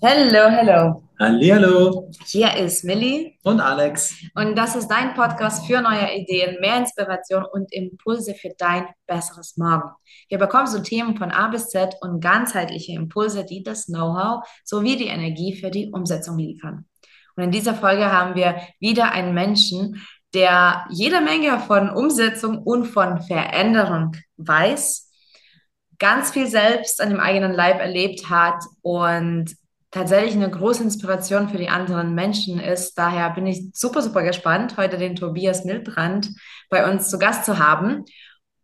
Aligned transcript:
Hello, 0.00 0.48
hello. 0.48 1.02
Hallihallo 1.18 2.08
Hier 2.24 2.56
ist 2.56 2.84
Millie 2.84 3.32
und 3.42 3.60
Alex. 3.60 4.14
und 4.36 4.56
das 4.56 4.76
ist 4.76 4.86
dein 4.86 5.12
Podcast 5.14 5.66
für 5.66 5.80
neue 5.80 6.14
Ideen, 6.14 6.60
mehr 6.60 6.76
Inspiration 6.76 7.44
und 7.44 7.72
Impulse 7.72 8.34
für 8.34 8.50
dein 8.56 8.86
besseres 9.08 9.56
Morgen. 9.56 9.90
Hier 10.28 10.38
bekommst 10.38 10.76
du 10.76 10.82
Themen 10.82 11.16
von 11.16 11.32
A 11.32 11.48
bis 11.48 11.70
Z 11.70 11.96
und 12.00 12.20
ganzheitliche 12.20 12.92
Impulse, 12.92 13.44
die 13.44 13.64
das 13.64 13.86
Know-how 13.86 14.48
sowie 14.62 14.96
die 14.96 15.08
Energie 15.08 15.56
für 15.56 15.72
die 15.72 15.90
Umsetzung 15.90 16.38
liefern. 16.38 16.86
Und 17.34 17.42
in 17.42 17.50
dieser 17.50 17.74
Folge 17.74 18.12
haben 18.12 18.36
wir 18.36 18.60
wieder 18.78 19.10
einen 19.10 19.34
Menschen, 19.34 20.00
der 20.32 20.86
jede 20.90 21.20
Menge 21.20 21.58
von 21.58 21.90
Umsetzung 21.90 22.58
und 22.62 22.84
von 22.84 23.20
Veränderung 23.20 24.12
weiß, 24.36 25.10
ganz 25.98 26.30
viel 26.30 26.46
selbst 26.46 27.00
an 27.00 27.10
dem 27.10 27.18
eigenen 27.18 27.52
Leib 27.52 27.80
erlebt 27.80 28.30
hat 28.30 28.62
und 28.82 29.56
tatsächlich 29.90 30.34
eine 30.34 30.50
große 30.50 30.82
Inspiration 30.82 31.48
für 31.48 31.58
die 31.58 31.68
anderen 31.68 32.14
Menschen 32.14 32.60
ist. 32.60 32.94
Daher 32.98 33.30
bin 33.30 33.46
ich 33.46 33.70
super, 33.72 34.02
super 34.02 34.22
gespannt, 34.22 34.76
heute 34.76 34.98
den 34.98 35.16
Tobias 35.16 35.64
Milbrand 35.64 36.30
bei 36.68 36.90
uns 36.90 37.08
zu 37.08 37.18
Gast 37.18 37.44
zu 37.44 37.58
haben. 37.58 38.04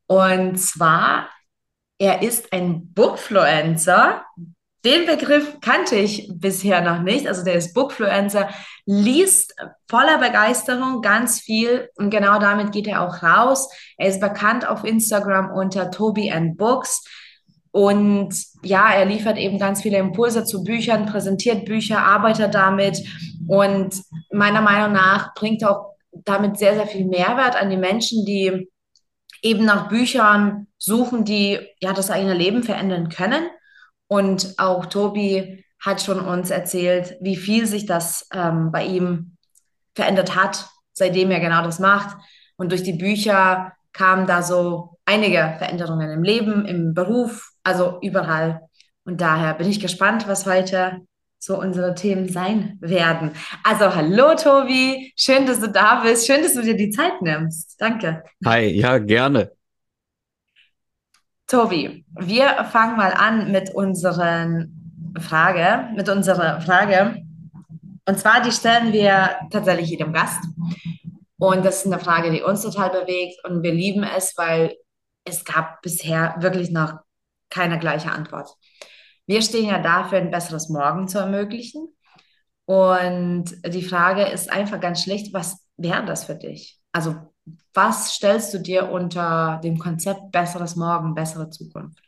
Und 0.07 0.57
zwar, 0.59 1.29
er 1.99 2.23
ist 2.23 2.53
ein 2.53 2.93
Bookfluencer. 2.93 4.25
Den 4.85 5.07
Begriff 5.07 5.61
kannte 5.63 5.97
ich 5.97 6.31
bisher 6.35 6.83
noch 6.83 7.01
nicht. 7.01 7.27
Also 7.27 7.43
der 7.43 7.55
ist 7.55 7.73
Bookfluencer, 7.73 8.51
liest 8.85 9.55
voller 9.89 10.19
Begeisterung 10.19 11.01
ganz 11.01 11.41
viel 11.41 11.89
und 11.95 12.11
genau 12.11 12.39
damit 12.39 12.73
geht 12.73 12.87
er 12.87 13.01
auch 13.01 13.23
raus. 13.23 13.71
Er 13.97 14.09
ist 14.09 14.21
bekannt 14.21 14.69
auf 14.69 14.85
Instagram 14.85 15.51
unter 15.51 15.91
Toby 15.91 16.31
and 16.31 16.59
Books. 16.59 17.03
Und 17.75 18.37
ja, 18.63 18.93
er 18.93 19.05
liefert 19.05 19.37
eben 19.37 19.59
ganz 19.59 19.83
viele 19.83 19.99
Impulse 19.99 20.45
zu 20.45 20.63
Büchern, 20.63 21.07
präsentiert 21.07 21.65
Bücher, 21.65 21.99
arbeitet 21.99 22.55
damit 22.55 23.03
und 23.49 24.01
meiner 24.31 24.61
Meinung 24.61 24.93
nach 24.93 25.35
bringt 25.35 25.65
auch 25.65 25.97
damit 26.13 26.57
sehr, 26.57 26.77
sehr 26.77 26.87
viel 26.87 27.05
Mehrwert 27.05 27.61
an 27.61 27.71
die 27.71 27.77
Menschen, 27.77 28.25
die 28.25 28.71
eben 29.43 29.65
nach 29.65 29.89
Büchern 29.89 30.69
suchen, 30.79 31.25
die 31.25 31.59
ja 31.81 31.93
das 31.93 32.13
eigene 32.13 32.35
Leben 32.35 32.63
verändern 32.63 33.09
können. 33.09 33.43
Und 34.07 34.55
auch 34.57 34.87
Tobi 34.87 35.65
hat 35.81 36.01
schon 36.01 36.21
uns 36.21 36.51
erzählt, 36.51 37.17
wie 37.21 37.35
viel 37.35 37.67
sich 37.67 37.87
das 37.87 38.29
ähm, 38.33 38.71
bei 38.71 38.85
ihm 38.85 39.37
verändert 39.97 40.37
hat, 40.37 40.69
seitdem 40.93 41.33
er 41.33 41.41
genau 41.41 41.65
das 41.65 41.81
macht. 41.81 42.17
Und 42.55 42.71
durch 42.71 42.85
die 42.85 42.93
Bücher 42.93 43.73
kamen 43.95 44.27
da 44.27 44.43
so 44.43 44.99
einige 45.07 45.55
Veränderungen 45.59 46.11
im 46.11 46.23
Leben, 46.23 46.67
im 46.67 46.93
Beruf, 46.93 47.51
also 47.63 47.99
überall. 48.03 48.61
Und 49.05 49.21
daher 49.21 49.55
bin 49.55 49.69
ich 49.69 49.81
gespannt, 49.81 50.29
was 50.29 50.47
heute 50.47 50.99
so 51.39 51.59
unsere 51.59 51.95
Themen 51.95 52.29
sein 52.29 52.79
werden. 52.81 53.33
Also 53.63 53.95
hallo 53.95 54.35
Tobi, 54.35 55.13
schön, 55.17 55.47
dass 55.47 55.61
du 55.61 55.69
da 55.69 56.03
bist, 56.03 56.27
schön, 56.27 56.43
dass 56.43 56.55
du 56.55 56.63
dir 56.63 56.77
die 56.77 56.91
Zeit 56.91 57.21
nimmst. 57.21 57.77
Danke. 57.79 58.23
Hi, 58.47 58.67
ja, 58.67 58.99
gerne. 58.99 59.53
Tobi, 61.47 62.05
wir 62.19 62.65
fangen 62.73 62.97
mal 62.97 63.13
an 63.13 63.53
mit 63.53 63.75
unseren 63.75 65.13
Frage, 65.21 65.91
mit 65.95 66.09
unserer 66.09 66.63
Frage. 66.63 67.23
Und 68.07 68.19
zwar, 68.19 68.41
die 68.43 68.51
stellen 68.51 68.93
wir 68.93 69.37
tatsächlich 69.51 69.91
jedem 69.91 70.13
Gast. 70.15 70.43
Und 71.45 71.63
das 71.63 71.85
ist 71.85 71.93
eine 71.93 72.03
Frage, 72.03 72.31
die 72.31 72.41
uns 72.41 72.63
total 72.63 72.89
bewegt 72.89 73.45
und 73.45 73.63
wir 73.63 73.75
lieben 73.75 74.03
es, 74.03 74.33
weil 74.39 74.79
es 75.25 75.45
gab 75.45 75.83
bisher 75.83 76.37
wirklich 76.39 76.71
noch 76.71 76.95
keine 77.51 77.79
gleiche 77.79 78.11
Antwort. 78.11 78.49
Wir 79.27 79.43
stehen 79.43 79.67
ja 79.67 79.79
dafür, 79.79 80.19
ein 80.19 80.31
besseres 80.31 80.71
Morgen 80.71 81.07
zu 81.07 81.19
ermöglichen. 81.19 81.95
Und 82.65 83.45
die 83.67 83.83
Frage 83.83 84.23
ist 84.23 84.51
einfach 84.51 84.81
ganz 84.81 85.03
schlicht, 85.03 85.35
was 85.35 85.59
wäre 85.77 86.07
das 86.07 86.25
für 86.25 86.35
dich? 86.35 86.81
Also, 86.93 87.15
was 87.75 88.15
stellst 88.15 88.55
du 88.55 88.59
dir 88.59 88.91
unter 88.91 89.61
dem 89.63 89.79
Konzept 89.79 90.33
besseres 90.33 90.77
Morgen, 90.77 91.15
bessere 91.15 91.51
Zukunft? 91.51 92.01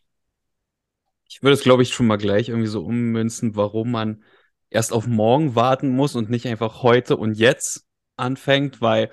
Ich 1.28 1.42
würde 1.42 1.54
es, 1.54 1.62
glaube 1.62 1.82
ich, 1.82 1.92
schon 1.92 2.06
mal 2.06 2.16
gleich 2.16 2.48
irgendwie 2.48 2.68
so 2.68 2.82
ummünzen, 2.82 3.54
warum 3.54 3.90
man 3.90 4.22
erst 4.70 4.94
auf 4.94 5.06
morgen 5.06 5.54
warten 5.54 5.90
muss 5.90 6.16
und 6.16 6.30
nicht 6.30 6.46
einfach 6.46 6.82
heute 6.82 7.18
und 7.18 7.34
jetzt 7.34 7.85
anfängt, 8.16 8.80
weil 8.80 9.10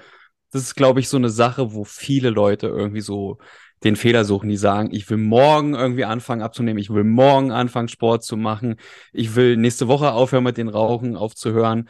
das 0.51 0.61
ist, 0.63 0.75
glaube 0.75 0.99
ich, 0.99 1.09
so 1.09 1.17
eine 1.17 1.29
Sache, 1.29 1.73
wo 1.73 1.83
viele 1.83 2.29
Leute 2.29 2.67
irgendwie 2.67 3.01
so 3.01 3.39
den 3.83 3.95
Fehler 3.95 4.23
suchen, 4.23 4.49
die 4.49 4.57
sagen, 4.57 4.89
ich 4.91 5.09
will 5.09 5.17
morgen 5.17 5.73
irgendwie 5.73 6.05
anfangen 6.05 6.41
abzunehmen, 6.41 6.79
ich 6.79 6.89
will 6.89 7.03
morgen 7.03 7.51
anfangen, 7.51 7.89
Sport 7.89 8.23
zu 8.23 8.37
machen, 8.37 8.77
ich 9.11 9.35
will 9.35 9.57
nächste 9.57 9.87
Woche 9.87 10.11
aufhören 10.11 10.43
mit 10.43 10.57
den 10.57 10.69
Rauchen 10.69 11.17
aufzuhören. 11.17 11.89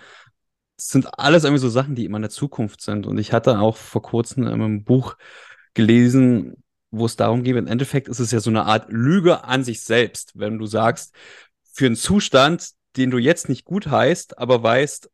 Das 0.78 0.90
sind 0.90 1.20
alles 1.20 1.44
irgendwie 1.44 1.62
so 1.62 1.70
Sachen, 1.70 1.96
die 1.96 2.06
immer 2.06 2.18
in 2.18 2.24
der 2.24 2.32
Zukunft 2.32 2.82
sind. 2.82 3.06
Und 3.06 3.18
ich 3.20 3.32
hatte 3.32 3.60
auch 3.60 3.78
vor 3.78 4.02
kurzem 4.02 4.44
in 4.44 4.54
einem 4.54 4.84
Buch 4.84 5.16
gelesen, 5.74 6.64
wo 6.90 7.06
es 7.06 7.16
darum 7.16 7.44
geht, 7.44 7.56
im 7.56 7.68
Endeffekt 7.68 8.08
ist 8.08 8.20
es 8.20 8.32
ja 8.32 8.40
so 8.40 8.50
eine 8.50 8.66
Art 8.66 8.86
Lüge 8.90 9.44
an 9.44 9.64
sich 9.64 9.82
selbst, 9.82 10.32
wenn 10.36 10.60
du 10.60 10.66
sagst, 10.66 11.14
für 11.72 11.88
einen 11.88 11.96
Zustand, 11.96 12.70
den 12.98 13.10
du 13.10 13.18
jetzt 13.18 13.50
nicht 13.50 13.66
gut 13.66 13.88
heißt, 13.88 14.38
aber 14.38 14.62
weißt, 14.62 15.10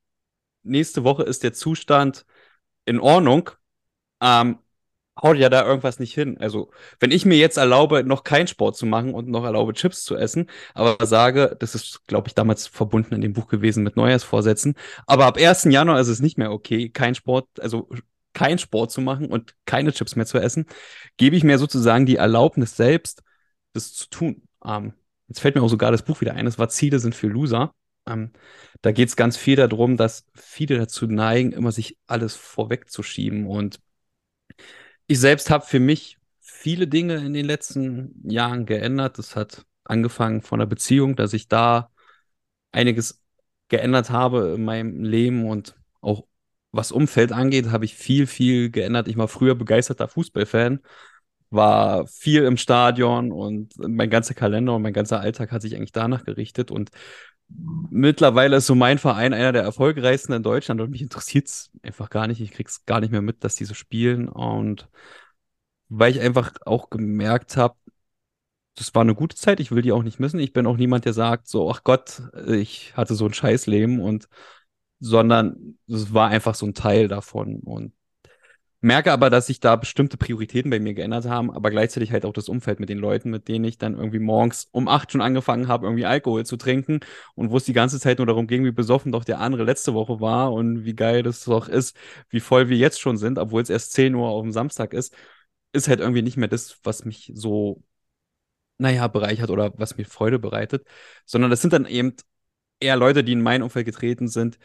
nächste 0.64 1.04
Woche 1.04 1.24
ist 1.24 1.44
der 1.44 1.54
Zustand 1.54 2.26
in 2.86 3.00
Ordnung, 3.00 3.52
ähm, 4.22 4.60
haut 5.22 5.38
ja 5.38 5.50
da 5.50 5.66
irgendwas 5.66 6.00
nicht 6.00 6.14
hin. 6.14 6.38
Also, 6.40 6.72
wenn 7.00 7.12
ich 7.12 7.26
mir 7.26 7.38
jetzt 7.38 7.58
erlaube, 7.58 8.04
noch 8.04 8.24
keinen 8.24 8.48
Sport 8.48 8.78
zu 8.78 8.86
machen 8.86 9.14
und 9.14 9.28
noch 9.30 9.44
erlaube, 9.44 9.74
Chips 9.74 10.04
zu 10.04 10.16
essen, 10.16 10.50
aber 10.74 11.06
sage, 11.06 11.56
das 11.60 11.76
ist, 11.76 12.08
glaube 12.08 12.28
ich, 12.28 12.36
damals 12.36 12.68
verbunden 12.68 13.16
in 13.16 13.22
dem 13.22 13.34
Buch 13.34 13.48
gewesen 13.48 13.84
mit 13.84 13.96
Neujahrsvorsätzen, 13.98 14.76
aber 15.08 15.26
ab 15.26 15.38
1. 15.38 15.72
Januar 15.72 16.00
ist 16.00 16.08
es 16.08 16.20
nicht 16.22 16.38
mehr 16.38 16.52
okay, 16.52 16.90
kein 16.90 17.16
Sport, 17.16 17.48
also 17.60 17.90
kein 18.34 18.60
Sport 18.60 18.92
zu 18.92 19.02
machen 19.02 19.28
und 19.28 19.56
keine 19.66 19.92
Chips 19.92 20.16
mehr 20.16 20.26
zu 20.26 20.38
essen, 20.40 20.66
gebe 21.18 21.36
ich 21.36 21.44
mir 21.44 21.58
sozusagen 21.58 22.06
die 22.06 22.16
Erlaubnis 22.18 22.76
selbst, 22.78 23.24
das 23.74 23.94
zu 23.94 24.10
tun. 24.10 24.44
Ähm, 24.66 24.94
jetzt 25.28 25.40
fällt 25.42 25.56
mir 25.56 25.64
auch 25.64 25.70
sogar 25.70 25.92
das 25.92 26.04
Buch 26.04 26.22
wieder 26.22 26.34
ein, 26.34 26.46
das 26.46 26.60
war 26.60 26.70
Ziele 26.70 27.00
sind 27.00 27.16
für 27.16 27.28
Loser. 27.28 27.74
Ähm, 28.10 28.32
da 28.82 28.92
geht 28.92 29.10
es 29.10 29.16
ganz 29.16 29.38
viel 29.38 29.56
darum, 29.56 29.98
dass 29.98 30.26
viele 30.36 30.78
dazu 30.78 31.08
neigen, 31.08 31.52
immer 31.52 31.72
sich 31.72 31.98
alles 32.08 32.36
vorwegzuschieben 32.36 33.48
und 33.48 33.80
ich 35.08 35.20
selbst 35.20 35.50
habe 35.50 35.66
für 35.66 35.80
mich 35.80 36.18
viele 36.40 36.88
Dinge 36.88 37.16
in 37.16 37.34
den 37.34 37.46
letzten 37.46 38.14
Jahren 38.30 38.66
geändert. 38.66 39.18
Das 39.18 39.36
hat 39.36 39.66
angefangen 39.84 40.42
von 40.42 40.60
der 40.60 40.68
Beziehung, 40.68 41.16
dass 41.16 41.34
ich 41.34 41.48
da 41.48 41.92
einiges 42.72 43.22
geändert 43.70 44.10
habe 44.12 44.54
in 44.56 44.64
meinem 44.66 45.04
Leben 45.04 45.48
und 45.48 45.76
auch 46.02 46.28
was 46.72 46.92
Umfeld 46.92 47.32
angeht, 47.32 47.72
habe 47.72 47.86
ich 47.86 47.96
viel, 47.96 48.28
viel 48.28 48.70
geändert. 48.70 49.08
Ich 49.08 49.18
war 49.18 49.28
früher 49.28 49.56
begeisterter 49.56 50.08
Fußballfan, 50.08 50.82
war 51.50 52.08
viel 52.08 52.44
im 52.44 52.58
Stadion 52.58 53.32
und 53.32 53.74
mein 53.78 54.10
ganzer 54.10 54.34
Kalender 54.34 54.76
und 54.76 54.82
mein 54.82 54.94
ganzer 54.94 55.20
Alltag 55.20 55.52
hat 55.52 55.62
sich 55.62 55.76
eigentlich 55.76 55.92
danach 55.92 56.24
gerichtet. 56.24 56.72
Und 56.72 56.92
mittlerweile 57.90 58.58
ist 58.58 58.68
so 58.68 58.76
mein 58.76 58.98
Verein 59.00 59.34
einer 59.34 59.52
der 59.52 59.64
erfolgreichsten 59.64 60.34
in 60.34 60.44
Deutschland 60.44 60.82
und 60.82 60.92
mich 60.92 61.02
interessiert 61.02 61.48
es 61.48 61.72
einfach 61.82 62.10
gar 62.10 62.28
nicht. 62.28 62.42
Ich 62.42 62.52
krieg's 62.52 62.86
gar 62.86 63.00
nicht 63.00 63.12
mehr 63.12 63.22
mit, 63.22 63.44
dass 63.44 63.56
die 63.56 63.66
so 63.66 63.74
spielen. 63.74 64.30
Und 64.30 64.90
weil 65.90 66.12
ich 66.12 66.22
einfach 66.22 66.54
auch 66.66 66.90
gemerkt 66.90 67.58
habe, 67.58 67.76
das 68.76 68.96
war 68.96 69.02
eine 69.02 69.16
gute 69.16 69.36
Zeit, 69.36 69.60
ich 69.60 69.72
will 69.72 69.82
die 69.82 69.92
auch 69.92 70.04
nicht 70.04 70.20
missen. 70.20 70.40
Ich 70.40 70.54
bin 70.54 70.66
auch 70.66 70.78
niemand, 70.78 71.06
der 71.06 71.14
sagt, 71.14 71.48
so, 71.48 71.70
ach 71.70 71.84
Gott, 71.84 72.22
ich 72.48 72.96
hatte 72.96 73.16
so 73.16 73.26
ein 73.26 73.34
Scheißleben 73.34 74.00
und 74.00 74.30
sondern 75.00 75.78
es 75.88 76.14
war 76.14 76.30
einfach 76.30 76.56
so 76.56 76.66
ein 76.66 76.74
Teil 76.74 77.08
davon. 77.08 77.60
Und 77.62 77.94
merke 78.82 79.12
aber, 79.12 79.30
dass 79.30 79.48
sich 79.48 79.60
da 79.60 79.76
bestimmte 79.76 80.18
Prioritäten 80.18 80.72
bei 80.72 80.80
mir 80.80 80.94
geändert 80.94 81.26
haben, 81.26 81.52
aber 81.52 81.70
gleichzeitig 81.70 82.12
halt 82.12 82.26
auch 82.26 82.34
das 82.34 82.48
Umfeld 82.50 82.80
mit 82.80 82.90
den 82.90 82.98
Leuten, 82.98 83.30
mit 83.30 83.48
denen 83.48 83.66
ich 83.66 83.78
dann 83.78 83.96
irgendwie 83.96 84.20
morgens 84.20 84.68
um 84.72 84.88
acht 84.88 85.12
schon 85.12 85.22
angefangen 85.22 85.68
habe, 85.68 85.86
irgendwie 85.86 86.06
Alkohol 86.06 86.46
zu 86.46 86.56
trinken 86.58 87.00
und 87.36 87.52
wo 87.52 87.58
es 87.58 87.66
die 87.66 87.74
ganze 87.74 88.00
Zeit 88.00 88.20
nur 88.20 88.28
darum 88.28 88.48
ging, 88.48 88.64
wie 88.66 88.72
besoffen 88.72 89.12
doch 89.12 89.26
der 89.26 89.40
andere 89.40 89.64
letzte 89.64 89.94
Woche 89.94 90.22
war 90.22 90.54
und 90.54 90.86
wie 90.86 90.96
geil 90.96 91.24
das 91.24 91.44
doch 91.44 91.68
ist, 91.68 91.96
wie 92.30 92.40
voll 92.40 92.70
wir 92.70 92.78
jetzt 92.78 93.02
schon 93.02 93.18
sind, 93.18 93.38
obwohl 93.38 93.62
es 93.62 93.70
erst 93.70 93.94
10 93.94 94.16
Uhr 94.16 94.30
auf 94.30 94.44
dem 94.44 94.52
Samstag 94.52 94.94
ist, 94.94 95.14
ist 95.74 95.88
halt 95.88 96.00
irgendwie 96.00 96.22
nicht 96.22 96.38
mehr 96.38 96.48
das, 96.48 96.80
was 96.84 97.06
mich 97.06 97.32
so, 97.36 97.84
naja, 98.78 99.08
bereichert 99.08 99.50
oder 99.50 99.74
was 99.78 99.98
mir 99.98 100.06
Freude 100.06 100.40
bereitet, 100.40 100.86
sondern 101.26 101.52
das 101.52 101.62
sind 101.62 101.74
dann 101.74 101.86
eben 101.86 102.16
eher 102.80 102.96
Leute, 102.98 103.24
die 103.24 103.34
in 103.34 103.42
mein 103.42 103.62
Umfeld 103.62 103.86
getreten 103.86 104.28
sind, 104.28 104.58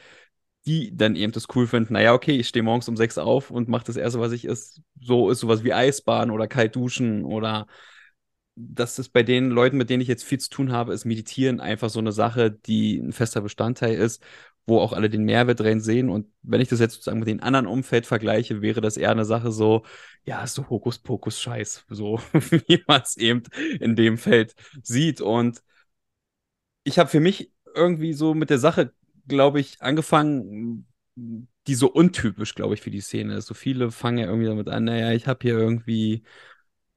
die 0.67 0.97
dann 0.97 1.17
eben 1.17 1.33
das 1.33 1.47
cool 1.55 1.67
finden, 1.67 1.95
naja, 1.95 2.15
okay, 2.15 2.33
ich 2.39 2.49
stehe 2.49 2.63
morgens 2.63 2.89
um 2.89 2.97
sechs 2.97 3.19
auf 3.19 3.51
und 3.51 3.69
mache 3.69 3.85
das 3.85 3.97
Erste, 3.97 4.21
was 4.21 4.33
ich 4.33 4.45
ist, 4.45 4.81
so 5.01 5.31
ist 5.31 5.41
sowas 5.41 5.65
wie 5.65 5.73
Eisbahn 5.75 6.31
oder 6.31 6.49
kalt 6.49 6.75
duschen 6.77 7.25
oder 7.25 7.67
das 8.57 8.99
ist 8.99 9.11
bei 9.11 9.23
den 9.23 9.51
Leuten, 9.51 9.77
mit 9.77 9.91
denen 9.91 10.01
ich 10.01 10.09
jetzt 10.09 10.25
viel 10.25 10.39
zu 10.39 10.51
tun 10.51 10.73
habe, 10.73 10.95
ist 10.95 11.05
Meditieren 11.05 11.61
einfach 11.61 11.91
so 11.91 11.99
eine 11.99 12.13
Sache, 12.13 12.51
die 12.53 12.99
ein 12.99 13.13
fester 13.13 13.41
Bestandteil 13.41 13.95
ist, 13.97 14.23
wo 14.67 14.79
auch 14.81 14.93
alle 14.93 15.11
den 15.11 15.25
Mehrwert 15.25 15.61
drin 15.61 15.81
sehen. 15.81 16.09
Und 16.09 16.29
wenn 16.43 16.61
ich 16.61 16.69
das 16.69 16.81
jetzt 16.81 16.95
sozusagen 16.95 17.19
mit 17.19 17.29
den 17.29 17.41
anderen 17.43 17.67
Umfeld 17.67 18.07
vergleiche, 18.07 18.63
wäre 18.63 18.81
das 18.81 18.97
eher 18.97 19.11
eine 19.11 19.25
Sache 19.25 19.51
so, 19.51 19.85
ja, 20.25 20.47
so 20.47 20.69
Hokuspokus-Scheiß, 20.71 21.87
so 21.89 22.21
wie 22.33 22.83
man 22.87 23.03
es 23.03 23.17
eben 23.17 23.43
in 23.81 23.97
dem 23.97 24.19
Feld 24.19 24.55
sieht. 24.83 25.21
Und 25.21 25.63
ich 26.85 26.99
habe 26.99 27.11
für 27.11 27.21
mich 27.21 27.53
irgendwie 27.75 28.13
so 28.13 28.35
mit 28.35 28.51
der 28.51 28.59
Sache, 28.59 28.93
glaube 29.29 29.61
ich, 29.61 29.81
angefangen, 29.81 30.87
die 31.17 31.75
so 31.75 31.91
untypisch, 31.91 32.55
glaube 32.55 32.75
ich, 32.75 32.83
für 32.83 32.91
die 32.91 33.01
Szene 33.01 33.37
ist. 33.37 33.47
So 33.47 33.55
viele 33.55 33.91
fangen 33.91 34.19
ja 34.19 34.27
irgendwie 34.27 34.49
damit 34.49 34.69
an, 34.69 34.85
naja, 34.85 35.13
ich 35.13 35.27
habe 35.27 35.39
hier 35.43 35.59
irgendwie 35.59 36.23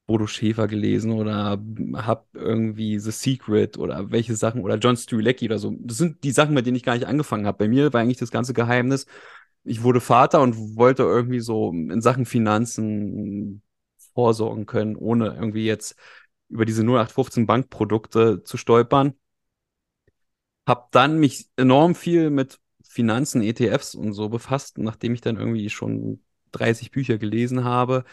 Bodo 0.07 0.27
Schäfer 0.27 0.67
gelesen 0.67 1.11
oder 1.11 1.61
habe 1.95 2.25
irgendwie 2.33 2.97
The 2.99 3.11
Secret 3.11 3.77
oder 3.77 4.11
welche 4.11 4.35
Sachen 4.35 4.61
oder 4.61 4.77
John 4.77 4.97
Strilecki 4.97 5.45
oder 5.45 5.59
so. 5.59 5.75
Das 5.79 5.97
sind 5.97 6.23
die 6.23 6.31
Sachen, 6.31 6.53
mit 6.53 6.65
denen 6.65 6.77
ich 6.77 6.83
gar 6.83 6.93
nicht 6.95 7.07
angefangen 7.07 7.45
habe. 7.45 7.57
Bei 7.59 7.67
mir 7.67 7.91
war 7.93 8.01
eigentlich 8.01 8.17
das 8.17 8.31
ganze 8.31 8.53
Geheimnis, 8.53 9.05
ich 9.63 9.83
wurde 9.83 9.99
Vater 9.99 10.41
und 10.41 10.77
wollte 10.77 11.03
irgendwie 11.03 11.41
so 11.41 11.71
in 11.71 12.01
Sachen 12.01 12.25
Finanzen 12.25 13.61
vorsorgen 14.13 14.65
können, 14.65 14.95
ohne 14.95 15.35
irgendwie 15.35 15.65
jetzt 15.65 15.95
über 16.49 16.65
diese 16.65 16.83
0815 16.83 17.45
Bankprodukte 17.45 18.43
zu 18.43 18.55
stolpern. 18.57 19.13
Hab 20.67 20.91
dann 20.91 21.17
mich 21.19 21.47
enorm 21.55 21.95
viel 21.95 22.29
mit 22.29 22.59
Finanzen, 22.83 23.41
ETFs 23.41 23.95
und 23.95 24.13
so 24.13 24.29
befasst, 24.29 24.77
nachdem 24.77 25.13
ich 25.13 25.21
dann 25.21 25.37
irgendwie 25.37 25.69
schon 25.69 26.21
30 26.51 26.91
Bücher 26.91 27.17
gelesen 27.17 27.63
habe, 27.63 28.03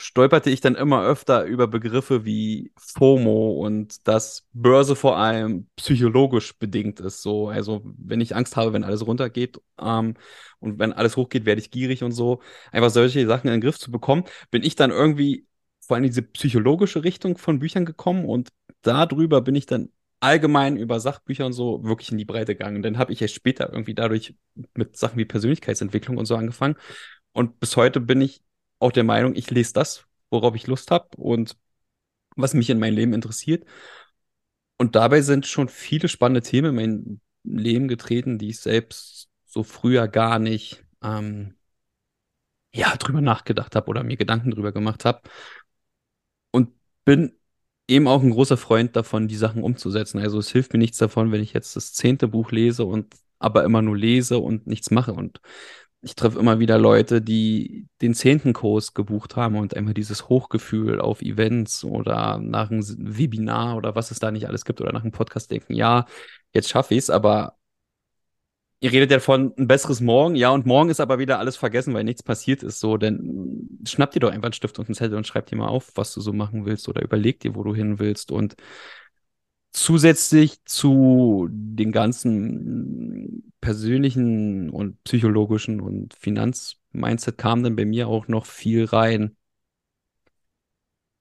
stolperte 0.00 0.48
ich 0.50 0.60
dann 0.60 0.76
immer 0.76 1.04
öfter 1.04 1.44
über 1.44 1.66
Begriffe 1.66 2.24
wie 2.24 2.72
FOMO 2.78 3.50
und 3.64 4.06
dass 4.06 4.46
Börse 4.52 4.94
vor 4.94 5.16
allem 5.18 5.68
psychologisch 5.74 6.56
bedingt 6.56 7.00
ist. 7.00 7.20
So, 7.20 7.48
also 7.48 7.82
wenn 7.84 8.20
ich 8.20 8.36
Angst 8.36 8.56
habe, 8.56 8.72
wenn 8.72 8.84
alles 8.84 9.04
runtergeht 9.06 9.60
ähm, 9.80 10.14
und 10.60 10.78
wenn 10.78 10.92
alles 10.92 11.16
hochgeht, 11.16 11.46
werde 11.46 11.60
ich 11.60 11.72
gierig 11.72 12.04
und 12.04 12.12
so. 12.12 12.40
Einfach 12.70 12.90
solche 12.90 13.26
Sachen 13.26 13.48
in 13.48 13.54
den 13.54 13.60
Griff 13.60 13.78
zu 13.78 13.90
bekommen, 13.90 14.24
bin 14.52 14.62
ich 14.62 14.76
dann 14.76 14.92
irgendwie 14.92 15.48
vor 15.80 15.96
allem 15.96 16.04
diese 16.04 16.22
psychologische 16.22 17.02
Richtung 17.02 17.36
von 17.36 17.58
Büchern 17.58 17.84
gekommen 17.84 18.24
und 18.24 18.50
darüber 18.82 19.40
bin 19.40 19.56
ich 19.56 19.66
dann 19.66 19.90
allgemein 20.20 20.76
über 20.76 21.00
Sachbücher 21.00 21.46
und 21.46 21.52
so 21.52 21.84
wirklich 21.84 22.10
in 22.10 22.18
die 22.18 22.24
Breite 22.24 22.54
gegangen. 22.54 22.82
Dann 22.82 22.98
habe 22.98 23.12
ich 23.12 23.22
erst 23.22 23.34
später 23.34 23.72
irgendwie 23.72 23.94
dadurch 23.94 24.34
mit 24.74 24.96
Sachen 24.96 25.18
wie 25.18 25.24
Persönlichkeitsentwicklung 25.24 26.16
und 26.16 26.26
so 26.26 26.36
angefangen. 26.36 26.76
Und 27.32 27.60
bis 27.60 27.76
heute 27.76 28.00
bin 28.00 28.20
ich 28.20 28.42
auch 28.78 28.92
der 28.92 29.04
Meinung, 29.04 29.34
ich 29.34 29.50
lese 29.50 29.72
das, 29.72 30.06
worauf 30.30 30.54
ich 30.54 30.66
Lust 30.66 30.90
habe 30.90 31.08
und 31.16 31.56
was 32.36 32.54
mich 32.54 32.70
in 32.70 32.78
meinem 32.78 32.94
Leben 32.94 33.12
interessiert. 33.12 33.64
Und 34.76 34.94
dabei 34.94 35.22
sind 35.22 35.46
schon 35.46 35.68
viele 35.68 36.08
spannende 36.08 36.42
Themen 36.42 36.78
in 36.78 37.20
mein 37.44 37.62
Leben 37.62 37.88
getreten, 37.88 38.38
die 38.38 38.50
ich 38.50 38.60
selbst 38.60 39.28
so 39.44 39.62
früher 39.64 40.08
gar 40.08 40.38
nicht 40.38 40.84
ähm, 41.02 41.54
ja, 42.72 42.94
drüber 42.96 43.20
nachgedacht 43.20 43.74
habe 43.76 43.88
oder 43.88 44.04
mir 44.04 44.16
Gedanken 44.16 44.50
drüber 44.50 44.72
gemacht 44.72 45.04
habe. 45.04 45.22
Und 46.50 46.72
bin 47.04 47.38
eben 47.88 48.06
auch 48.06 48.22
ein 48.22 48.30
großer 48.30 48.56
Freund 48.56 48.94
davon, 48.96 49.28
die 49.28 49.36
Sachen 49.36 49.62
umzusetzen. 49.62 50.18
Also 50.20 50.38
es 50.38 50.50
hilft 50.50 50.72
mir 50.72 50.78
nichts 50.78 50.98
davon, 50.98 51.32
wenn 51.32 51.42
ich 51.42 51.52
jetzt 51.54 51.74
das 51.76 51.92
zehnte 51.94 52.28
Buch 52.28 52.52
lese 52.52 52.84
und 52.84 53.14
aber 53.38 53.64
immer 53.64 53.82
nur 53.82 53.96
lese 53.96 54.38
und 54.38 54.66
nichts 54.66 54.90
mache. 54.90 55.12
Und 55.12 55.40
ich 56.02 56.14
treffe 56.14 56.38
immer 56.38 56.60
wieder 56.60 56.78
Leute, 56.78 57.20
die 57.22 57.88
den 58.02 58.14
zehnten 58.14 58.52
Kurs 58.52 58.94
gebucht 58.94 59.36
haben 59.36 59.56
und 59.56 59.76
einfach 59.76 59.94
dieses 59.94 60.28
Hochgefühl 60.28 61.00
auf 61.00 61.22
Events 61.22 61.82
oder 61.84 62.38
nach 62.38 62.70
einem 62.70 62.84
Webinar 63.16 63.76
oder 63.76 63.94
was 63.96 64.10
es 64.10 64.20
da 64.20 64.30
nicht 64.30 64.46
alles 64.46 64.64
gibt 64.64 64.80
oder 64.80 64.92
nach 64.92 65.02
einem 65.02 65.12
Podcast 65.12 65.50
denken, 65.50 65.74
ja, 65.74 66.06
jetzt 66.52 66.68
schaffe 66.68 66.94
ich 66.94 66.98
es, 66.98 67.10
aber 67.10 67.57
ihr 68.80 68.92
redet 68.92 69.10
ja 69.10 69.20
von 69.20 69.52
ein 69.58 69.66
besseres 69.66 70.00
Morgen, 70.00 70.36
ja, 70.36 70.50
und 70.50 70.66
morgen 70.66 70.90
ist 70.90 71.00
aber 71.00 71.18
wieder 71.18 71.38
alles 71.38 71.56
vergessen, 71.56 71.94
weil 71.94 72.04
nichts 72.04 72.22
passiert 72.22 72.62
ist. 72.62 72.80
So, 72.80 72.96
dann 72.96 73.68
schnapp 73.84 74.12
dir 74.12 74.20
doch 74.20 74.30
einfach 74.30 74.46
einen 74.46 74.52
Stift 74.52 74.78
und 74.78 74.88
einen 74.88 74.94
Zettel 74.94 75.16
und 75.16 75.26
schreib 75.26 75.46
dir 75.46 75.56
mal 75.56 75.68
auf, 75.68 75.90
was 75.96 76.14
du 76.14 76.20
so 76.20 76.32
machen 76.32 76.64
willst 76.66 76.88
oder 76.88 77.02
überleg 77.02 77.40
dir, 77.40 77.54
wo 77.54 77.64
du 77.64 77.74
hin 77.74 77.98
willst. 77.98 78.30
Und 78.30 78.56
zusätzlich 79.72 80.64
zu 80.64 81.48
den 81.50 81.92
ganzen 81.92 83.52
persönlichen 83.60 84.70
und 84.70 85.02
psychologischen 85.04 85.80
und 85.80 86.14
Finanzmindset 86.14 87.38
kam 87.38 87.62
dann 87.62 87.76
bei 87.76 87.84
mir 87.84 88.08
auch 88.08 88.28
noch 88.28 88.46
viel 88.46 88.84
rein. 88.84 89.36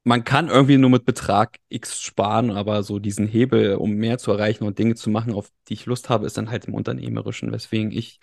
Man 0.07 0.24
kann 0.24 0.48
irgendwie 0.48 0.77
nur 0.77 0.89
mit 0.89 1.04
Betrag 1.04 1.57
X 1.68 2.01
sparen, 2.01 2.50
aber 2.51 2.81
so 2.83 2.98
diesen 2.98 3.27
Hebel, 3.27 3.75
um 3.75 3.92
mehr 3.95 4.18
zu 4.18 4.31
erreichen 4.31 4.63
und 4.63 4.80
Dinge 4.80 4.95
zu 4.95 5.09
machen, 5.09 5.33
auf 5.33 5.51
die 5.68 5.74
ich 5.74 5.86
Lust 5.86 6.07
habe, 6.07 6.25
ist 6.25 6.38
dann 6.38 6.50
halt 6.50 6.63
im 6.63 6.75
Unternehmerischen, 6.75 7.51
weswegen 7.51 7.92
ich 7.92 8.21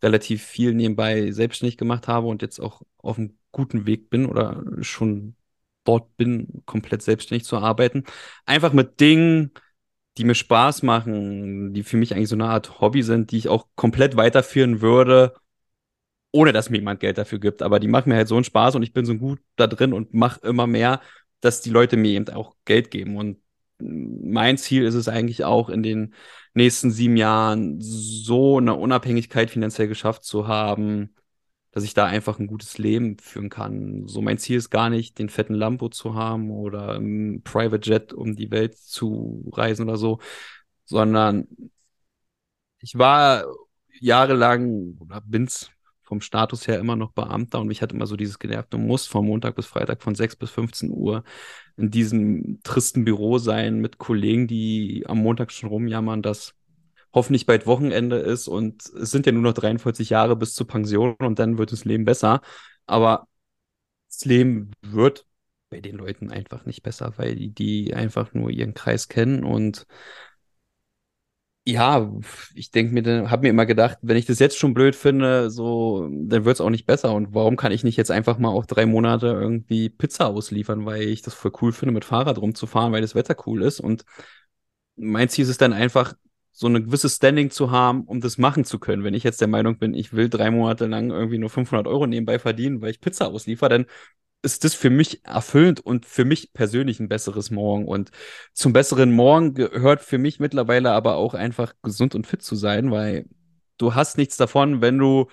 relativ 0.00 0.44
viel 0.44 0.74
nebenbei 0.74 1.32
selbstständig 1.32 1.76
gemacht 1.76 2.06
habe 2.06 2.28
und 2.28 2.40
jetzt 2.40 2.60
auch 2.60 2.82
auf 2.98 3.18
einem 3.18 3.36
guten 3.50 3.84
Weg 3.84 4.10
bin 4.10 4.26
oder 4.26 4.62
schon 4.82 5.34
dort 5.82 6.16
bin, 6.16 6.62
komplett 6.66 7.02
selbstständig 7.02 7.44
zu 7.44 7.58
arbeiten. 7.58 8.04
Einfach 8.46 8.72
mit 8.72 9.00
Dingen, 9.00 9.50
die 10.18 10.24
mir 10.24 10.36
Spaß 10.36 10.84
machen, 10.84 11.74
die 11.74 11.82
für 11.82 11.96
mich 11.96 12.14
eigentlich 12.14 12.28
so 12.28 12.36
eine 12.36 12.46
Art 12.48 12.80
Hobby 12.80 13.02
sind, 13.02 13.32
die 13.32 13.38
ich 13.38 13.48
auch 13.48 13.66
komplett 13.74 14.16
weiterführen 14.16 14.80
würde, 14.82 15.34
ohne 16.32 16.52
dass 16.52 16.70
mir 16.70 16.78
jemand 16.78 17.00
Geld 17.00 17.18
dafür 17.18 17.38
gibt. 17.40 17.62
Aber 17.62 17.80
die 17.80 17.88
machen 17.88 18.08
mir 18.10 18.16
halt 18.16 18.28
so 18.28 18.36
einen 18.36 18.44
Spaß 18.44 18.76
und 18.76 18.82
ich 18.82 18.92
bin 18.92 19.04
so 19.06 19.16
gut 19.16 19.40
da 19.56 19.66
drin 19.66 19.92
und 19.92 20.14
mache 20.14 20.40
immer 20.46 20.66
mehr, 20.66 21.00
dass 21.44 21.60
die 21.60 21.70
Leute 21.70 21.96
mir 21.96 22.12
eben 22.12 22.28
auch 22.30 22.56
Geld 22.64 22.90
geben. 22.90 23.16
Und 23.16 23.38
mein 23.78 24.56
Ziel 24.56 24.84
ist 24.84 24.94
es 24.94 25.08
eigentlich 25.08 25.44
auch 25.44 25.68
in 25.68 25.82
den 25.82 26.14
nächsten 26.54 26.90
sieben 26.90 27.16
Jahren 27.16 27.80
so 27.80 28.58
eine 28.58 28.74
Unabhängigkeit 28.74 29.50
finanziell 29.50 29.88
geschafft 29.88 30.24
zu 30.24 30.48
haben, 30.48 31.14
dass 31.72 31.84
ich 31.84 31.92
da 31.92 32.06
einfach 32.06 32.38
ein 32.38 32.46
gutes 32.46 32.78
Leben 32.78 33.18
führen 33.18 33.50
kann. 33.50 34.06
So 34.06 34.22
mein 34.22 34.38
Ziel 34.38 34.56
ist 34.56 34.70
gar 34.70 34.88
nicht, 34.90 35.18
den 35.18 35.28
fetten 35.28 35.54
Lambo 35.54 35.88
zu 35.88 36.14
haben 36.14 36.50
oder 36.50 36.94
ein 36.98 37.42
Private 37.42 37.90
Jet 37.90 38.12
um 38.12 38.36
die 38.36 38.50
Welt 38.50 38.78
zu 38.78 39.50
reisen 39.52 39.88
oder 39.88 39.98
so, 39.98 40.20
sondern 40.84 41.48
ich 42.80 42.96
war 42.96 43.44
jahrelang 44.00 44.96
oder 45.00 45.20
bin's 45.20 45.70
vom 46.14 46.20
Status 46.20 46.68
her 46.68 46.78
immer 46.78 46.94
noch 46.94 47.10
Beamter 47.10 47.60
und 47.60 47.66
mich 47.66 47.82
hat 47.82 47.92
immer 47.92 48.06
so 48.06 48.16
dieses 48.16 48.38
genervt, 48.38 48.72
du 48.72 48.78
musst 48.78 49.08
von 49.08 49.26
Montag 49.26 49.56
bis 49.56 49.66
Freitag 49.66 50.00
von 50.00 50.14
6 50.14 50.36
bis 50.36 50.50
15 50.50 50.90
Uhr 50.90 51.24
in 51.76 51.90
diesem 51.90 52.60
tristen 52.62 53.04
Büro 53.04 53.38
sein 53.38 53.80
mit 53.80 53.98
Kollegen, 53.98 54.46
die 54.46 55.04
am 55.08 55.18
Montag 55.18 55.50
schon 55.50 55.68
rumjammern, 55.70 56.22
dass 56.22 56.54
hoffentlich 57.12 57.46
bald 57.46 57.66
Wochenende 57.66 58.16
ist 58.16 58.46
und 58.46 58.86
es 58.86 59.10
sind 59.10 59.26
ja 59.26 59.32
nur 59.32 59.42
noch 59.42 59.54
43 59.54 60.10
Jahre 60.10 60.36
bis 60.36 60.54
zur 60.54 60.68
Pension 60.68 61.16
und 61.18 61.40
dann 61.40 61.58
wird 61.58 61.72
das 61.72 61.84
Leben 61.84 62.04
besser. 62.04 62.40
Aber 62.86 63.26
das 64.08 64.24
Leben 64.24 64.70
wird 64.82 65.26
bei 65.70 65.80
den 65.80 65.96
Leuten 65.96 66.30
einfach 66.30 66.64
nicht 66.64 66.84
besser, 66.84 67.14
weil 67.16 67.34
die, 67.34 67.52
die 67.52 67.94
einfach 67.94 68.34
nur 68.34 68.50
ihren 68.50 68.74
Kreis 68.74 69.08
kennen 69.08 69.42
und 69.42 69.86
ja, 71.66 72.10
ich 72.54 72.70
denke 72.70 72.92
mir, 72.92 73.02
dann 73.02 73.30
habe 73.30 73.42
mir 73.42 73.48
immer 73.48 73.64
gedacht, 73.66 73.98
wenn 74.02 74.18
ich 74.18 74.26
das 74.26 74.38
jetzt 74.38 74.58
schon 74.58 74.74
blöd 74.74 74.94
finde, 74.94 75.50
so, 75.50 76.08
dann 76.10 76.44
wird 76.44 76.56
es 76.56 76.60
auch 76.60 76.70
nicht 76.70 76.86
besser. 76.86 77.14
Und 77.14 77.34
warum 77.34 77.56
kann 77.56 77.72
ich 77.72 77.84
nicht 77.84 77.96
jetzt 77.96 78.10
einfach 78.10 78.38
mal 78.38 78.50
auch 78.50 78.66
drei 78.66 78.84
Monate 78.84 79.28
irgendwie 79.28 79.88
Pizza 79.88 80.26
ausliefern, 80.26 80.84
weil 80.84 81.02
ich 81.02 81.22
das 81.22 81.32
voll 81.34 81.52
cool 81.62 81.72
finde, 81.72 81.94
mit 81.94 82.04
Fahrrad 82.04 82.38
rumzufahren, 82.38 82.92
weil 82.92 83.00
das 83.00 83.14
Wetter 83.14 83.36
cool 83.46 83.62
ist. 83.62 83.80
Und 83.80 84.04
mein 84.96 85.28
Ziel 85.30 85.44
ist 85.44 85.50
es 85.50 85.58
dann 85.58 85.72
einfach, 85.72 86.14
so 86.56 86.68
eine 86.68 86.80
gewisse 86.82 87.08
Standing 87.08 87.50
zu 87.50 87.72
haben, 87.72 88.04
um 88.04 88.20
das 88.20 88.38
machen 88.38 88.64
zu 88.64 88.78
können. 88.78 89.02
Wenn 89.02 89.14
ich 89.14 89.24
jetzt 89.24 89.40
der 89.40 89.48
Meinung 89.48 89.76
bin, 89.78 89.92
ich 89.92 90.12
will 90.12 90.28
drei 90.28 90.52
Monate 90.52 90.86
lang 90.86 91.10
irgendwie 91.10 91.38
nur 91.38 91.50
500 91.50 91.88
Euro 91.88 92.06
nebenbei 92.06 92.38
verdienen, 92.38 92.80
weil 92.80 92.90
ich 92.90 93.00
Pizza 93.00 93.26
ausliefer, 93.26 93.68
dann 93.68 93.86
ist 94.44 94.64
das 94.64 94.74
für 94.74 94.90
mich 94.90 95.24
erfüllend 95.24 95.80
und 95.80 96.06
für 96.06 96.24
mich 96.24 96.52
persönlich 96.52 97.00
ein 97.00 97.08
besseres 97.08 97.50
Morgen. 97.50 97.86
Und 97.86 98.10
zum 98.52 98.72
besseren 98.72 99.12
Morgen 99.12 99.54
gehört 99.54 100.02
für 100.02 100.18
mich 100.18 100.38
mittlerweile 100.40 100.92
aber 100.92 101.16
auch 101.16 101.34
einfach 101.34 101.74
gesund 101.82 102.14
und 102.14 102.26
fit 102.26 102.42
zu 102.42 102.54
sein, 102.54 102.90
weil 102.90 103.26
du 103.78 103.94
hast 103.94 104.18
nichts 104.18 104.36
davon, 104.36 104.80
wenn 104.80 104.98
du 104.98 105.26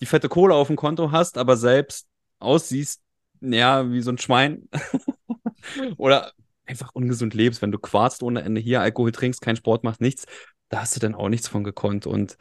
die 0.00 0.06
fette 0.06 0.28
Kohle 0.28 0.54
auf 0.54 0.68
dem 0.68 0.76
Konto 0.76 1.10
hast, 1.12 1.38
aber 1.38 1.56
selbst 1.56 2.06
aussiehst, 2.38 3.02
ja, 3.40 3.90
wie 3.90 4.00
so 4.00 4.10
ein 4.10 4.18
Schwein. 4.18 4.68
Oder 5.96 6.32
einfach 6.66 6.90
ungesund 6.94 7.34
lebst, 7.34 7.62
wenn 7.62 7.72
du 7.72 7.78
quarzt 7.78 8.22
ohne 8.22 8.42
Ende 8.42 8.60
hier, 8.60 8.80
Alkohol 8.80 9.12
trinkst, 9.12 9.40
keinen 9.40 9.56
Sport 9.56 9.84
machst, 9.84 10.00
nichts, 10.00 10.26
da 10.68 10.80
hast 10.80 10.96
du 10.96 11.00
dann 11.00 11.14
auch 11.14 11.28
nichts 11.28 11.48
von 11.48 11.64
gekonnt. 11.64 12.06
Und 12.06 12.36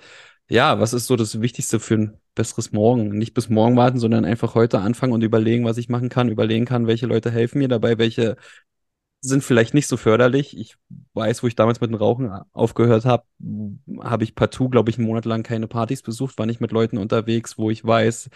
ja, 0.53 0.79
was 0.79 0.93
ist 0.93 1.07
so 1.07 1.15
das 1.15 1.41
Wichtigste 1.41 1.79
für 1.79 1.95
ein 1.95 2.17
besseres 2.35 2.71
Morgen? 2.71 3.09
Nicht 3.17 3.33
bis 3.33 3.49
morgen 3.49 3.75
warten, 3.75 3.97
sondern 3.97 4.23
einfach 4.23 4.53
heute 4.53 4.79
anfangen 4.81 5.11
und 5.11 5.23
überlegen, 5.23 5.65
was 5.65 5.77
ich 5.77 5.89
machen 5.89 6.09
kann, 6.09 6.29
überlegen 6.29 6.65
kann, 6.65 6.85
welche 6.85 7.07
Leute 7.07 7.31
helfen 7.31 7.57
mir 7.57 7.67
dabei, 7.67 7.97
welche 7.97 8.37
sind 9.19 9.43
vielleicht 9.43 9.73
nicht 9.73 9.87
so 9.87 9.97
förderlich. 9.97 10.55
Ich 10.55 10.75
weiß, 11.13 11.41
wo 11.41 11.47
ich 11.47 11.55
damals 11.55 11.81
mit 11.81 11.89
dem 11.89 11.95
Rauchen 11.95 12.29
aufgehört 12.51 13.03
habe, 13.05 13.23
habe 14.01 14.23
ich 14.23 14.35
partout, 14.35 14.69
glaube 14.69 14.91
ich, 14.91 14.99
einen 14.99 15.07
Monat 15.07 15.25
lang 15.25 15.41
keine 15.41 15.67
Partys 15.67 16.03
besucht, 16.03 16.37
war 16.37 16.45
nicht 16.45 16.61
mit 16.61 16.71
Leuten 16.71 16.99
unterwegs, 16.99 17.57
wo 17.57 17.71
ich 17.71 17.83
weiß, 17.83 18.29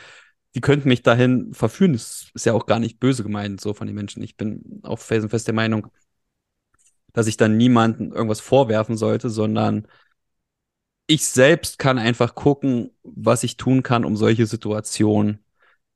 die 0.56 0.62
könnten 0.62 0.90
mich 0.90 1.04
dahin 1.04 1.54
verführen. 1.54 1.94
Das 1.94 2.32
ist 2.34 2.48
ja 2.48 2.54
auch 2.54 2.66
gar 2.66 2.80
nicht 2.80 3.00
böse 3.00 3.22
gemeint, 3.22 3.62
so 3.62 3.76
von 3.76 3.86
den 3.86 3.96
Menschen. 3.96 4.24
Ich 4.24 4.38
bin 4.38 4.82
auch 4.82 4.98
felsenfest 4.98 5.46
der 5.46 5.54
Meinung, 5.54 5.88
dass 7.14 7.28
ich 7.28 7.38
dann 7.38 7.58
niemandem 7.58 8.12
irgendwas 8.12 8.40
vorwerfen 8.40 8.98
sollte, 8.98 9.30
sondern 9.30 9.88
ich 11.08 11.26
selbst 11.28 11.80
kann 11.80 11.98
einfach 11.98 12.36
gucken, 12.36 12.92
was 13.04 13.44
ich 13.44 13.58
tun 13.58 13.84
kann, 13.84 14.06
um 14.06 14.18
solche 14.18 14.46
Situationen 14.46 15.44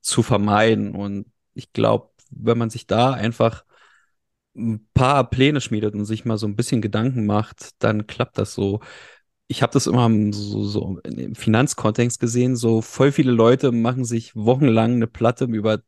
zu 0.00 0.22
vermeiden. 0.22 0.94
Und 0.94 1.26
ich 1.54 1.72
glaube, 1.72 2.10
wenn 2.30 2.58
man 2.58 2.70
sich 2.70 2.86
da 2.86 3.12
einfach 3.12 3.64
ein 4.56 4.86
paar 4.94 5.28
Pläne 5.30 5.60
schmiedet 5.60 5.94
und 5.94 6.04
sich 6.04 6.24
mal 6.24 6.38
so 6.38 6.46
ein 6.46 6.56
bisschen 6.56 6.82
Gedanken 6.82 7.26
macht, 7.26 7.70
dann 7.82 8.06
klappt 8.06 8.38
das 8.38 8.54
so 8.54 8.80
ich 9.52 9.62
habe 9.62 9.72
das 9.72 9.86
immer 9.86 10.10
so, 10.32 10.64
so 10.64 10.98
im 11.04 11.34
Finanzkontext 11.34 12.18
gesehen, 12.20 12.56
so 12.56 12.80
voll 12.80 13.12
viele 13.12 13.32
Leute 13.32 13.70
machen 13.70 14.04
sich 14.04 14.34
wochenlang 14.34 14.94
eine 14.94 15.06
Platte 15.06 15.44
über 15.44 15.82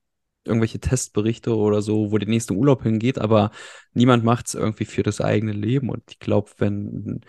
irgendwelche 0.45 0.81
Testberichte 0.81 1.57
oder 1.57 1.81
so, 1.81 2.12
wo 2.12 2.19
der 2.19 2.28
nächste 2.28 2.54
Urlaub 2.54 2.83
hingeht, 2.83 3.19
aber 3.19 3.50
niemand 3.95 4.25
macht 4.25 4.49
es 4.49 4.54
irgendwie 4.54 4.85
für 4.85 5.02
das 5.02 5.23
eigene 5.23 5.52
Leben. 5.52 5.88
Und 5.88 6.02
ich 6.11 6.19
glaube, 6.19 6.50
wenn 6.59 7.23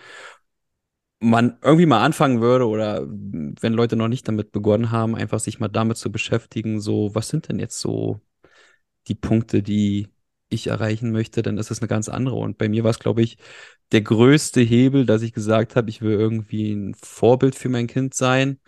man 1.30 1.58
irgendwie 1.62 1.86
mal 1.86 2.04
anfangen 2.04 2.42
würde 2.42 2.68
oder 2.68 3.06
wenn 3.08 3.74
Leute 3.74 3.96
noch 3.96 4.08
nicht 4.08 4.28
damit 4.28 4.52
begonnen 4.52 4.92
haben, 4.92 5.16
einfach 5.16 5.40
sich 5.40 5.60
mal 5.60 5.68
damit 5.68 5.98
zu 5.98 6.12
beschäftigen, 6.12 6.80
so, 6.80 7.14
was 7.16 7.30
sind 7.30 7.50
denn 7.50 7.60
jetzt 7.60 7.80
so 7.80 8.22
die 9.08 9.16
Punkte, 9.16 9.64
die 9.64 10.10
ich 10.50 10.68
erreichen 10.68 11.12
möchte, 11.12 11.42
dann 11.42 11.58
ist 11.58 11.72
das 11.72 11.80
eine 11.82 11.88
ganz 11.88 12.10
andere. 12.10 12.36
Und 12.36 12.58
bei 12.58 12.70
mir 12.70 12.84
war 12.84 12.92
es, 12.92 13.00
glaube 13.00 13.22
ich, 13.22 13.38
der 13.92 14.02
größte 14.02 14.62
Hebel, 14.62 15.06
dass 15.06 15.22
ich 15.22 15.34
gesagt 15.34 15.76
habe, 15.76 15.90
ich 15.90 16.02
will 16.02 16.14
irgendwie 16.14 16.74
ein 16.74 16.96
Vorbild 16.96 17.56
für 17.56 17.70
mein 17.70 17.88
Kind 17.88 18.14
sein. 18.14 18.60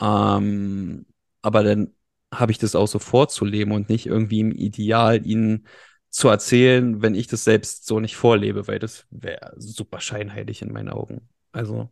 Ähm, 0.00 1.06
aber 1.42 1.62
dann 1.64 1.94
habe 2.32 2.52
ich 2.52 2.58
das 2.58 2.74
auch 2.74 2.88
so 2.88 2.98
vorzuleben 2.98 3.72
und 3.74 3.88
nicht 3.88 4.06
irgendwie 4.06 4.40
im 4.40 4.52
Ideal 4.52 5.26
ihnen 5.26 5.66
zu 6.10 6.28
erzählen, 6.28 7.02
wenn 7.02 7.14
ich 7.14 7.26
das 7.26 7.44
selbst 7.44 7.86
so 7.86 8.00
nicht 8.00 8.16
vorlebe, 8.16 8.68
weil 8.68 8.78
das 8.78 9.06
wäre 9.10 9.54
super 9.56 10.00
scheinheilig 10.00 10.62
in 10.62 10.72
meinen 10.72 10.90
Augen. 10.90 11.28
Also, 11.52 11.90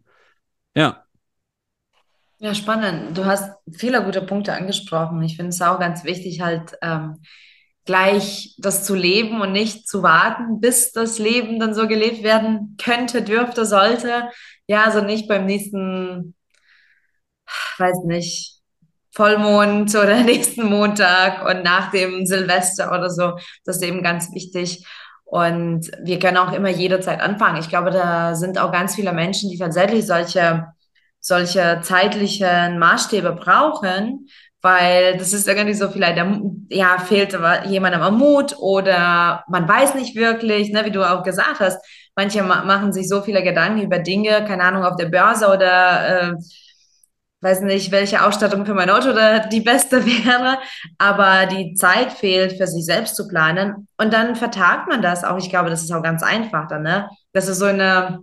ja. 0.74 1.04
Ja, 2.38 2.54
spannend. 2.54 3.16
Du 3.18 3.26
hast 3.26 3.52
viele 3.70 4.02
gute 4.02 4.22
Punkte 4.22 4.54
angesprochen. 4.54 5.22
Ich 5.22 5.36
finde 5.36 5.50
es 5.50 5.60
auch 5.60 5.78
ganz 5.78 6.04
wichtig, 6.04 6.40
halt 6.40 6.72
ähm, 6.80 7.20
gleich 7.84 8.54
das 8.58 8.84
zu 8.84 8.94
leben 8.94 9.42
und 9.42 9.52
nicht 9.52 9.86
zu 9.86 10.02
warten, 10.02 10.60
bis 10.60 10.92
das 10.92 11.18
Leben 11.18 11.58
dann 11.60 11.74
so 11.74 11.86
gelebt 11.86 12.22
werden 12.22 12.76
könnte, 12.82 13.22
dürfte, 13.22 13.66
sollte. 13.66 14.30
Ja, 14.66 14.84
also 14.84 15.02
nicht 15.02 15.28
beim 15.28 15.44
nächsten, 15.44 16.34
weiß 17.78 18.04
nicht, 18.06 18.60
Vollmond 19.12 19.94
oder 19.94 20.22
nächsten 20.24 20.64
Montag 20.64 21.44
und 21.46 21.62
nach 21.62 21.90
dem 21.90 22.24
Silvester 22.26 22.90
oder 22.92 23.10
so. 23.10 23.32
Das 23.64 23.76
ist 23.76 23.82
eben 23.82 24.02
ganz 24.02 24.32
wichtig. 24.32 24.86
Und 25.30 25.92
wir 26.02 26.18
können 26.18 26.38
auch 26.38 26.52
immer 26.52 26.70
jederzeit 26.70 27.20
anfangen. 27.20 27.60
Ich 27.60 27.68
glaube, 27.68 27.92
da 27.92 28.34
sind 28.34 28.58
auch 28.58 28.72
ganz 28.72 28.96
viele 28.96 29.12
Menschen, 29.12 29.48
die 29.48 29.58
tatsächlich 29.58 30.04
solche, 30.04 30.66
solche 31.20 31.78
zeitlichen 31.82 32.80
Maßstäbe 32.80 33.34
brauchen, 33.34 34.26
weil 34.60 35.16
das 35.18 35.32
ist 35.32 35.46
irgendwie 35.46 35.74
so 35.74 35.88
vielleicht, 35.88 36.20
ja, 36.68 36.98
fehlt 36.98 37.38
jemandem 37.66 38.02
am 38.02 38.18
Mut 38.18 38.56
oder 38.58 39.44
man 39.48 39.68
weiß 39.68 39.94
nicht 39.94 40.16
wirklich, 40.16 40.72
ne, 40.72 40.84
wie 40.84 40.90
du 40.90 41.08
auch 41.08 41.22
gesagt 41.22 41.60
hast. 41.60 41.78
Manche 42.16 42.42
ma 42.42 42.64
machen 42.64 42.92
sich 42.92 43.08
so 43.08 43.22
viele 43.22 43.44
Gedanken 43.44 43.82
über 43.82 44.00
Dinge, 44.00 44.44
keine 44.44 44.64
Ahnung, 44.64 44.84
auf 44.84 44.96
der 44.96 45.06
Börse 45.10 45.46
oder 45.46 46.32
äh, 46.32 46.34
weiß 47.40 47.62
nicht, 47.62 47.90
welche 47.90 48.24
Ausstattung 48.24 48.66
für 48.66 48.74
mein 48.74 48.90
Auto 48.90 49.12
da 49.12 49.40
die 49.40 49.60
beste 49.60 50.04
wäre, 50.06 50.58
aber 50.98 51.46
die 51.46 51.74
Zeit 51.74 52.12
fehlt, 52.12 52.56
für 52.56 52.66
sich 52.66 52.84
selbst 52.84 53.16
zu 53.16 53.28
planen. 53.28 53.88
Und 53.96 54.12
dann 54.12 54.36
vertagt 54.36 54.88
man 54.88 55.02
das 55.02 55.24
auch. 55.24 55.38
Ich 55.38 55.50
glaube, 55.50 55.70
das 55.70 55.82
ist 55.82 55.92
auch 55.92 56.02
ganz 56.02 56.22
einfach 56.22 56.68
dann, 56.68 56.82
ne? 56.82 57.08
Das 57.32 57.48
ist 57.48 57.58
so 57.58 57.66
eine, 57.66 58.20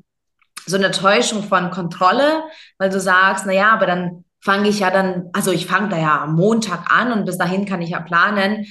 so 0.66 0.78
eine 0.78 0.92
Täuschung 0.92 1.44
von 1.44 1.72
Kontrolle, 1.72 2.44
weil 2.78 2.90
du 2.90 3.00
sagst, 3.00 3.46
na 3.46 3.54
ja, 3.54 3.72
aber 3.72 3.86
dann 3.86 4.24
fange 4.44 4.70
ich 4.70 4.80
ja 4.80 4.92
dann, 4.92 5.30
also 5.34 5.52
ich 5.52 5.66
fange 5.66 5.90
da 5.90 5.98
ja 5.98 6.22
am 6.22 6.36
Montag 6.36 6.92
an 6.92 7.12
und 7.12 7.26
bis 7.26 7.38
dahin 7.38 7.66
kann 7.66 7.82
ich 7.82 7.90
ja 7.92 8.00
planen. 8.02 8.66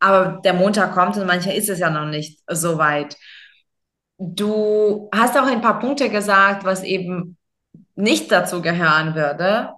Aber 0.00 0.40
der 0.44 0.54
Montag 0.54 0.94
kommt 0.94 1.16
und 1.16 1.26
mancher 1.26 1.54
ist 1.54 1.68
es 1.68 1.78
ja 1.78 1.90
noch 1.90 2.06
nicht 2.06 2.40
so 2.48 2.78
weit. 2.78 3.16
Du 4.18 5.08
hast 5.14 5.36
auch 5.36 5.46
ein 5.46 5.60
paar 5.60 5.78
Punkte 5.78 6.08
gesagt, 6.08 6.64
was 6.64 6.82
eben 6.82 7.36
nicht 7.94 8.30
dazu 8.32 8.62
gehören 8.62 9.14
würde, 9.14 9.70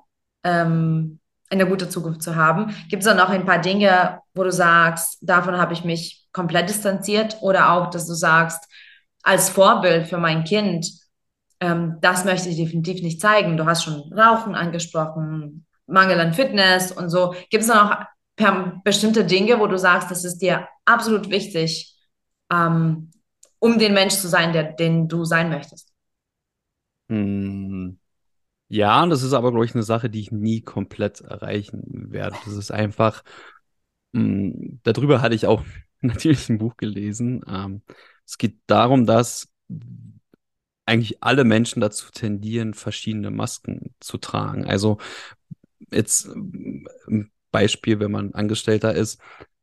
ähm, 0.44 1.20
eine 1.50 1.66
gute 1.66 1.88
Zukunft 1.88 2.22
zu 2.22 2.34
haben. 2.36 2.74
Gibt 2.88 3.02
es 3.02 3.08
dann 3.08 3.20
auch 3.20 3.28
ein 3.28 3.46
paar 3.46 3.60
Dinge, 3.60 4.20
wo 4.34 4.42
du 4.42 4.50
sagst, 4.50 5.18
davon 5.20 5.58
habe 5.58 5.74
ich 5.74 5.84
mich 5.84 6.26
komplett 6.32 6.68
distanziert 6.68 7.38
oder 7.40 7.72
auch, 7.72 7.90
dass 7.90 8.06
du 8.06 8.14
sagst, 8.14 8.68
als 9.22 9.48
Vorbild 9.48 10.06
für 10.06 10.18
mein 10.18 10.44
Kind, 10.44 10.88
ähm, 11.60 11.98
das 12.00 12.24
möchte 12.24 12.48
ich 12.48 12.56
definitiv 12.56 13.02
nicht 13.02 13.20
zeigen. 13.20 13.56
Du 13.56 13.66
hast 13.66 13.84
schon 13.84 14.12
Rauchen 14.12 14.54
angesprochen, 14.54 15.66
Mangel 15.86 16.20
an 16.20 16.34
Fitness 16.34 16.92
und 16.92 17.10
so. 17.10 17.34
Gibt 17.50 17.62
es 17.62 17.68
dann 17.68 17.90
auch 17.90 18.82
bestimmte 18.84 19.24
Dinge, 19.24 19.58
wo 19.58 19.66
du 19.66 19.78
sagst, 19.78 20.10
das 20.10 20.24
ist 20.24 20.38
dir 20.38 20.68
absolut 20.84 21.30
wichtig, 21.30 21.96
ähm, 22.52 23.10
um 23.58 23.78
den 23.78 23.94
Mensch 23.94 24.14
zu 24.14 24.28
sein, 24.28 24.52
der, 24.52 24.72
den 24.72 25.08
du 25.08 25.24
sein 25.24 25.48
möchtest? 25.48 25.92
Hm. 27.08 27.98
Ja, 28.68 29.02
und 29.02 29.10
das 29.10 29.22
ist 29.22 29.32
aber, 29.32 29.50
glaube 29.52 29.64
ich, 29.64 29.74
eine 29.74 29.84
Sache, 29.84 30.10
die 30.10 30.20
ich 30.20 30.32
nie 30.32 30.60
komplett 30.60 31.20
erreichen 31.20 31.82
werde. 32.10 32.36
Das 32.44 32.54
ist 32.54 32.72
einfach, 32.72 33.22
mh, 34.12 34.22
hm, 34.22 34.80
darüber 34.82 35.22
hatte 35.22 35.34
ich 35.34 35.46
auch 35.46 35.64
natürlich 36.00 36.48
ein 36.48 36.58
Buch 36.58 36.76
gelesen. 36.76 37.42
Ähm, 37.48 37.82
es 38.24 38.38
geht 38.38 38.58
darum, 38.66 39.06
dass 39.06 39.48
eigentlich 40.84 41.22
alle 41.22 41.44
Menschen 41.44 41.80
dazu 41.80 42.10
tendieren, 42.12 42.74
verschiedene 42.74 43.30
Masken 43.30 43.94
zu 44.00 44.18
tragen. 44.18 44.64
Also 44.64 44.98
jetzt 45.92 46.28
ein 46.28 47.30
Beispiel, 47.50 48.00
wenn 48.00 48.10
man 48.12 48.34
Angestellter 48.34 48.94
ist, 48.94 49.20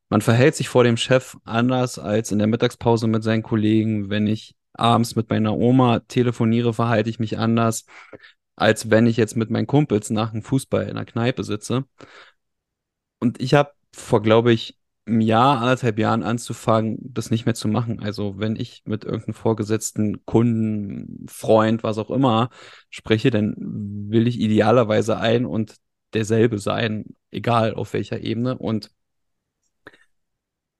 man 0.09 0.21
verhält 0.21 0.55
sich 0.55 0.69
vor 0.69 0.83
dem 0.83 0.97
Chef 0.97 1.37
anders 1.43 1.97
als 1.97 2.31
in 2.31 2.39
der 2.39 2.47
Mittagspause 2.47 3.07
mit 3.07 3.23
seinen 3.23 3.43
Kollegen. 3.43 4.09
Wenn 4.09 4.27
ich 4.27 4.55
abends 4.73 5.15
mit 5.15 5.29
meiner 5.29 5.57
Oma 5.57 5.99
telefoniere, 6.01 6.73
verhalte 6.73 7.09
ich 7.09 7.19
mich 7.19 7.37
anders 7.37 7.85
als 8.55 8.89
wenn 8.89 9.07
ich 9.07 9.17
jetzt 9.17 9.35
mit 9.35 9.49
meinen 9.49 9.67
Kumpels 9.67 10.09
nach 10.09 10.31
dem 10.31 10.41
Fußball 10.43 10.87
in 10.87 10.95
der 10.95 11.05
Kneipe 11.05 11.43
sitze. 11.43 11.85
Und 13.19 13.41
ich 13.41 13.53
habe 13.53 13.71
vor, 13.93 14.21
glaube 14.21 14.53
ich, 14.53 14.77
einem 15.05 15.21
Jahr, 15.21 15.59
anderthalb 15.59 15.99
Jahren 15.99 16.23
anzufangen, 16.23 16.97
das 17.01 17.29
nicht 17.29 17.45
mehr 17.45 17.55
zu 17.55 17.67
machen. 17.67 17.99
Also 18.01 18.39
wenn 18.39 18.55
ich 18.55 18.83
mit 18.85 19.03
irgendeinem 19.03 19.33
Vorgesetzten, 19.33 20.25
Kunden, 20.25 21.25
Freund, 21.27 21.83
was 21.83 21.97
auch 21.97 22.09
immer 22.09 22.49
spreche, 22.89 23.29
dann 23.29 23.55
will 23.57 24.27
ich 24.27 24.39
idealerweise 24.39 25.17
ein 25.17 25.45
und 25.45 25.75
derselbe 26.13 26.59
sein, 26.59 27.15
egal 27.31 27.73
auf 27.73 27.93
welcher 27.93 28.21
Ebene. 28.21 28.57
Und 28.57 28.91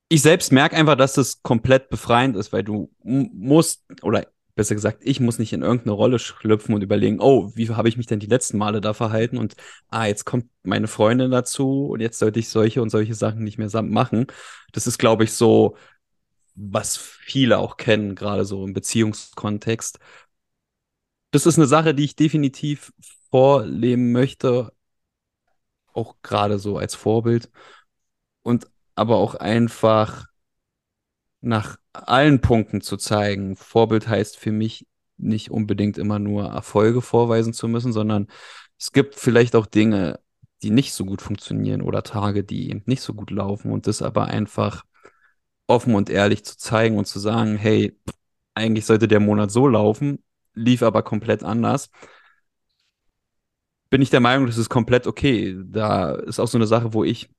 ich 0.09 0.21
selbst 0.21 0.51
merke 0.51 0.75
einfach, 0.75 0.95
dass 0.95 1.13
das 1.13 1.41
komplett 1.41 1.89
befreiend 1.89 2.37
ist, 2.37 2.53
weil 2.53 2.63
du 2.63 2.91
musst, 3.03 3.83
oder 4.03 4.27
besser 4.55 4.75
gesagt, 4.75 4.99
ich 5.03 5.19
muss 5.19 5.39
nicht 5.39 5.53
in 5.53 5.63
irgendeine 5.63 5.93
Rolle 5.93 6.19
schlüpfen 6.19 6.75
und 6.75 6.83
überlegen, 6.83 7.19
oh, 7.19 7.51
wie 7.55 7.69
habe 7.69 7.89
ich 7.89 7.97
mich 7.97 8.05
denn 8.05 8.19
die 8.19 8.27
letzten 8.27 8.57
Male 8.57 8.81
da 8.81 8.93
verhalten 8.93 9.37
und 9.37 9.55
ah, 9.89 10.05
jetzt 10.05 10.25
kommt 10.25 10.49
meine 10.63 10.87
Freundin 10.87 11.31
dazu 11.31 11.87
und 11.87 12.01
jetzt 12.01 12.19
sollte 12.19 12.39
ich 12.39 12.49
solche 12.49 12.81
und 12.81 12.89
solche 12.89 13.15
Sachen 13.15 13.43
nicht 13.43 13.57
mehr 13.57 13.69
machen. 13.81 14.27
Das 14.71 14.87
ist, 14.87 14.99
glaube 14.99 15.23
ich, 15.23 15.33
so, 15.33 15.75
was 16.55 16.97
viele 16.97 17.57
auch 17.59 17.77
kennen, 17.77 18.15
gerade 18.15 18.45
so 18.45 18.65
im 18.65 18.73
Beziehungskontext. 18.73 19.99
Das 21.31 21.45
ist 21.45 21.57
eine 21.57 21.67
Sache, 21.67 21.93
die 21.95 22.03
ich 22.05 22.15
definitiv 22.15 22.93
vorleben 23.31 24.11
möchte, 24.11 24.71
auch 25.93 26.15
gerade 26.21 26.59
so 26.59 26.77
als 26.77 26.95
Vorbild 26.95 27.49
und 28.43 28.67
aber 28.95 29.17
auch 29.17 29.35
einfach 29.35 30.27
nach 31.41 31.77
allen 31.93 32.41
Punkten 32.41 32.81
zu 32.81 32.97
zeigen. 32.97 33.55
Vorbild 33.55 34.07
heißt 34.07 34.37
für 34.37 34.51
mich 34.51 34.87
nicht 35.17 35.51
unbedingt 35.51 35.97
immer 35.97 36.19
nur 36.19 36.45
Erfolge 36.45 37.01
vorweisen 37.01 37.53
zu 37.53 37.67
müssen, 37.67 37.93
sondern 37.93 38.27
es 38.79 38.91
gibt 38.91 39.15
vielleicht 39.15 39.55
auch 39.55 39.65
Dinge, 39.65 40.19
die 40.63 40.71
nicht 40.71 40.93
so 40.93 41.05
gut 41.05 41.21
funktionieren 41.21 41.81
oder 41.81 42.03
Tage, 42.03 42.43
die 42.43 42.69
eben 42.69 42.83
nicht 42.85 43.01
so 43.01 43.13
gut 43.13 43.31
laufen 43.31 43.71
und 43.71 43.87
das 43.87 44.01
aber 44.01 44.25
einfach 44.25 44.83
offen 45.67 45.95
und 45.95 46.09
ehrlich 46.09 46.43
zu 46.43 46.57
zeigen 46.57 46.97
und 46.97 47.05
zu 47.05 47.19
sagen, 47.19 47.57
hey, 47.57 47.97
eigentlich 48.53 48.85
sollte 48.85 49.07
der 49.07 49.19
Monat 49.19 49.51
so 49.51 49.67
laufen, 49.67 50.23
lief 50.53 50.83
aber 50.83 51.03
komplett 51.03 51.43
anders. 51.43 51.89
Bin 53.89 54.01
ich 54.01 54.09
der 54.09 54.19
Meinung, 54.19 54.47
das 54.47 54.57
ist 54.57 54.69
komplett 54.69 55.07
okay. 55.07 55.55
Da 55.65 56.15
ist 56.15 56.39
auch 56.39 56.47
so 56.47 56.57
eine 56.57 56.67
Sache, 56.67 56.93
wo 56.93 57.03
ich 57.03 57.29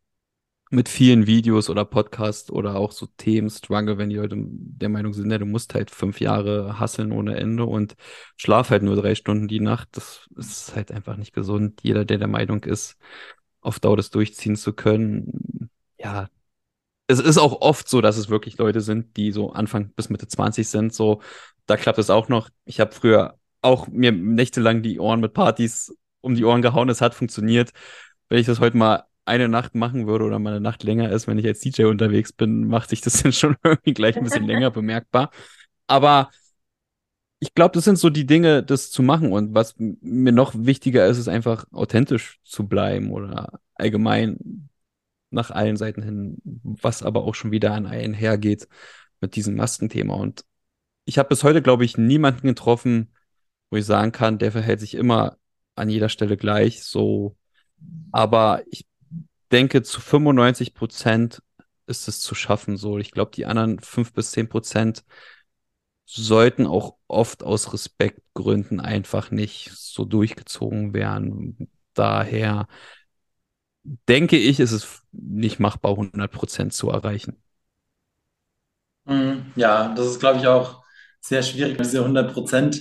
mit 0.75 0.89
vielen 0.89 1.27
Videos 1.27 1.71
oder 1.71 1.85
Podcasts 1.85 2.51
oder 2.51 2.77
auch 2.77 2.93
so 2.93 3.07
Themen 3.17 3.51
struggle, 3.51 3.99
wenn 3.99 4.11
die 4.11 4.17
Leute 4.17 4.37
der 4.39 4.89
Meinung 4.89 5.13
sind, 5.15 5.31
ja, 5.31 5.39
du 5.39 5.47
musst 5.47 5.75
halt 5.75 5.91
fünf 5.91 6.21
Jahre 6.21 6.79
hasseln 6.79 7.13
ohne 7.13 7.37
Ende 7.37 7.65
und 7.65 7.95
schlaf 8.37 8.71
halt 8.71 8.83
nur 8.83 8.97
drei 8.97 9.15
Stunden 9.15 9.49
die 9.49 9.61
Nacht. 9.61 9.89
Das 9.93 10.29
ist 10.37 10.75
halt 10.77 10.93
einfach 10.93 11.17
nicht 11.17 11.33
gesund. 11.33 11.81
Jeder, 11.83 12.05
der 12.05 12.19
der 12.19 12.29
Meinung 12.29 12.65
ist, 12.65 12.97
auf 13.61 13.81
Dauer 13.81 13.97
das 13.97 14.11
durchziehen 14.11 14.57
zu 14.57 14.73
können, 14.73 15.71
ja. 15.99 16.29
Es 17.07 17.21
ist 17.21 17.39
auch 17.39 17.61
oft 17.61 17.89
so, 17.89 18.01
dass 18.01 18.17
es 18.17 18.31
wirklich 18.31 18.59
Leute 18.59 18.81
sind, 18.81 19.17
die 19.17 19.33
so 19.33 19.53
Anfang 19.53 19.91
bis 19.95 20.09
Mitte 20.11 20.27
20 20.29 20.69
sind. 20.69 20.95
So, 20.95 21.21
da 21.67 21.77
klappt 21.77 21.99
es 21.99 22.11
auch 22.11 22.29
noch. 22.29 22.51
Ich 22.65 22.81
habe 22.81 22.93
früher 22.93 23.39
auch 23.63 23.89
mir 23.89 24.13
nächtelang 24.13 24.83
die 24.83 24.99
Ohren 25.01 25.21
mit 25.21 25.35
Partys 25.35 25.95
um 26.21 26.35
die 26.35 26.45
Ohren 26.45 26.63
gehauen. 26.63 26.89
Es 26.89 27.01
hat 27.01 27.15
funktioniert. 27.15 27.73
Wenn 28.29 28.39
ich 28.39 28.47
das 28.47 28.61
heute 28.61 28.77
mal 28.77 29.05
eine 29.25 29.49
Nacht 29.49 29.75
machen 29.75 30.07
würde 30.07 30.25
oder 30.25 30.39
mal 30.39 30.51
eine 30.51 30.61
Nacht 30.61 30.83
länger 30.83 31.11
ist, 31.11 31.27
wenn 31.27 31.39
ich 31.39 31.47
als 31.47 31.61
DJ 31.61 31.85
unterwegs 31.85 32.33
bin, 32.33 32.69
macht 32.69 32.91
sich 32.91 33.01
das 33.01 33.15
dann 33.23 33.33
schon 33.33 33.57
irgendwie 33.63 33.95
gleich 33.95 34.17
ein 34.17 34.25
bisschen 34.25 34.47
länger 34.47 34.71
bemerkbar. 34.71 35.31
Aber 35.87 36.31
ich 37.41 37.55
glaube, 37.55 37.73
das 37.73 37.85
sind 37.85 37.99
so 37.99 38.11
die 38.11 38.27
Dinge, 38.27 38.63
das 38.63 38.91
zu 38.91 39.03
machen. 39.03 39.33
Und 39.33 39.55
was 39.55 39.75
mir 39.79 40.33
noch 40.33 40.55
wichtiger 40.57 41.07
ist, 41.07 41.19
ist 41.19 41.29
einfach 41.29 41.67
authentisch 41.73 42.41
zu 42.45 42.67
bleiben 42.67 43.11
oder 43.13 43.61
allgemein 43.75 44.69
nach 45.31 45.51
allen 45.51 45.77
Seiten 45.77 46.03
hin, 46.03 46.39
was 46.45 47.03
aber 47.03 47.25
auch 47.25 47.35
schon 47.35 47.51
wieder 47.51 47.75
an 47.75 47.87
einen 47.87 48.15
hergeht 48.15 48.69
mit 49.21 49.37
diesem 49.37 49.57
Maskenthema. 49.57 50.15
Und 50.15 50.45
ich 51.05 51.19
habe 51.19 51.29
bis 51.29 51.45
heute, 51.45 51.63
glaube 51.63 51.85
ich, 51.85 51.99
niemanden 51.99 52.47
getroffen, 52.47 53.13
wo 53.71 53.77
ich 53.77 53.85
sagen 53.87 54.13
kann, 54.13 54.39
der 54.39 54.53
verhält 54.53 54.81
sich 54.81 54.95
immer 54.95 55.37
an 55.75 55.91
jeder 55.91 56.09
Stelle 56.09 56.37
gleich. 56.37 56.85
So, 56.85 57.37
aber 58.13 58.63
ich 58.71 58.87
denke, 59.53 59.83
zu 59.83 60.01
95 60.01 60.75
Prozent 60.75 61.43
ist 61.87 62.09
es 62.09 62.21
zu 62.21 62.35
schaffen. 62.35 62.77
So, 62.77 62.99
ich 62.99 63.11
glaube, 63.13 63.33
die 63.35 63.47
anderen 63.47 63.79
fünf 63.81 64.13
bis 64.13 64.33
zehn 64.33 64.49
Prozent 64.49 65.05
sollten 66.07 66.67
auch 66.67 66.97
oft 67.09 67.43
aus 67.43 67.73
Respektgründen 67.73 68.81
einfach 68.81 69.31
nicht 69.31 69.71
so 69.75 70.05
durchgezogen 70.05 70.93
werden. 70.95 71.71
Daher 71.95 72.67
denke 74.09 74.37
ich, 74.37 74.61
ist 74.61 74.73
es 74.73 75.03
nicht 75.13 75.59
machbar, 75.61 75.97
100 75.97 76.33
Prozent 76.33 76.73
zu 76.73 76.91
erreichen. 76.91 77.43
Mhm, 79.05 79.53
Ja, 79.57 79.95
das 79.95 80.07
ist, 80.07 80.21
glaube 80.21 80.39
ich, 80.41 80.47
auch 80.47 80.83
sehr 81.21 81.43
schwierig, 81.43 81.77
diese 81.79 82.05
100 82.05 82.33
Prozent 82.33 82.81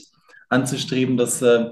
anzustreben. 0.50 1.17
Das 1.17 1.41
äh, 1.41 1.70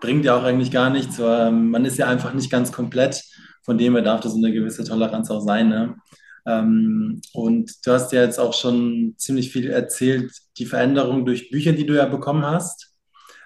bringt 0.00 0.24
ja 0.24 0.36
auch 0.36 0.42
eigentlich 0.44 0.70
gar 0.70 0.90
nichts. 0.90 1.18
weil 1.18 1.50
man 1.52 1.84
ist 1.84 1.98
ja 1.98 2.06
einfach 2.08 2.32
nicht 2.34 2.50
ganz 2.50 2.72
komplett. 2.72 3.22
Von 3.70 3.78
dem 3.78 3.94
her 3.94 4.02
darf 4.02 4.20
das 4.20 4.34
eine 4.34 4.52
gewisse 4.52 4.82
Toleranz 4.82 5.30
auch 5.30 5.42
sein. 5.42 5.68
Ne? 5.68 5.94
Ähm, 6.44 7.22
und 7.32 7.86
du 7.86 7.92
hast 7.92 8.10
ja 8.10 8.20
jetzt 8.20 8.40
auch 8.40 8.52
schon 8.52 9.14
ziemlich 9.16 9.52
viel 9.52 9.70
erzählt, 9.70 10.32
die 10.58 10.66
Veränderung 10.66 11.24
durch 11.24 11.52
Bücher, 11.52 11.70
die 11.70 11.86
du 11.86 11.94
ja 11.94 12.06
bekommen 12.06 12.44
hast. 12.44 12.96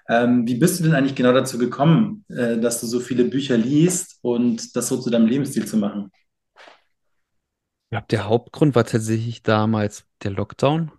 Ähm, 0.08 0.48
wie 0.48 0.54
bist 0.54 0.80
du 0.80 0.84
denn 0.84 0.94
eigentlich 0.94 1.14
genau 1.14 1.34
dazu 1.34 1.58
gekommen, 1.58 2.24
äh, 2.30 2.56
dass 2.56 2.80
du 2.80 2.86
so 2.86 3.00
viele 3.00 3.24
Bücher 3.24 3.58
liest 3.58 4.18
und 4.22 4.74
das 4.74 4.88
so 4.88 4.98
zu 4.98 5.10
deinem 5.10 5.26
Lebensstil 5.26 5.66
zu 5.66 5.76
machen? 5.76 6.10
Ich 6.54 7.90
glaube, 7.90 8.06
der 8.08 8.24
Hauptgrund 8.24 8.74
war 8.74 8.86
tatsächlich 8.86 9.42
damals 9.42 10.06
der 10.22 10.30
Lockdown. 10.30 10.90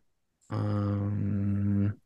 Ähm, 0.51 1.99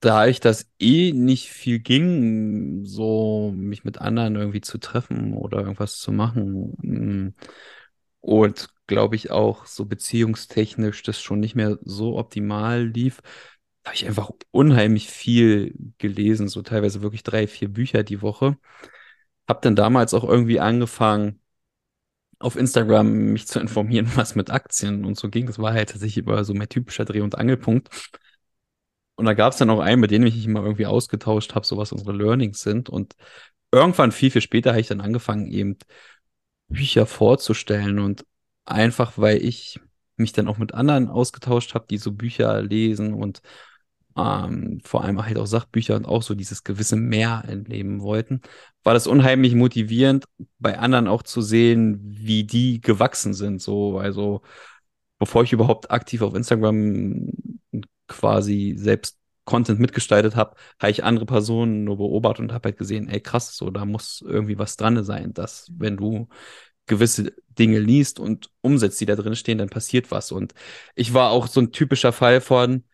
da 0.00 0.26
ich 0.26 0.40
das 0.40 0.70
eh 0.78 1.12
nicht 1.12 1.50
viel 1.50 1.80
ging, 1.80 2.84
so 2.84 3.52
mich 3.56 3.84
mit 3.84 4.00
anderen 4.00 4.36
irgendwie 4.36 4.60
zu 4.60 4.78
treffen 4.78 5.34
oder 5.34 5.58
irgendwas 5.60 5.98
zu 5.98 6.12
machen. 6.12 6.74
mm, 6.82 7.34
Und 8.20 8.68
glaube 8.86 9.16
ich 9.16 9.30
auch 9.30 9.66
so 9.66 9.86
beziehungstechnisch 9.86 11.02
das 11.02 11.20
schon 11.22 11.40
nicht 11.40 11.54
mehr 11.56 11.78
so 11.82 12.18
optimal 12.18 12.86
lief, 12.86 13.20
habe 13.86 13.94
ich 13.96 14.06
einfach 14.06 14.30
unheimlich 14.52 15.08
viel 15.08 15.74
gelesen, 15.98 16.48
so 16.48 16.62
teilweise 16.62 17.02
wirklich 17.02 17.22
drei, 17.24 17.46
vier 17.48 17.68
Bücher 17.68 18.02
die 18.04 18.22
Woche. 18.22 18.58
Hab 19.48 19.62
dann 19.62 19.76
damals 19.76 20.14
auch 20.14 20.24
irgendwie 20.24 20.60
angefangen, 20.60 21.40
auf 22.40 22.56
Instagram 22.56 23.32
mich 23.32 23.46
zu 23.48 23.60
informieren, 23.60 24.10
was 24.16 24.34
mit 24.34 24.50
Aktien 24.50 25.04
und 25.04 25.18
so 25.18 25.28
ging. 25.30 25.46
Das 25.46 25.58
war 25.58 25.72
halt 25.72 25.90
tatsächlich 25.90 26.24
immer 26.26 26.44
so 26.44 26.54
mein 26.54 26.68
typischer 26.68 27.04
Dreh- 27.04 27.20
und 27.20 27.36
Angelpunkt. 27.36 27.88
Und 29.18 29.24
da 29.24 29.34
gab 29.34 29.52
es 29.52 29.58
dann 29.58 29.70
auch 29.70 29.80
einen, 29.80 30.00
mit 30.00 30.12
dem 30.12 30.24
ich 30.24 30.36
mich 30.36 30.46
immer 30.46 30.62
irgendwie 30.62 30.86
ausgetauscht 30.86 31.56
habe, 31.56 31.66
so 31.66 31.76
was 31.76 31.90
unsere 31.90 32.12
Learnings 32.12 32.62
sind. 32.62 32.88
Und 32.88 33.16
irgendwann 33.72 34.12
viel, 34.12 34.30
viel 34.30 34.42
später 34.42 34.70
habe 34.70 34.80
ich 34.80 34.86
dann 34.86 35.00
angefangen, 35.00 35.48
eben 35.48 35.76
Bücher 36.68 37.04
vorzustellen. 37.04 37.98
Und 37.98 38.24
einfach, 38.64 39.18
weil 39.18 39.42
ich 39.44 39.80
mich 40.16 40.32
dann 40.32 40.46
auch 40.46 40.58
mit 40.58 40.72
anderen 40.72 41.08
ausgetauscht 41.08 41.74
habe, 41.74 41.86
die 41.90 41.98
so 41.98 42.12
Bücher 42.12 42.62
lesen 42.62 43.12
und 43.12 43.42
ähm, 44.16 44.80
vor 44.84 45.02
allem 45.02 45.24
halt 45.24 45.36
auch 45.36 45.46
Sachbücher 45.46 45.96
und 45.96 46.06
auch 46.06 46.22
so 46.22 46.36
dieses 46.36 46.62
gewisse 46.62 46.94
Mehr 46.94 47.42
entleben 47.48 48.02
wollten, 48.02 48.42
war 48.84 48.94
das 48.94 49.08
unheimlich 49.08 49.56
motivierend, 49.56 50.26
bei 50.60 50.78
anderen 50.78 51.08
auch 51.08 51.24
zu 51.24 51.42
sehen, 51.42 51.98
wie 52.04 52.44
die 52.44 52.80
gewachsen 52.80 53.34
sind. 53.34 53.60
So, 53.60 53.98
also 53.98 54.42
bevor 55.18 55.42
ich 55.42 55.52
überhaupt 55.52 55.90
aktiv 55.90 56.22
auf 56.22 56.34
Instagram 56.34 57.32
quasi 58.08 58.74
selbst 58.76 59.18
Content 59.44 59.80
mitgestaltet 59.80 60.36
habe, 60.36 60.56
habe 60.78 60.90
ich 60.90 61.04
andere 61.04 61.26
Personen 61.26 61.84
nur 61.84 61.96
beobachtet 61.96 62.40
und 62.40 62.52
habe 62.52 62.68
halt 62.68 62.78
gesehen, 62.78 63.08
ey 63.08 63.20
krass, 63.20 63.56
so 63.56 63.70
da 63.70 63.84
muss 63.86 64.22
irgendwie 64.26 64.58
was 64.58 64.76
dran 64.76 65.02
sein, 65.04 65.32
dass 65.32 65.70
wenn 65.76 65.96
du 65.96 66.28
gewisse 66.86 67.32
Dinge 67.58 67.78
liest 67.78 68.18
und 68.20 68.50
umsetzt, 68.62 69.00
die 69.00 69.06
da 69.06 69.16
drin 69.16 69.36
stehen, 69.36 69.58
dann 69.58 69.68
passiert 69.68 70.10
was. 70.10 70.32
Und 70.32 70.54
ich 70.96 71.14
war 71.14 71.30
auch 71.30 71.46
so 71.46 71.60
ein 71.60 71.72
typischer 71.72 72.12
Fall 72.12 72.40
von, 72.40 72.84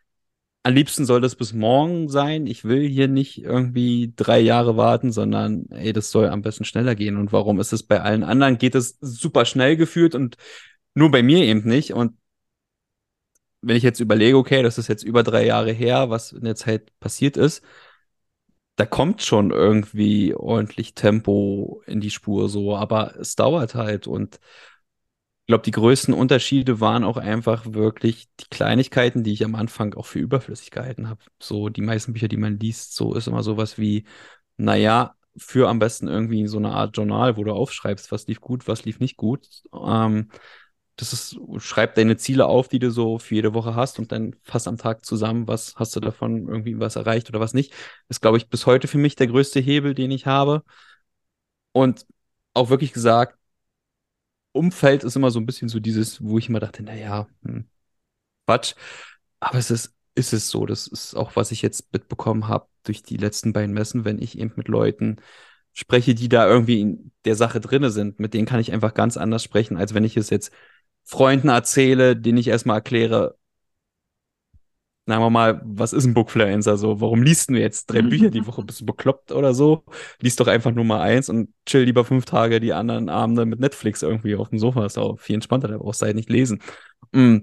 am 0.65 0.75
liebsten 0.75 1.05
soll 1.05 1.21
das 1.21 1.37
bis 1.37 1.53
morgen 1.53 2.09
sein. 2.09 2.47
Ich 2.47 2.65
will 2.65 2.89
hier 2.89 3.09
nicht 3.09 3.43
irgendwie 3.43 4.13
drei 4.17 4.41
Jahre 4.41 4.77
warten, 4.77 5.13
sondern 5.13 5.67
ey, 5.71 5.93
das 5.93 6.11
soll 6.11 6.29
am 6.29 6.43
besten 6.43 6.65
schneller 6.65 6.95
gehen. 6.95 7.17
Und 7.17 7.33
warum 7.33 7.61
ist 7.61 7.73
es 7.73 7.83
bei 7.83 8.01
allen 8.01 8.25
anderen 8.25 8.59
geht 8.59 8.75
es 8.75 8.99
super 9.01 9.45
schnell 9.45 9.77
gefühlt 9.77 10.15
und 10.15 10.37
nur 10.95 11.11
bei 11.11 11.23
mir 11.23 11.45
eben 11.45 11.69
nicht? 11.69 11.93
Und 11.93 12.17
wenn 13.67 13.77
ich 13.77 13.83
jetzt 13.83 14.01
überlege, 14.01 14.37
okay, 14.37 14.63
das 14.63 14.79
ist 14.79 14.89
jetzt 14.89 15.03
über 15.05 15.23
drei 15.23 15.47
Jahre 15.47 15.73
her, 15.73 16.11
was 16.11 16.33
in 16.33 16.45
der 16.45 16.57
Zeit 16.57 16.99
passiert 17.01 17.37
ist, 17.37 17.63
da 18.77 18.87
kommt 18.87 19.23
schon 19.23 19.51
irgendwie 19.51 20.35
ordentlich 20.35 20.95
Tempo 20.95 21.83
in 21.87 22.01
die 22.01 22.11
Spur 22.11 22.49
so, 22.49 22.77
aber 22.77 23.17
es 23.19 23.37
dauert 23.37 23.75
halt 23.75 24.07
und 24.07 24.41
ich 25.43 25.47
glaube, 25.49 25.63
die 25.65 25.73
größten 25.73 26.15
Unterschiede 26.15 26.81
waren 26.81 27.05
auch 27.05 27.19
einfach 27.19 27.67
wirklich 27.75 28.29
die 28.41 28.47
Kleinigkeiten, 28.51 29.25
die 29.25 29.33
ich 29.35 29.45
am 29.45 29.55
Anfang 29.55 29.93
auch 29.95 30.07
für 30.07 30.19
überflüssig 30.19 30.71
gehalten 30.71 31.09
habe. 31.11 31.21
So 31.39 31.69
die 31.69 31.83
meisten 31.83 32.15
Bücher, 32.15 32.29
die 32.29 32.39
man 32.39 32.59
liest, 32.59 32.95
so 32.95 33.15
ist 33.15 33.29
immer 33.29 33.43
sowas 33.43 33.77
wie, 33.77 34.07
naja, 34.57 35.17
für 35.37 35.69
am 35.69 35.79
besten 35.79 36.09
irgendwie 36.09 36.47
so 36.47 36.57
eine 36.57 36.71
Art 36.73 36.97
Journal, 36.97 37.37
wo 37.37 37.45
du 37.45 37.53
aufschreibst, 37.53 38.11
was 38.11 38.27
lief 38.27 38.41
gut, 38.41 38.67
was 38.69 38.85
lief 38.87 39.01
nicht 39.01 39.19
gut. 39.19 39.47
Ähm, 39.75 40.31
das 40.97 41.13
ist, 41.13 41.39
schreib 41.59 41.95
deine 41.97 42.17
Ziele 42.17 42.47
auf, 42.47 42.69
die 42.69 42.79
du 42.79 42.91
so 42.91 43.19
für 43.19 43.35
jede 43.35 43.55
Woche 43.55 43.75
hast 43.75 43.99
und 43.99 44.13
dann 44.13 44.37
fass 44.43 44.69
am 44.69 44.77
Tag 44.79 45.05
zusammen, 45.05 45.49
was 45.49 45.75
hast 45.77 45.97
du 45.97 46.01
davon 46.01 46.49
irgendwie 46.49 46.79
was 46.79 46.97
erreicht 46.97 47.29
oder 47.29 47.41
was 47.41 47.55
nicht. 47.55 47.73
Ist, 48.09 48.21
glaube 48.21 48.37
ich, 48.37 48.49
bis 48.49 48.67
heute 48.67 48.87
für 48.87 48.99
mich 48.99 49.17
der 49.17 49.27
größte 49.27 49.61
Hebel, 49.61 49.95
den 49.95 50.11
ich 50.13 50.27
habe. 50.27 50.63
Und 51.73 52.07
auch 52.55 52.71
wirklich 52.71 52.93
gesagt, 52.93 53.37
Umfeld 54.53 55.03
ist 55.05 55.17
immer 55.17 55.31
so 55.31 55.41
ein 55.41 55.47
bisschen 55.47 55.69
so 55.69 55.81
dieses, 55.81 56.23
wo 56.23 56.39
ich 56.39 56.49
immer 56.49 56.61
dachte, 56.61 56.83
naja, 56.83 57.27
hm, 57.43 57.67
Quatsch. 58.47 58.75
Aber 59.41 59.59
es 59.59 59.71
ist, 59.71 59.95
ist 60.15 60.33
es 60.33 60.51
so. 60.51 60.67
Das 60.67 60.87
ist 60.87 61.15
auch, 61.17 61.37
was 61.37 61.51
ich 61.53 61.63
jetzt 61.63 61.93
mitbekommen 61.93 62.49
habe 62.49 62.69
durch 62.85 63.03
die 63.03 63.17
letzten 63.17 63.53
beiden 63.53 63.75
Messen, 63.75 64.05
wenn 64.05 64.21
ich 64.23 64.39
eben 64.39 64.53
mit 64.57 64.69
Leuten 64.69 65.17
spreche, 65.73 66.15
die 66.15 66.29
da 66.29 66.49
irgendwie 66.49 66.81
in 66.81 67.13
der 67.25 67.35
Sache 67.35 67.61
drinne 67.61 67.91
sind, 67.91 68.21
mit 68.21 68.33
denen 68.35 68.47
kann 68.47 68.61
ich 68.61 68.73
einfach 68.73 68.95
ganz 68.95 69.17
anders 69.17 69.43
sprechen, 69.43 69.77
als 69.77 69.93
wenn 69.95 70.05
ich 70.05 70.17
es 70.17 70.31
jetzt 70.31 70.53
Freunden 71.05 71.49
erzähle, 71.49 72.17
denen 72.17 72.39
ich 72.39 72.49
erstmal 72.49 72.79
erkläre, 72.79 73.37
sagen 75.07 75.23
wir 75.23 75.31
mal, 75.31 75.61
was 75.65 75.93
ist 75.93 76.05
ein 76.07 76.15
Bookfluencer 76.15 76.79
so? 76.79 77.01
Warum 77.01 77.23
liest 77.23 77.51
du 77.51 77.55
jetzt 77.55 77.87
drei 77.87 78.03
Bücher 78.03 78.31
die 78.31 78.47
Woche? 78.47 78.63
Bist 78.65 78.81
du 78.81 78.87
bekloppt 78.87 79.33
oder 79.33 79.53
so? 79.53 79.85
Lies 80.21 80.37
doch 80.37 80.47
einfach 80.47 80.73
nur 80.73 80.85
mal 80.85 81.01
eins 81.01 81.29
und 81.29 81.53
chill 81.67 81.83
lieber 81.85 82.05
fünf 82.05 82.25
Tage 82.25 82.59
die 82.61 82.73
anderen 82.73 83.09
Abende 83.11 83.45
mit 83.45 83.61
Netflix 83.61 84.03
irgendwie 84.03 84.35
auf 84.37 84.49
dem 84.49 84.59
Sofa. 84.59 84.87
Ist 84.87 84.99
auch 84.99 85.19
viel 85.19 85.35
entspannter, 85.35 85.69
da 85.69 85.79
brauchst 85.79 86.01
du 86.03 86.07
halt 86.07 86.17
nicht 86.17 86.31
lesen. 86.31 86.63
Mm. 87.13 87.39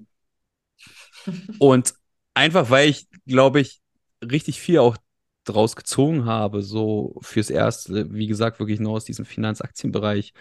Und 1.60 1.93
einfach, 2.34 2.69
weil 2.69 2.89
ich, 2.89 3.08
glaube 3.28 3.60
ich, 3.60 3.82
richtig 4.24 4.60
viel 4.60 4.80
auch 4.80 4.97
draus 5.43 5.76
gezogen 5.76 6.26
habe, 6.26 6.62
so 6.62 7.17
fürs 7.21 7.50
Erste, 7.50 8.12
wie 8.13 8.28
gesagt, 8.28 8.60
wirklich 8.60 8.80
nur 8.80 8.93
aus 8.93 9.06
diesem 9.06 9.26
Finanzaktienbereich, 9.26 10.34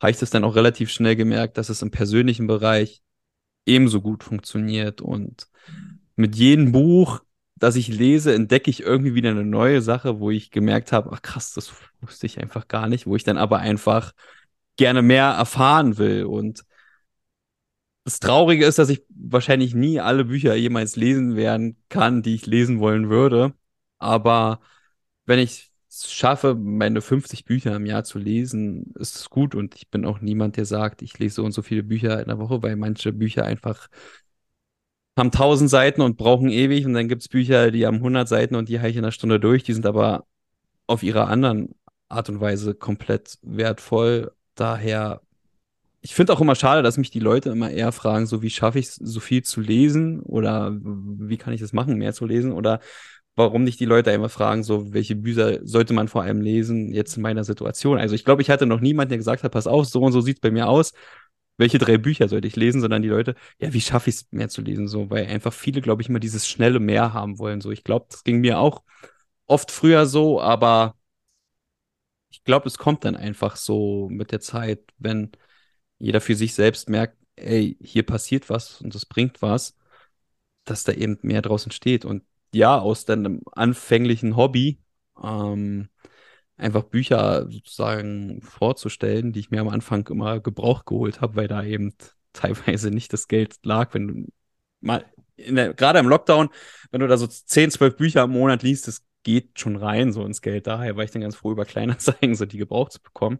habe 0.00 0.10
ich 0.10 0.18
das 0.18 0.30
dann 0.30 0.44
auch 0.44 0.54
relativ 0.56 0.90
schnell 0.90 1.16
gemerkt, 1.16 1.58
dass 1.58 1.68
es 1.68 1.82
im 1.82 1.90
persönlichen 1.90 2.46
Bereich 2.46 3.02
ebenso 3.64 4.00
gut 4.00 4.24
funktioniert. 4.24 5.00
Und 5.00 5.48
mit 6.16 6.36
jedem 6.36 6.72
Buch, 6.72 7.20
das 7.56 7.76
ich 7.76 7.88
lese, 7.88 8.34
entdecke 8.34 8.70
ich 8.70 8.82
irgendwie 8.82 9.14
wieder 9.14 9.30
eine 9.30 9.44
neue 9.44 9.82
Sache, 9.82 10.20
wo 10.20 10.30
ich 10.30 10.50
gemerkt 10.50 10.92
habe, 10.92 11.10
ach 11.12 11.22
krass, 11.22 11.52
das 11.54 11.72
wusste 12.00 12.26
ich 12.26 12.40
einfach 12.40 12.68
gar 12.68 12.88
nicht, 12.88 13.06
wo 13.06 13.16
ich 13.16 13.24
dann 13.24 13.38
aber 13.38 13.58
einfach 13.58 14.12
gerne 14.76 15.02
mehr 15.02 15.26
erfahren 15.26 15.98
will. 15.98 16.24
Und 16.24 16.64
das 18.04 18.20
Traurige 18.20 18.66
ist, 18.66 18.78
dass 18.78 18.88
ich 18.88 19.04
wahrscheinlich 19.08 19.74
nie 19.74 19.98
alle 20.00 20.26
Bücher 20.26 20.54
jemals 20.54 20.96
lesen 20.96 21.34
werden 21.36 21.82
kann, 21.88 22.22
die 22.22 22.34
ich 22.34 22.46
lesen 22.46 22.78
wollen 22.78 23.08
würde. 23.10 23.54
Aber 23.98 24.60
wenn 25.24 25.38
ich 25.38 25.72
schaffe, 26.04 26.54
meine 26.54 27.00
50 27.00 27.44
Bücher 27.44 27.74
im 27.76 27.86
Jahr 27.86 28.04
zu 28.04 28.18
lesen, 28.18 28.92
ist 28.98 29.16
es 29.16 29.30
gut. 29.30 29.54
Und 29.54 29.74
ich 29.76 29.88
bin 29.90 30.04
auch 30.04 30.20
niemand, 30.20 30.56
der 30.56 30.64
sagt, 30.66 31.02
ich 31.02 31.18
lese 31.18 31.36
so 31.36 31.44
und 31.44 31.52
so 31.52 31.62
viele 31.62 31.82
Bücher 31.82 32.20
in 32.20 32.28
der 32.28 32.38
Woche, 32.38 32.62
weil 32.62 32.76
manche 32.76 33.12
Bücher 33.12 33.44
einfach 33.44 33.88
haben 35.18 35.28
1000 35.28 35.70
Seiten 35.70 36.02
und 36.02 36.16
brauchen 36.16 36.50
ewig. 36.50 36.86
Und 36.86 36.94
dann 36.94 37.08
gibt 37.08 37.22
es 37.22 37.28
Bücher, 37.28 37.70
die 37.70 37.86
haben 37.86 37.96
100 37.96 38.28
Seiten 38.28 38.54
und 38.56 38.68
die 38.68 38.78
habe 38.78 38.90
ich 38.90 38.96
in 38.96 39.04
einer 39.04 39.12
Stunde 39.12 39.40
durch. 39.40 39.62
Die 39.64 39.72
sind 39.72 39.86
aber 39.86 40.26
auf 40.86 41.02
ihrer 41.02 41.28
anderen 41.28 41.74
Art 42.08 42.28
und 42.28 42.40
Weise 42.40 42.74
komplett 42.74 43.38
wertvoll. 43.42 44.32
Daher 44.54 45.22
ich 46.06 46.14
finde 46.14 46.32
auch 46.32 46.40
immer 46.40 46.54
schade, 46.54 46.84
dass 46.84 46.98
mich 46.98 47.10
die 47.10 47.18
Leute 47.18 47.50
immer 47.50 47.68
eher 47.68 47.90
fragen, 47.90 48.26
so 48.26 48.40
wie 48.40 48.50
schaffe 48.50 48.78
ich 48.78 48.86
es, 48.86 48.94
so 48.94 49.18
viel 49.18 49.42
zu 49.42 49.60
lesen 49.60 50.20
oder 50.20 50.72
wie 50.72 51.36
kann 51.36 51.52
ich 51.52 51.60
das 51.60 51.72
machen, 51.72 51.96
mehr 51.96 52.12
zu 52.12 52.26
lesen 52.26 52.52
oder 52.52 52.78
warum 53.36 53.64
nicht 53.64 53.78
die 53.80 53.84
Leute 53.84 54.10
immer 54.10 54.28
fragen, 54.30 54.64
so 54.64 54.92
welche 54.92 55.14
Bücher 55.16 55.60
sollte 55.66 55.92
man 55.94 56.08
vor 56.08 56.22
allem 56.22 56.40
lesen 56.40 56.92
jetzt 56.92 57.16
in 57.16 57.22
meiner 57.22 57.44
Situation. 57.44 57.98
Also 57.98 58.14
ich 58.14 58.24
glaube, 58.24 58.42
ich 58.42 58.50
hatte 58.50 58.66
noch 58.66 58.80
niemanden, 58.80 59.10
der 59.10 59.18
gesagt 59.18 59.44
hat, 59.44 59.52
pass 59.52 59.66
auf, 59.66 59.86
so 59.86 60.00
und 60.02 60.12
so 60.12 60.20
sieht 60.22 60.38
es 60.38 60.40
bei 60.40 60.50
mir 60.50 60.68
aus. 60.68 60.92
Welche 61.58 61.78
drei 61.78 61.98
Bücher 61.98 62.28
sollte 62.28 62.48
ich 62.48 62.56
lesen, 62.56 62.80
sondern 62.80 63.02
die 63.02 63.08
Leute, 63.08 63.34
ja, 63.58 63.72
wie 63.72 63.80
schaffe 63.80 64.10
ich 64.10 64.16
es 64.16 64.28
mehr 64.30 64.48
zu 64.48 64.62
lesen, 64.62 64.88
so, 64.88 65.10
weil 65.10 65.26
einfach 65.26 65.52
viele, 65.52 65.80
glaube 65.80 66.02
ich, 66.02 66.08
immer 66.08 66.20
dieses 66.20 66.48
schnelle 66.48 66.80
Mehr 66.80 67.14
haben 67.14 67.38
wollen. 67.38 67.60
So, 67.60 67.70
ich 67.70 67.84
glaube, 67.84 68.06
das 68.10 68.24
ging 68.24 68.40
mir 68.40 68.58
auch 68.58 68.82
oft 69.46 69.70
früher 69.70 70.06
so, 70.06 70.40
aber 70.40 70.96
ich 72.30 72.44
glaube, 72.44 72.68
es 72.68 72.78
kommt 72.78 73.04
dann 73.04 73.16
einfach 73.16 73.56
so 73.56 74.08
mit 74.10 74.32
der 74.32 74.40
Zeit, 74.40 74.80
wenn 74.98 75.32
jeder 75.98 76.20
für 76.20 76.34
sich 76.36 76.54
selbst 76.54 76.88
merkt, 76.88 77.16
ey, 77.36 77.76
hier 77.80 78.04
passiert 78.04 78.50
was 78.50 78.80
und 78.82 78.94
es 78.94 79.06
bringt 79.06 79.42
was, 79.42 79.76
dass 80.64 80.84
da 80.84 80.92
eben 80.92 81.18
mehr 81.22 81.42
draußen 81.42 81.72
steht. 81.72 82.04
Und 82.04 82.24
ja, 82.56 82.78
aus 82.78 83.04
deinem 83.04 83.42
anfänglichen 83.52 84.36
Hobby 84.36 84.80
ähm, 85.22 85.88
einfach 86.56 86.84
Bücher 86.84 87.50
sozusagen 87.50 88.40
vorzustellen, 88.42 89.32
die 89.32 89.40
ich 89.40 89.50
mir 89.50 89.60
am 89.60 89.68
Anfang 89.68 90.06
immer 90.08 90.40
Gebrauch 90.40 90.84
geholt 90.84 91.20
habe, 91.20 91.36
weil 91.36 91.48
da 91.48 91.62
eben 91.62 91.94
teilweise 92.32 92.90
nicht 92.90 93.12
das 93.12 93.28
Geld 93.28 93.56
lag, 93.62 93.94
wenn 93.94 94.08
du 94.08 94.32
mal 94.80 95.04
der, 95.38 95.74
gerade 95.74 95.98
im 95.98 96.08
Lockdown, 96.08 96.48
wenn 96.90 97.00
du 97.00 97.08
da 97.08 97.16
so 97.18 97.26
10, 97.26 97.70
12 97.70 97.96
Bücher 97.96 98.24
im 98.24 98.30
Monat 98.30 98.62
liest, 98.62 98.88
das 98.88 99.04
geht 99.22 99.58
schon 99.58 99.76
rein 99.76 100.12
so 100.12 100.24
ins 100.24 100.40
Geld. 100.40 100.66
Daher 100.66 100.96
war 100.96 101.04
ich 101.04 101.10
dann 101.10 101.22
ganz 101.22 101.36
froh, 101.36 101.52
über 101.52 101.64
Kleinanzeigen 101.64 102.34
so 102.36 102.46
die 102.46 102.58
gebraucht 102.58 102.92
zu 102.92 103.02
bekommen. 103.02 103.38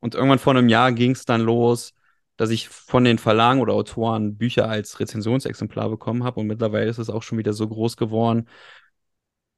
Und 0.00 0.14
irgendwann 0.14 0.38
vor 0.38 0.54
einem 0.54 0.68
Jahr 0.68 0.92
ging 0.92 1.10
es 1.12 1.24
dann 1.24 1.40
los, 1.40 1.92
dass 2.38 2.50
ich 2.50 2.68
von 2.70 3.04
den 3.04 3.18
Verlagen 3.18 3.60
oder 3.60 3.74
Autoren 3.74 4.38
Bücher 4.38 4.68
als 4.68 5.00
Rezensionsexemplar 5.00 5.90
bekommen 5.90 6.24
habe. 6.24 6.40
Und 6.40 6.46
mittlerweile 6.46 6.88
ist 6.88 6.98
es 6.98 7.10
auch 7.10 7.22
schon 7.22 7.36
wieder 7.36 7.52
so 7.52 7.68
groß 7.68 7.96
geworden, 7.98 8.48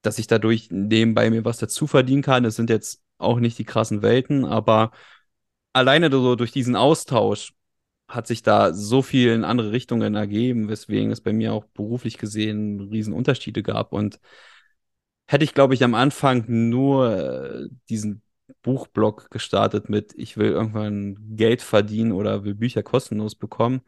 dass 0.03 0.19
ich 0.19 0.27
dadurch 0.27 0.71
nebenbei 0.71 1.31
mir 1.31 1.45
was 1.45 1.59
dazu 1.59 1.87
verdienen 1.87 2.23
kann. 2.23 2.45
Es 2.45 2.57
sind 2.57 2.71
jetzt 2.71 3.03
auch 3.19 3.38
nicht 3.38 3.59
die 3.59 3.64
krassen 3.64 4.03
Welten, 4.03 4.47
aber 4.47 4.93
alleine 5.75 6.11
so 6.11 6.37
durch 6.37 6.53
diesen 6.53 6.75
Austausch 6.75 7.55
hat 8.09 8.27
sich 8.27 8.43
da 8.43 8.73
so 8.73 9.03
viel 9.03 9.33
in 9.33 9.45
andere 9.45 9.73
Richtungen 9.73 10.14
ergeben, 10.14 10.69
weswegen 10.69 11.11
es 11.12 11.21
bei 11.21 11.33
mir 11.35 11.53
auch 11.53 11.66
beruflich 11.66 12.19
gesehen 12.19 12.81
Riesenunterschiede 12.81 13.62
gab. 13.62 13.93
Und 13.93 14.21
hätte 15.27 15.45
ich, 15.45 15.55
glaube 15.55 15.75
ich, 15.75 15.85
am 15.85 15.95
Anfang 15.95 16.45
nur 16.49 17.16
äh, 17.16 17.69
diesen 17.90 18.23
Buchblog 18.62 19.31
gestartet 19.31 19.88
mit, 19.88 20.12
ich 20.16 20.37
will 20.37 20.51
irgendwann 20.51 21.37
Geld 21.37 21.62
verdienen 21.62 22.12
oder 22.12 22.44
will 22.44 22.55
Bücher 22.55 22.83
kostenlos 22.83 23.35
bekommen, 23.35 23.83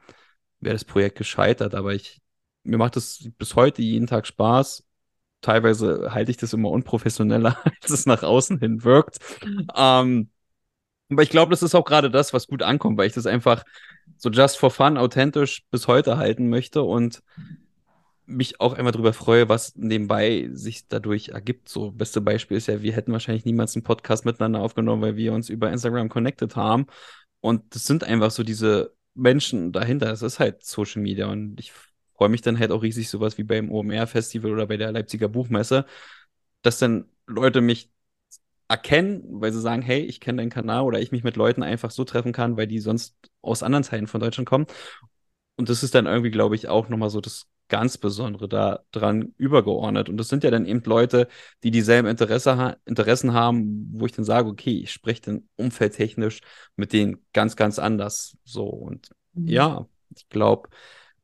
wäre 0.60 0.74
das 0.74 0.84
Projekt 0.84 1.18
gescheitert. 1.18 1.74
Aber 1.74 1.94
ich, 1.94 2.20
mir 2.64 2.78
macht 2.78 2.96
es 2.96 3.30
bis 3.38 3.54
heute 3.56 3.82
jeden 3.82 4.06
Tag 4.06 4.26
Spaß. 4.26 4.86
Teilweise 5.40 6.14
halte 6.14 6.30
ich 6.30 6.36
das 6.36 6.52
immer 6.52 6.70
unprofessioneller, 6.70 7.58
als 7.82 7.90
es 7.90 8.06
nach 8.06 8.22
außen 8.22 8.58
hin 8.58 8.84
wirkt. 8.84 9.18
Ähm, 9.76 10.30
aber 11.10 11.22
ich 11.22 11.30
glaube, 11.30 11.50
das 11.50 11.62
ist 11.62 11.74
auch 11.74 11.84
gerade 11.84 12.10
das, 12.10 12.32
was 12.32 12.46
gut 12.46 12.62
ankommt, 12.62 12.96
weil 12.96 13.06
ich 13.06 13.12
das 13.12 13.26
einfach 13.26 13.64
so 14.16 14.30
just 14.30 14.58
for 14.58 14.70
fun 14.70 14.96
authentisch 14.96 15.64
bis 15.70 15.88
heute 15.88 16.16
halten 16.16 16.48
möchte 16.48 16.82
und 16.82 17.22
mich 18.26 18.60
auch 18.60 18.74
immer 18.74 18.92
darüber 18.92 19.12
freue, 19.12 19.48
was 19.48 19.74
nebenbei 19.76 20.48
sich 20.52 20.88
dadurch 20.88 21.30
ergibt. 21.30 21.68
So, 21.68 21.90
beste 21.90 22.20
Beispiel 22.20 22.56
ist 22.56 22.68
ja, 22.68 22.82
wir 22.82 22.92
hätten 22.92 23.12
wahrscheinlich 23.12 23.44
niemals 23.44 23.74
einen 23.74 23.82
Podcast 23.82 24.24
miteinander 24.24 24.60
aufgenommen, 24.60 25.02
weil 25.02 25.16
wir 25.16 25.32
uns 25.32 25.48
über 25.48 25.70
Instagram 25.70 26.08
connected 26.08 26.56
haben. 26.56 26.86
Und 27.40 27.74
das 27.74 27.86
sind 27.86 28.04
einfach 28.04 28.30
so 28.30 28.42
diese 28.42 28.94
Menschen 29.14 29.72
dahinter. 29.72 30.10
Es 30.12 30.22
ist 30.22 30.38
halt 30.40 30.64
Social 30.64 31.02
Media. 31.02 31.26
Und 31.26 31.58
ich 31.58 31.72
freue 32.14 32.28
mich 32.28 32.42
dann 32.42 32.58
halt 32.58 32.70
auch 32.70 32.82
riesig, 32.82 33.08
sowas 33.08 33.38
wie 33.38 33.44
beim 33.44 33.70
OMR-Festival 33.70 34.52
oder 34.52 34.66
bei 34.66 34.76
der 34.76 34.92
Leipziger 34.92 35.28
Buchmesse, 35.28 35.86
dass 36.62 36.78
dann 36.78 37.06
Leute 37.26 37.60
mich 37.60 37.90
erkennen, 38.68 39.22
weil 39.28 39.52
sie 39.52 39.60
sagen, 39.60 39.82
hey, 39.82 40.00
ich 40.00 40.20
kenne 40.20 40.38
deinen 40.38 40.50
Kanal 40.50 40.84
oder 40.84 41.00
ich 41.00 41.12
mich 41.12 41.24
mit 41.24 41.36
Leuten 41.36 41.62
einfach 41.62 41.90
so 41.90 42.04
treffen 42.04 42.32
kann, 42.32 42.56
weil 42.56 42.66
die 42.66 42.78
sonst 42.80 43.16
aus 43.42 43.62
anderen 43.62 43.84
Teilen 43.84 44.06
von 44.06 44.20
Deutschland 44.20 44.48
kommen. 44.48 44.66
Und 45.56 45.68
das 45.68 45.82
ist 45.82 45.94
dann 45.94 46.06
irgendwie, 46.06 46.30
glaube 46.30 46.54
ich, 46.54 46.68
auch 46.68 46.88
nochmal 46.88 47.10
so 47.10 47.20
das 47.20 47.48
ganz 47.68 47.98
Besondere 47.98 48.48
da 48.48 48.80
dran 48.90 49.34
übergeordnet. 49.38 50.08
Und 50.08 50.16
das 50.18 50.28
sind 50.28 50.44
ja 50.44 50.50
dann 50.50 50.66
eben 50.66 50.82
Leute, 50.84 51.28
die 51.62 51.70
dieselben 51.70 52.08
Interesse 52.08 52.56
ha 52.56 52.76
Interessen 52.84 53.32
haben, 53.32 53.88
wo 53.94 54.06
ich 54.06 54.12
dann 54.12 54.24
sage, 54.24 54.48
okay, 54.48 54.80
ich 54.82 54.92
spreche 54.92 55.22
dann 55.22 55.48
umfeldtechnisch 55.56 56.40
mit 56.76 56.92
denen 56.92 57.24
ganz, 57.32 57.56
ganz 57.56 57.78
anders. 57.78 58.36
So 58.44 58.66
und 58.66 59.10
mhm. 59.32 59.48
ja, 59.48 59.86
ich 60.14 60.28
glaube, 60.28 60.68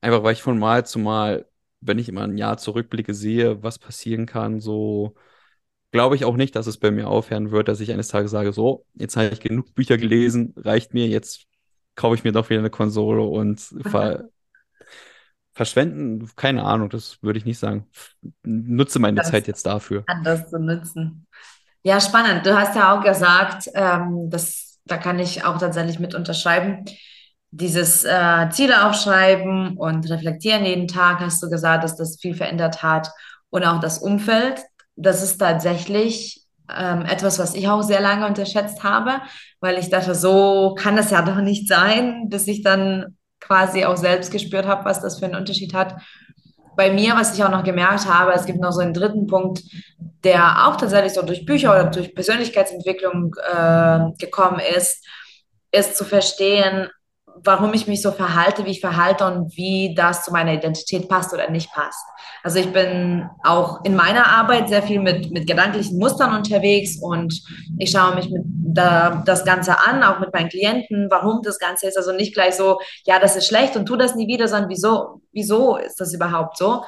einfach 0.01 0.23
weil 0.23 0.33
ich 0.33 0.43
von 0.43 0.59
Mal 0.59 0.87
zu 0.87 0.99
Mal, 0.99 1.47
wenn 1.81 1.99
ich 1.99 2.09
immer 2.09 2.23
ein 2.23 2.39
Jahr 2.39 2.57
zurückblicke, 2.59 3.15
sehe, 3.15 3.63
was 3.63 3.79
passieren 3.79 4.27
kann, 4.27 4.61
so 4.61 5.15
glaube 5.91 6.17
ich 6.17 6.25
auch 6.25 6.37
nicht, 6.37 6.57
dass 6.57 6.67
es 6.67 6.79
bei 6.79 6.91
mir 6.91 7.09
aufhören 7.09 7.51
wird, 7.51 7.69
dass 7.69 7.81
ich 7.81 7.93
eines 7.93 8.09
Tages 8.09 8.31
sage, 8.31 8.53
so, 8.53 8.87
jetzt 8.95 9.17
habe 9.17 9.29
ich 9.29 9.41
genug 9.41 9.75
Bücher 9.75 9.97
gelesen, 9.97 10.55
reicht 10.57 10.95
mir, 10.95 11.07
jetzt 11.09 11.47
kaufe 11.95 12.15
ich 12.15 12.25
mir 12.25 12.33
doch 12.33 12.51
wieder 12.51 12.61
eine 12.61 12.71
Konsole 12.71 13.23
und 13.23 13.61
ver 13.83 14.29
verschwenden, 15.59 16.31
keine 16.37 16.63
Ahnung, 16.63 16.89
das 16.89 17.19
würde 17.21 17.41
ich 17.41 17.45
nicht 17.45 17.59
sagen. 17.59 17.85
Nutze 18.45 19.01
meine 19.01 19.17
das 19.17 19.33
Zeit 19.33 19.49
jetzt 19.49 19.67
dafür. 19.67 20.05
Anders 20.07 20.49
zu 20.49 20.57
nutzen. 20.61 21.27
Ja, 21.83 22.01
spannend. 22.01 22.47
Du 22.47 22.57
hast 22.57 22.77
ja 22.77 22.97
auch 22.97 23.03
gesagt, 23.03 23.69
ähm, 23.75 24.31
das, 24.31 24.79
da 24.85 24.97
kann 24.99 25.19
ich 25.19 25.45
auch 25.45 25.59
tatsächlich 25.59 25.99
mit 25.99 26.15
unterschreiben. 26.15 26.85
Dieses 27.51 28.05
äh, 28.05 28.49
Ziele 28.51 28.87
aufschreiben 28.87 29.77
und 29.77 30.09
reflektieren 30.09 30.65
jeden 30.65 30.87
Tag, 30.87 31.19
hast 31.19 31.43
du 31.43 31.51
gesagt, 31.51 31.83
dass 31.83 31.97
das 31.97 32.21
viel 32.21 32.35
verändert 32.35 32.85
hat. 32.85 33.11
Und 33.51 33.65
auch 33.65 33.81
das 33.81 33.99
Umfeld, 33.99 34.61
das 34.95 35.25
ist 35.25 35.39
tatsächlich 35.39 36.47
ähm, 36.73 37.05
etwas, 37.05 37.41
was 37.41 37.57
ich 37.57 37.67
auch 37.67 37.83
sehr 37.83 38.01
lange 38.01 38.29
unterschätzt 38.29 38.85
habe, 38.85 39.23
weil 39.59 39.77
ich 39.79 39.91
dachte, 39.91 40.15
so 40.15 40.77
kann 40.79 40.97
es 40.99 41.11
ja 41.11 41.23
doch 41.23 41.41
nicht 41.41 41.67
sein, 41.67 42.29
bis 42.29 42.47
ich 42.47 42.63
dann 42.63 43.18
quasi 43.41 43.85
auch 43.85 43.97
selbst 43.97 44.31
gespürt 44.31 44.67
habe, 44.67 44.85
was 44.85 45.01
das 45.01 45.19
für 45.19 45.27
einen 45.27 45.37
Unterschied 45.37 45.75
hat. 45.75 45.97
Bei 46.77 46.91
mir, 46.93 47.15
was 47.15 47.37
ich 47.37 47.43
auch 47.43 47.51
noch 47.51 47.65
gemerkt 47.65 48.07
habe, 48.07 48.33
es 48.33 48.47
gibt 48.47 48.61
noch 48.61 48.73
so 48.73 48.81
einen 48.81 48.95
dritten 48.95 49.27
Punkt, 49.27 49.63
der 50.25 50.67
auch 50.67 50.77
tatsächlich 50.77 51.13
so 51.13 51.23
durch 51.23 51.45
Bücher 51.45 51.73
oder 51.73 51.85
durch 51.87 52.15
Persönlichkeitsentwicklung 52.15 53.35
äh, 53.53 54.01
gekommen 54.19 54.61
ist, 54.77 55.05
ist 55.73 55.97
zu 55.97 56.05
verstehen, 56.05 56.89
warum 57.45 57.75
ich 57.75 57.87
mich 57.87 58.03
so 58.03 58.13
verhalte, 58.13 58.65
wie 58.65 58.71
ich 58.71 58.81
verhalte 58.81 59.27
und 59.27 59.57
wie 59.57 59.95
das 59.95 60.25
zu 60.25 60.33
meiner 60.33 60.55
Identität 60.55 61.09
passt 61.09 61.33
oder 61.33 61.51
nicht 61.51 61.73
passt. 61.73 62.05
Also 62.43 62.59
ich 62.59 62.73
bin 62.73 63.29
auch 63.43 63.85
in 63.85 63.97
meiner 63.97 64.27
Arbeit 64.27 64.69
sehr 64.69 64.83
viel 64.83 65.01
mit, 65.01 65.31
mit 65.31 65.47
gedanklichen 65.47 65.99
Mustern 65.99 66.35
unterwegs 66.35 66.99
und 67.01 67.43
ich 67.79 67.91
schaue 67.91 68.15
mich 68.15 68.31
mit 68.31 68.43
da, 68.45 69.23
das 69.25 69.45
Ganze 69.45 69.79
an, 69.79 70.03
auch 70.03 70.21
mit 70.21 70.33
meinen 70.33 70.49
Klienten, 70.49 71.09
warum 71.11 71.43
das 71.43 71.59
Ganze 71.59 71.89
ist. 71.89 71.97
Also 71.97 72.13
nicht 72.13 72.35
gleich 72.35 72.55
so, 72.55 72.81
ja, 73.05 73.19
das 73.19 73.37
ist 73.37 73.49
schlecht 73.49 73.77
und 73.77 73.87
tu 73.87 73.97
das 73.97 74.15
nie 74.15 74.29
wieder, 74.29 74.49
sondern 74.49 74.71
wieso, 74.71 75.21
wieso 75.33 75.77
ist 75.77 76.01
das 76.01 76.15
überhaupt 76.15 76.59
so? 76.59 76.85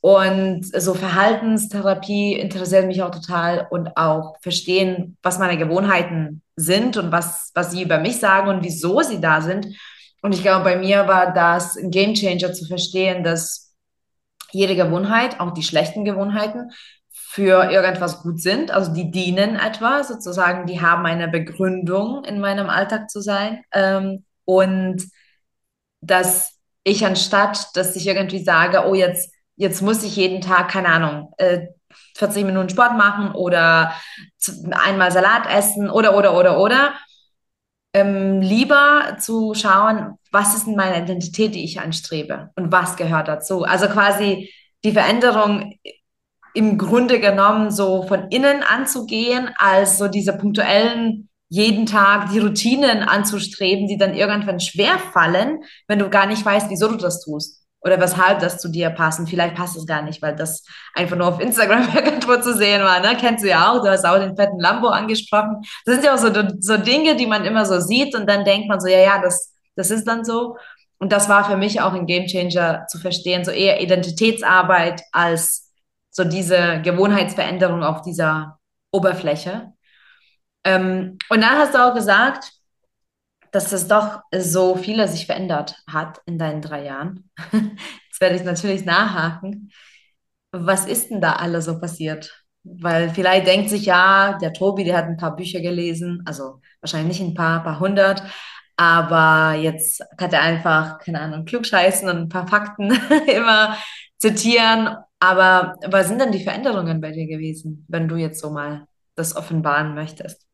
Und 0.00 0.62
so 0.64 0.94
Verhaltenstherapie 0.94 2.34
interessiert 2.34 2.86
mich 2.86 3.02
auch 3.02 3.10
total 3.10 3.66
und 3.70 3.96
auch 3.96 4.36
verstehen, 4.40 5.16
was 5.22 5.38
meine 5.38 5.58
Gewohnheiten 5.58 6.42
sind 6.58 6.96
und 6.96 7.12
was, 7.12 7.50
was 7.54 7.70
sie 7.70 7.82
über 7.82 7.98
mich 7.98 8.18
sagen 8.18 8.48
und 8.48 8.64
wieso 8.64 9.00
sie 9.02 9.20
da 9.20 9.40
sind. 9.40 9.66
Und 10.22 10.32
ich 10.32 10.42
glaube, 10.42 10.64
bei 10.64 10.76
mir 10.76 11.06
war 11.06 11.32
das 11.32 11.76
ein 11.76 11.90
Game 11.90 12.14
Changer 12.14 12.52
zu 12.52 12.66
verstehen, 12.66 13.22
dass 13.22 13.74
jede 14.50 14.74
Gewohnheit, 14.74 15.40
auch 15.40 15.52
die 15.52 15.62
schlechten 15.62 16.04
Gewohnheiten, 16.04 16.70
für 17.10 17.70
irgendwas 17.70 18.22
gut 18.22 18.40
sind. 18.40 18.70
Also 18.70 18.92
die 18.92 19.10
dienen 19.10 19.56
etwa, 19.56 20.02
sozusagen, 20.02 20.66
die 20.66 20.80
haben 20.80 21.06
eine 21.06 21.28
Begründung 21.28 22.24
in 22.24 22.40
meinem 22.40 22.68
Alltag 22.68 23.10
zu 23.10 23.20
sein. 23.20 23.62
Ähm, 23.72 24.24
und 24.44 25.04
dass 26.00 26.54
ich 26.84 27.04
anstatt, 27.06 27.76
dass 27.76 27.94
ich 27.94 28.06
irgendwie 28.06 28.42
sage, 28.42 28.84
oh, 28.88 28.94
jetzt, 28.94 29.32
jetzt 29.56 29.82
muss 29.82 30.02
ich 30.02 30.16
jeden 30.16 30.40
Tag, 30.40 30.70
keine 30.70 30.88
Ahnung, 30.88 31.32
äh, 31.36 31.68
40 32.16 32.44
Minuten 32.44 32.68
Sport 32.68 32.96
machen 32.96 33.32
oder 33.32 33.92
einmal 34.70 35.10
Salat 35.10 35.46
essen 35.50 35.90
oder, 35.90 36.16
oder, 36.16 36.36
oder, 36.36 36.58
oder. 36.58 36.94
Ähm, 37.94 38.40
lieber 38.40 39.16
zu 39.18 39.54
schauen, 39.54 40.18
was 40.30 40.54
ist 40.54 40.66
denn 40.66 40.76
meine 40.76 41.02
Identität, 41.02 41.54
die 41.54 41.64
ich 41.64 41.80
anstrebe 41.80 42.50
und 42.54 42.70
was 42.70 42.96
gehört 42.96 43.28
dazu. 43.28 43.64
Also 43.64 43.86
quasi 43.86 44.52
die 44.84 44.92
Veränderung 44.92 45.74
im 46.54 46.76
Grunde 46.76 47.20
genommen 47.20 47.70
so 47.70 48.02
von 48.02 48.28
innen 48.30 48.62
anzugehen, 48.62 49.50
als 49.56 49.98
so 49.98 50.08
diese 50.08 50.36
punktuellen 50.36 51.28
jeden 51.50 51.86
Tag 51.86 52.30
die 52.30 52.40
Routinen 52.40 53.02
anzustreben, 53.02 53.88
die 53.88 53.96
dann 53.96 54.14
irgendwann 54.14 54.60
schwer 54.60 54.98
fallen, 54.98 55.62
wenn 55.86 55.98
du 55.98 56.10
gar 56.10 56.26
nicht 56.26 56.44
weißt, 56.44 56.68
wieso 56.68 56.88
du 56.88 56.96
das 56.96 57.24
tust 57.24 57.58
oder 57.80 58.00
weshalb 58.00 58.40
das 58.40 58.58
zu 58.58 58.68
dir 58.68 58.90
passt. 58.90 59.20
Und 59.20 59.28
vielleicht 59.28 59.54
passt 59.54 59.76
es 59.76 59.86
gar 59.86 60.02
nicht, 60.02 60.20
weil 60.20 60.34
das 60.34 60.64
einfach 60.94 61.16
nur 61.16 61.28
auf 61.28 61.40
Instagram 61.40 61.88
irgendwo 61.94 62.36
zu 62.36 62.56
sehen 62.56 62.82
war. 62.82 63.00
Ne? 63.00 63.16
Kennst 63.18 63.44
du 63.44 63.48
ja 63.48 63.70
auch, 63.70 63.82
du 63.82 63.90
hast 63.90 64.04
auch 64.04 64.18
den 64.18 64.36
fetten 64.36 64.58
Lambo 64.58 64.88
angesprochen. 64.88 65.62
Das 65.84 65.94
sind 65.94 66.04
ja 66.04 66.14
auch 66.14 66.18
so, 66.18 66.30
so 66.60 66.76
Dinge, 66.76 67.16
die 67.16 67.26
man 67.26 67.44
immer 67.44 67.64
so 67.66 67.80
sieht 67.80 68.14
und 68.16 68.28
dann 68.28 68.44
denkt 68.44 68.68
man 68.68 68.80
so, 68.80 68.88
ja, 68.88 68.98
ja, 68.98 69.22
das, 69.22 69.54
das 69.76 69.90
ist 69.90 70.06
dann 70.06 70.24
so. 70.24 70.56
Und 70.98 71.12
das 71.12 71.28
war 71.28 71.44
für 71.44 71.56
mich 71.56 71.80
auch 71.80 71.92
ein 71.92 72.06
Gamechanger 72.06 72.86
zu 72.88 72.98
verstehen, 72.98 73.44
so 73.44 73.52
eher 73.52 73.80
Identitätsarbeit 73.80 75.02
als 75.12 75.70
so 76.10 76.24
diese 76.24 76.82
Gewohnheitsveränderung 76.82 77.84
auf 77.84 78.02
dieser 78.02 78.58
Oberfläche. 78.90 79.72
Ähm, 80.64 81.18
und 81.28 81.40
dann 81.40 81.58
hast 81.58 81.74
du 81.74 81.78
auch 81.78 81.94
gesagt, 81.94 82.50
dass 83.52 83.70
das 83.70 83.88
doch 83.88 84.20
so 84.34 84.76
viele 84.76 85.08
sich 85.08 85.26
verändert 85.26 85.76
hat 85.90 86.20
in 86.26 86.38
deinen 86.38 86.62
drei 86.62 86.84
Jahren. 86.84 87.30
Jetzt 87.52 88.20
werde 88.20 88.36
ich 88.36 88.44
natürlich 88.44 88.84
nachhaken. 88.84 89.70
Was 90.52 90.86
ist 90.86 91.10
denn 91.10 91.20
da 91.20 91.34
alles 91.34 91.66
so 91.66 91.78
passiert? 91.78 92.44
Weil 92.64 93.10
vielleicht 93.10 93.46
denkt 93.46 93.70
sich 93.70 93.86
ja, 93.86 94.38
der 94.38 94.52
Tobi, 94.52 94.84
der 94.84 94.96
hat 94.96 95.06
ein 95.06 95.16
paar 95.16 95.36
Bücher 95.36 95.60
gelesen, 95.60 96.22
also 96.26 96.60
wahrscheinlich 96.80 97.20
nicht 97.20 97.30
ein 97.30 97.34
paar, 97.34 97.58
ein 97.58 97.64
paar 97.64 97.80
hundert, 97.80 98.22
aber 98.76 99.54
jetzt 99.58 100.02
kann 100.16 100.32
er 100.32 100.42
einfach, 100.42 100.98
keine 100.98 101.20
Ahnung, 101.20 101.44
klugscheißen 101.44 102.08
und 102.08 102.16
ein 102.16 102.28
paar 102.28 102.46
Fakten 102.46 102.90
immer 103.26 103.76
zitieren. 104.18 104.96
Aber 105.18 105.76
was 105.86 106.08
sind 106.08 106.20
denn 106.20 106.32
die 106.32 106.44
Veränderungen 106.44 107.00
bei 107.00 107.10
dir 107.10 107.26
gewesen, 107.26 107.84
wenn 107.88 108.06
du 108.06 108.16
jetzt 108.16 108.40
so 108.40 108.50
mal 108.50 108.86
das 109.16 109.34
offenbaren 109.34 109.94
möchtest? 109.94 110.46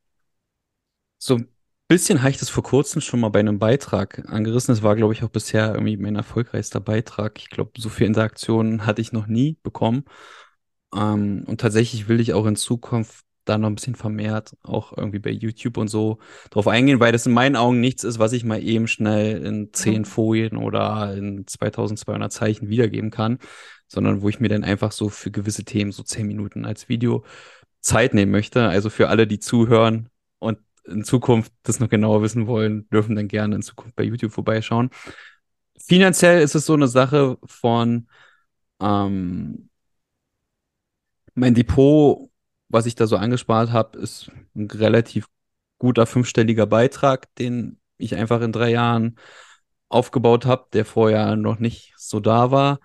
So 1.18 1.40
bisschen 1.88 2.22
habe 2.22 2.30
ich 2.30 2.38
das 2.38 2.48
vor 2.48 2.62
kurzem 2.62 3.00
schon 3.00 3.20
mal 3.20 3.28
bei 3.28 3.40
einem 3.40 3.58
Beitrag 3.58 4.24
angerissen. 4.28 4.74
Das 4.74 4.82
war, 4.82 4.96
glaube 4.96 5.12
ich, 5.12 5.22
auch 5.22 5.28
bisher 5.28 5.74
irgendwie 5.74 5.96
mein 5.96 6.16
erfolgreichster 6.16 6.80
Beitrag. 6.80 7.38
Ich 7.38 7.50
glaube, 7.50 7.72
so 7.78 7.88
viel 7.88 8.06
Interaktionen 8.06 8.86
hatte 8.86 9.00
ich 9.00 9.12
noch 9.12 9.26
nie 9.26 9.58
bekommen. 9.62 10.04
Ähm, 10.94 11.44
und 11.46 11.60
tatsächlich 11.60 12.08
will 12.08 12.20
ich 12.20 12.32
auch 12.32 12.46
in 12.46 12.56
Zukunft 12.56 13.24
da 13.44 13.58
noch 13.58 13.68
ein 13.68 13.74
bisschen 13.74 13.94
vermehrt 13.94 14.56
auch 14.62 14.96
irgendwie 14.96 15.18
bei 15.18 15.30
YouTube 15.30 15.76
und 15.76 15.88
so 15.88 16.18
drauf 16.50 16.66
eingehen, 16.66 17.00
weil 17.00 17.12
das 17.12 17.26
in 17.26 17.32
meinen 17.32 17.56
Augen 17.56 17.80
nichts 17.80 18.04
ist, 18.04 18.18
was 18.18 18.32
ich 18.32 18.44
mal 18.44 18.62
eben 18.62 18.88
schnell 18.88 19.44
in 19.44 19.72
zehn. 19.72 20.04
Folien 20.04 20.56
oder 20.56 21.14
in 21.14 21.46
2200 21.46 22.32
Zeichen 22.32 22.68
wiedergeben 22.68 23.10
kann, 23.10 23.38
sondern 23.88 24.22
wo 24.22 24.28
ich 24.28 24.40
mir 24.40 24.48
dann 24.48 24.64
einfach 24.64 24.92
so 24.92 25.08
für 25.10 25.30
gewisse 25.30 25.64
Themen 25.64 25.92
so 25.92 26.02
zehn 26.02 26.26
Minuten 26.26 26.64
als 26.64 26.88
Video 26.88 27.24
Zeit 27.80 28.14
nehmen 28.14 28.32
möchte. 28.32 28.68
Also 28.68 28.88
für 28.90 29.08
alle, 29.08 29.26
die 29.26 29.38
zuhören 29.38 30.08
in 30.86 31.04
Zukunft 31.04 31.52
das 31.62 31.80
noch 31.80 31.88
genauer 31.88 32.22
wissen 32.22 32.46
wollen, 32.46 32.88
dürfen 32.90 33.16
dann 33.16 33.28
gerne 33.28 33.56
in 33.56 33.62
Zukunft 33.62 33.96
bei 33.96 34.04
YouTube 34.04 34.32
vorbeischauen. 34.32 34.90
Finanziell 35.78 36.42
ist 36.42 36.54
es 36.54 36.66
so 36.66 36.74
eine 36.74 36.88
Sache 36.88 37.38
von 37.44 38.08
ähm, 38.80 39.70
mein 41.34 41.54
Depot, 41.54 42.30
was 42.68 42.86
ich 42.86 42.94
da 42.94 43.06
so 43.06 43.16
angespart 43.16 43.72
habe, 43.72 43.98
ist 43.98 44.30
ein 44.54 44.70
relativ 44.70 45.26
guter 45.78 46.06
fünfstelliger 46.06 46.66
Beitrag, 46.66 47.34
den 47.36 47.78
ich 47.98 48.14
einfach 48.14 48.40
in 48.40 48.52
drei 48.52 48.70
Jahren 48.70 49.16
aufgebaut 49.88 50.46
habe, 50.46 50.66
der 50.72 50.84
vorher 50.84 51.36
noch 51.36 51.58
nicht 51.58 51.94
so 51.96 52.20
da 52.20 52.50
war. 52.50 52.80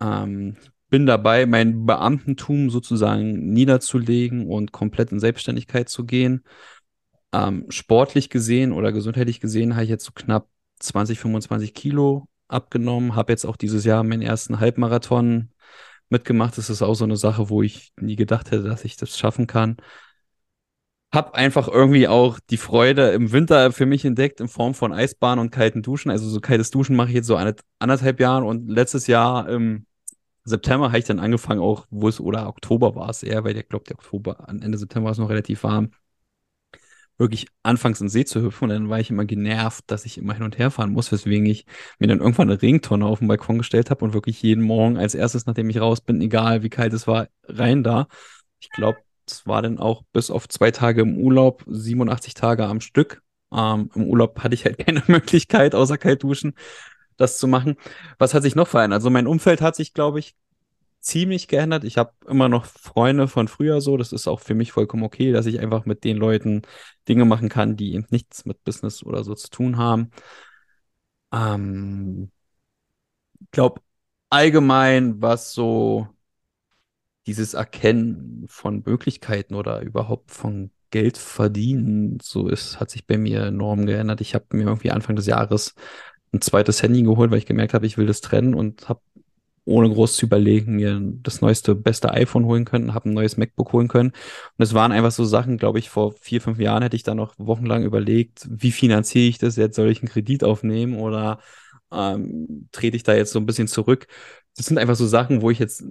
Ähm, 0.00 0.56
bin 0.88 1.06
dabei, 1.06 1.46
mein 1.46 1.86
Beamtentum 1.86 2.70
sozusagen 2.70 3.52
niederzulegen 3.52 4.46
und 4.46 4.72
komplett 4.72 5.12
in 5.12 5.20
Selbstständigkeit 5.20 5.88
zu 5.88 6.04
gehen. 6.04 6.44
Ähm, 7.32 7.66
sportlich 7.70 8.28
gesehen 8.28 8.72
oder 8.72 8.92
gesundheitlich 8.92 9.40
gesehen 9.40 9.74
habe 9.74 9.84
ich 9.84 9.90
jetzt 9.90 10.04
so 10.04 10.12
knapp 10.12 10.48
20, 10.80 11.18
25 11.20 11.74
Kilo 11.74 12.26
abgenommen, 12.48 13.14
habe 13.14 13.32
jetzt 13.32 13.44
auch 13.44 13.56
dieses 13.56 13.84
Jahr 13.84 14.02
meinen 14.02 14.22
ersten 14.22 14.58
Halbmarathon 14.58 15.50
mitgemacht. 16.08 16.58
Das 16.58 16.70
ist 16.70 16.82
auch 16.82 16.94
so 16.94 17.04
eine 17.04 17.16
Sache, 17.16 17.48
wo 17.48 17.62
ich 17.62 17.92
nie 18.00 18.16
gedacht 18.16 18.50
hätte, 18.50 18.64
dass 18.64 18.84
ich 18.84 18.96
das 18.96 19.16
schaffen 19.16 19.46
kann. 19.46 19.76
Hab 21.12 21.34
einfach 21.34 21.66
irgendwie 21.68 22.06
auch 22.08 22.38
die 22.50 22.56
Freude 22.56 23.10
im 23.10 23.32
Winter 23.32 23.72
für 23.72 23.86
mich 23.86 24.04
entdeckt 24.04 24.40
in 24.40 24.48
Form 24.48 24.74
von 24.74 24.92
Eisbahn 24.92 25.40
und 25.40 25.50
kalten 25.50 25.82
Duschen. 25.82 26.10
Also 26.10 26.28
so 26.28 26.40
kaltes 26.40 26.70
Duschen 26.70 26.94
mache 26.94 27.08
ich 27.08 27.14
jetzt 27.14 27.26
so 27.26 27.36
eine, 27.36 27.54
anderthalb 27.78 28.20
Jahren 28.20 28.44
und 28.44 28.68
letztes 28.68 29.06
Jahr 29.06 29.48
im 29.48 29.86
September 30.44 30.88
habe 30.88 30.98
ich 30.98 31.04
dann 31.04 31.18
angefangen 31.20 31.60
auch, 31.60 31.86
wo 31.90 32.08
es, 32.08 32.20
oder 32.20 32.48
Oktober 32.48 32.94
war 32.94 33.10
es 33.10 33.22
eher, 33.22 33.44
weil 33.44 33.56
ich 33.56 33.68
glaube, 33.68 33.84
der 33.86 33.96
Oktober, 33.96 34.46
Ende 34.48 34.78
September 34.78 35.06
war 35.06 35.12
es 35.12 35.18
noch 35.18 35.30
relativ 35.30 35.62
warm 35.64 35.90
wirklich 37.20 37.46
anfangs 37.62 38.00
ins 38.00 38.12
See 38.12 38.24
zu 38.24 38.42
hüpfen. 38.42 38.64
Und 38.64 38.70
dann 38.70 38.88
war 38.88 38.98
ich 38.98 39.10
immer 39.10 39.26
genervt, 39.26 39.84
dass 39.88 40.06
ich 40.06 40.18
immer 40.18 40.32
hin 40.32 40.42
und 40.42 40.58
her 40.58 40.70
fahren 40.70 40.92
muss, 40.92 41.12
weswegen 41.12 41.46
ich 41.46 41.66
mir 41.98 42.08
dann 42.08 42.20
irgendwann 42.20 42.50
eine 42.50 42.60
Regentonne 42.60 43.04
auf 43.06 43.20
den 43.20 43.28
Balkon 43.28 43.58
gestellt 43.58 43.90
habe 43.90 44.04
und 44.04 44.14
wirklich 44.14 44.42
jeden 44.42 44.64
Morgen 44.64 44.96
als 44.96 45.14
erstes, 45.14 45.46
nachdem 45.46 45.70
ich 45.70 45.80
raus 45.80 46.00
bin, 46.00 46.20
egal 46.22 46.62
wie 46.62 46.70
kalt 46.70 46.92
es 46.94 47.06
war, 47.06 47.28
rein 47.44 47.84
da. 47.84 48.08
Ich 48.58 48.70
glaube, 48.70 48.98
es 49.26 49.46
war 49.46 49.62
dann 49.62 49.78
auch 49.78 50.02
bis 50.12 50.30
auf 50.30 50.48
zwei 50.48 50.70
Tage 50.70 51.02
im 51.02 51.18
Urlaub, 51.18 51.62
87 51.68 52.34
Tage 52.34 52.66
am 52.66 52.80
Stück. 52.80 53.22
Ähm, 53.52 53.90
Im 53.94 54.06
Urlaub 54.06 54.42
hatte 54.42 54.54
ich 54.54 54.64
halt 54.64 54.78
keine 54.84 55.02
Möglichkeit, 55.06 55.74
außer 55.74 55.98
kalt 55.98 56.22
duschen, 56.22 56.54
das 57.16 57.38
zu 57.38 57.46
machen. 57.46 57.76
Was 58.18 58.32
hat 58.32 58.42
sich 58.42 58.56
noch 58.56 58.66
verändert? 58.66 58.98
Also 58.98 59.10
mein 59.10 59.26
Umfeld 59.26 59.60
hat 59.60 59.76
sich, 59.76 59.92
glaube 59.92 60.20
ich, 60.20 60.34
ziemlich 61.00 61.48
geändert. 61.48 61.84
Ich 61.84 61.98
habe 61.98 62.12
immer 62.26 62.48
noch 62.48 62.66
Freunde 62.66 63.28
von 63.28 63.48
früher 63.48 63.80
so. 63.80 63.96
Das 63.96 64.12
ist 64.12 64.28
auch 64.28 64.40
für 64.40 64.54
mich 64.54 64.72
vollkommen 64.72 65.02
okay, 65.04 65.32
dass 65.32 65.46
ich 65.46 65.60
einfach 65.60 65.86
mit 65.86 66.04
den 66.04 66.16
Leuten 66.16 66.62
Dinge 67.08 67.24
machen 67.24 67.48
kann, 67.48 67.76
die 67.76 67.94
eben 67.94 68.06
nichts 68.10 68.44
mit 68.44 68.62
Business 68.64 69.02
oder 69.02 69.24
so 69.24 69.34
zu 69.34 69.50
tun 69.50 69.78
haben. 69.78 70.10
Ähm, 71.32 72.30
ich 73.40 73.50
glaube, 73.52 73.80
allgemein, 74.30 75.20
was 75.22 75.52
so 75.54 76.08
dieses 77.26 77.54
Erkennen 77.54 78.46
von 78.48 78.82
Möglichkeiten 78.84 79.54
oder 79.54 79.80
überhaupt 79.82 80.30
von 80.30 80.70
Geld 80.90 81.18
verdienen, 81.18 82.18
so 82.20 82.48
ist, 82.48 82.80
hat 82.80 82.90
sich 82.90 83.06
bei 83.06 83.18
mir 83.18 83.42
enorm 83.46 83.86
geändert. 83.86 84.20
Ich 84.20 84.34
habe 84.34 84.46
mir 84.52 84.64
irgendwie 84.64 84.90
Anfang 84.90 85.16
des 85.16 85.26
Jahres 85.26 85.74
ein 86.32 86.40
zweites 86.40 86.82
Handy 86.82 87.02
geholt, 87.02 87.30
weil 87.30 87.38
ich 87.38 87.46
gemerkt 87.46 87.74
habe, 87.74 87.86
ich 87.86 87.98
will 87.98 88.06
das 88.06 88.20
trennen 88.20 88.54
und 88.54 88.88
habe 88.88 89.00
ohne 89.70 89.88
groß 89.90 90.16
zu 90.16 90.26
überlegen, 90.26 90.76
mir 90.76 91.00
das 91.22 91.40
neueste, 91.40 91.74
beste 91.74 92.12
iPhone 92.12 92.44
holen 92.44 92.64
können, 92.64 92.94
habe 92.94 93.08
ein 93.08 93.14
neues 93.14 93.36
MacBook 93.36 93.72
holen 93.72 93.88
können. 93.88 94.10
Und 94.10 94.62
es 94.62 94.74
waren 94.74 94.92
einfach 94.92 95.12
so 95.12 95.24
Sachen, 95.24 95.58
glaube 95.58 95.78
ich, 95.78 95.90
vor 95.90 96.12
vier, 96.20 96.40
fünf 96.40 96.58
Jahren 96.58 96.82
hätte 96.82 96.96
ich 96.96 97.02
da 97.02 97.14
noch 97.14 97.34
wochenlang 97.38 97.84
überlegt, 97.84 98.46
wie 98.50 98.72
finanziere 98.72 99.28
ich 99.28 99.38
das 99.38 99.56
jetzt? 99.56 99.76
Soll 99.76 99.90
ich 99.90 100.02
einen 100.02 100.10
Kredit 100.10 100.44
aufnehmen 100.44 100.96
oder 100.98 101.40
ähm, 101.92 102.68
trete 102.72 102.96
ich 102.96 103.02
da 103.02 103.14
jetzt 103.14 103.32
so 103.32 103.38
ein 103.38 103.46
bisschen 103.46 103.68
zurück? 103.68 104.06
Das 104.56 104.66
sind 104.66 104.78
einfach 104.78 104.96
so 104.96 105.06
Sachen, 105.06 105.42
wo 105.42 105.50
ich 105.50 105.58
jetzt 105.58 105.84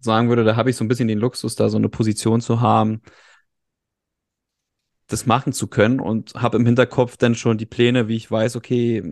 sagen 0.00 0.28
würde, 0.28 0.44
da 0.44 0.56
habe 0.56 0.70
ich 0.70 0.76
so 0.76 0.84
ein 0.84 0.88
bisschen 0.88 1.08
den 1.08 1.18
Luxus, 1.18 1.56
da 1.56 1.68
so 1.68 1.78
eine 1.78 1.88
Position 1.88 2.40
zu 2.40 2.60
haben, 2.60 3.02
das 5.06 5.26
machen 5.26 5.52
zu 5.52 5.66
können 5.68 6.00
und 6.00 6.34
habe 6.34 6.56
im 6.56 6.66
Hinterkopf 6.66 7.16
dann 7.16 7.34
schon 7.34 7.58
die 7.58 7.66
Pläne, 7.66 8.08
wie 8.08 8.16
ich 8.16 8.30
weiß, 8.30 8.56
okay, 8.56 9.02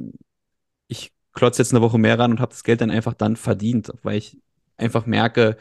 ich 0.88 1.12
klotze 1.40 1.62
jetzt 1.62 1.72
eine 1.72 1.80
Woche 1.80 1.98
mehr 1.98 2.18
ran 2.18 2.32
und 2.32 2.40
habe 2.40 2.50
das 2.50 2.64
Geld 2.64 2.82
dann 2.82 2.90
einfach 2.90 3.14
dann 3.14 3.34
verdient, 3.36 3.90
weil 4.02 4.18
ich 4.18 4.38
einfach 4.76 5.06
merke, 5.06 5.56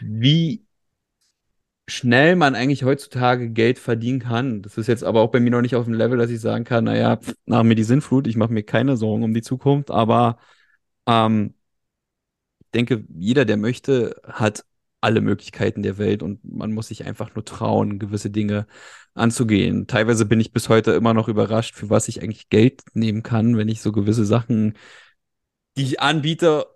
wie 0.00 0.64
schnell 1.86 2.34
man 2.36 2.54
eigentlich 2.56 2.82
heutzutage 2.84 3.50
Geld 3.50 3.78
verdienen 3.78 4.18
kann. 4.20 4.62
Das 4.62 4.76
ist 4.78 4.86
jetzt 4.88 5.04
aber 5.04 5.20
auch 5.20 5.30
bei 5.30 5.38
mir 5.40 5.50
noch 5.50 5.60
nicht 5.60 5.76
auf 5.76 5.84
dem 5.84 5.94
Level, 5.94 6.18
dass 6.18 6.30
ich 6.30 6.40
sagen 6.40 6.64
kann, 6.64 6.84
naja, 6.84 7.20
nach 7.46 7.62
mir 7.62 7.74
die 7.76 7.84
Sinnflut, 7.84 8.26
ich 8.26 8.36
mache 8.36 8.52
mir 8.52 8.64
keine 8.64 8.96
Sorgen 8.96 9.22
um 9.22 9.32
die 9.34 9.42
Zukunft, 9.42 9.90
aber 9.90 10.38
ähm, 11.06 11.54
ich 12.60 12.70
denke, 12.74 13.04
jeder, 13.14 13.44
der 13.44 13.56
möchte, 13.56 14.20
hat 14.24 14.64
alle 15.04 15.20
Möglichkeiten 15.20 15.82
der 15.82 15.98
Welt 15.98 16.22
und 16.22 16.40
man 16.44 16.72
muss 16.72 16.88
sich 16.88 17.04
einfach 17.04 17.34
nur 17.34 17.44
trauen, 17.44 17.98
gewisse 17.98 18.30
Dinge 18.30 18.66
anzugehen. 19.14 19.86
Teilweise 19.86 20.26
bin 20.26 20.40
ich 20.40 20.52
bis 20.52 20.68
heute 20.68 20.92
immer 20.92 21.14
noch 21.14 21.28
überrascht, 21.28 21.76
für 21.76 21.90
was 21.90 22.08
ich 22.08 22.22
eigentlich 22.22 22.48
Geld 22.48 22.82
nehmen 22.94 23.22
kann, 23.22 23.56
wenn 23.56 23.68
ich 23.68 23.80
so 23.82 23.92
gewisse 23.92 24.24
Sachen, 24.24 24.76
die 25.76 25.84
ich 25.84 26.00
anbiete, 26.00 26.66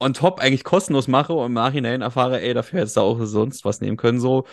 on 0.00 0.14
top 0.14 0.40
eigentlich 0.40 0.64
kostenlos 0.64 1.08
mache 1.08 1.32
und 1.32 1.46
im 1.46 1.52
Nachhinein 1.54 2.02
erfahre, 2.02 2.40
ey, 2.40 2.54
dafür 2.54 2.80
hättest 2.80 2.96
du 2.96 3.00
auch 3.02 3.24
sonst 3.24 3.64
was 3.64 3.80
nehmen 3.80 3.96
können. 3.96 4.20
So, 4.20 4.46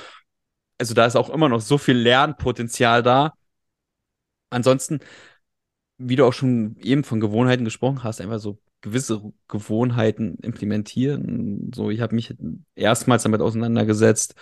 also 0.79 0.93
da 0.93 1.05
ist 1.05 1.15
auch 1.15 1.29
immer 1.29 1.49
noch 1.49 1.61
so 1.61 1.77
viel 1.77 1.97
Lernpotenzial 1.97 3.03
da. 3.03 3.33
Ansonsten, 4.51 4.99
wie 5.97 6.15
du 6.15 6.25
auch 6.25 6.33
schon 6.33 6.77
eben 6.77 7.03
von 7.03 7.19
Gewohnheiten 7.19 7.65
gesprochen 7.65 8.03
hast, 8.03 8.21
einfach 8.21 8.39
so 8.39 8.59
gewisse 8.81 9.33
Gewohnheiten 9.47 10.35
implementieren. 10.41 11.71
So, 11.73 11.89
ich 11.89 12.01
habe 12.01 12.15
mich 12.15 12.35
erstmals 12.75 13.23
damit 13.23 13.41
auseinandergesetzt, 13.41 14.35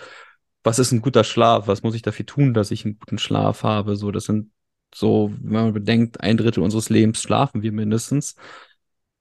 was 0.63 0.79
ist 0.79 0.91
ein 0.91 1.01
guter 1.01 1.23
Schlaf? 1.23 1.67
Was 1.67 1.83
muss 1.83 1.95
ich 1.95 2.01
dafür 2.01 2.25
tun, 2.25 2.53
dass 2.53 2.71
ich 2.71 2.85
einen 2.85 2.99
guten 2.99 3.17
Schlaf 3.17 3.63
habe? 3.63 3.95
So, 3.95 4.11
das 4.11 4.25
sind 4.25 4.51
so, 4.93 5.33
wenn 5.41 5.53
man 5.53 5.73
bedenkt, 5.73 6.21
ein 6.21 6.37
Drittel 6.37 6.63
unseres 6.63 6.89
Lebens 6.89 7.21
schlafen 7.21 7.61
wir 7.61 7.71
mindestens. 7.71 8.35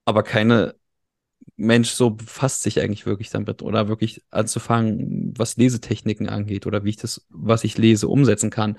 Aber 0.05 0.23
keine 0.23 0.75
Mensch 1.57 1.91
so 1.91 2.11
befasst 2.11 2.63
sich 2.63 2.81
eigentlich 2.81 3.07
wirklich 3.07 3.31
damit 3.31 3.63
oder 3.63 3.89
wirklich 3.89 4.23
anzufangen, 4.31 5.35
was 5.37 5.57
Lesetechniken 5.57 6.29
angeht 6.29 6.67
oder 6.67 6.85
wie 6.85 6.91
ich 6.91 6.97
das, 6.97 7.27
was 7.31 7.65
ich 7.65 7.79
lese, 7.79 8.09
umsetzen 8.09 8.51
kann. 8.51 8.77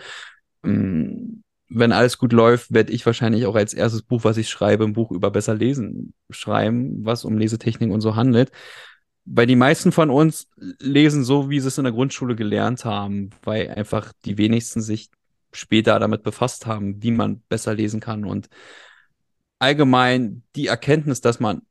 Wenn 1.69 1.91
alles 1.91 2.17
gut 2.17 2.32
läuft, 2.34 2.73
werde 2.73 2.93
ich 2.93 3.06
wahrscheinlich 3.06 3.45
auch 3.45 3.56
als 3.56 3.73
erstes 3.73 4.01
Buch, 4.01 4.23
was 4.23 4.38
ich 4.38 4.49
schreibe, 4.49 4.86
ein 4.86 4.93
Buch 4.93 5.12
über 5.12 5.32
besser 5.32 5.53
lesen 5.53 6.13
schreiben, 6.30 7.06
was 7.06 7.25
um 7.25 7.38
Lesetechnik 7.38 7.91
und 7.91 8.01
so 8.01 8.15
handelt. 8.15 8.51
Weil 9.25 9.47
die 9.47 9.58
meisten 9.58 9.91
von 9.91 10.10
uns 10.10 10.49
lesen 10.56 11.25
so, 11.25 11.49
wie 11.49 11.60
sie 11.60 11.67
es 11.67 11.77
in 11.77 11.84
der 11.84 11.93
Grundschule 11.93 12.36
gelernt 12.36 12.86
haben, 12.86 13.32
weil 13.43 13.69
einfach 13.69 14.13
die 14.23 14.38
wenigsten 14.38 14.82
sich 14.82 15.10
später 15.51 15.99
damit 15.99 16.23
befasst 16.23 16.65
haben, 16.65 17.03
wie 17.03 17.12
man 17.12 17.41
besser 17.49 17.73
lesen 17.73 17.99
kann 17.99 18.23
und 18.23 18.47
allgemein 19.60 20.43
die 20.56 20.67
Erkenntnis, 20.67 21.21
dass 21.21 21.39
man 21.39 21.62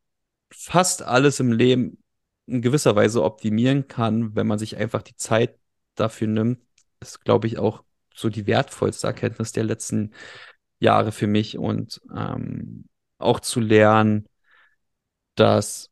fast 0.51 1.03
alles 1.03 1.41
im 1.41 1.53
Leben 1.53 2.03
in 2.47 2.63
gewisser 2.63 2.95
Weise 2.97 3.23
optimieren 3.23 3.89
kann, 3.89 4.37
wenn 4.37 4.47
man 4.47 4.59
sich 4.59 4.77
einfach 4.77 5.03
die 5.03 5.17
Zeit 5.17 5.59
dafür 5.95 6.29
nimmt, 6.29 6.61
ist, 7.01 7.25
glaube 7.25 7.47
ich, 7.47 7.59
auch 7.59 7.83
so 8.17 8.29
die 8.31 8.47
wertvollste 8.47 9.07
Erkenntnis 9.07 9.53
der 9.53 9.65
letzten 9.65 10.13
Jahre 10.81 11.13
für 11.13 11.27
mich 11.27 11.59
und 11.59 12.01
ähm, 12.15 12.87
auch 13.19 13.41
zu 13.41 13.61
lernen, 13.61 14.29
dass 15.35 15.91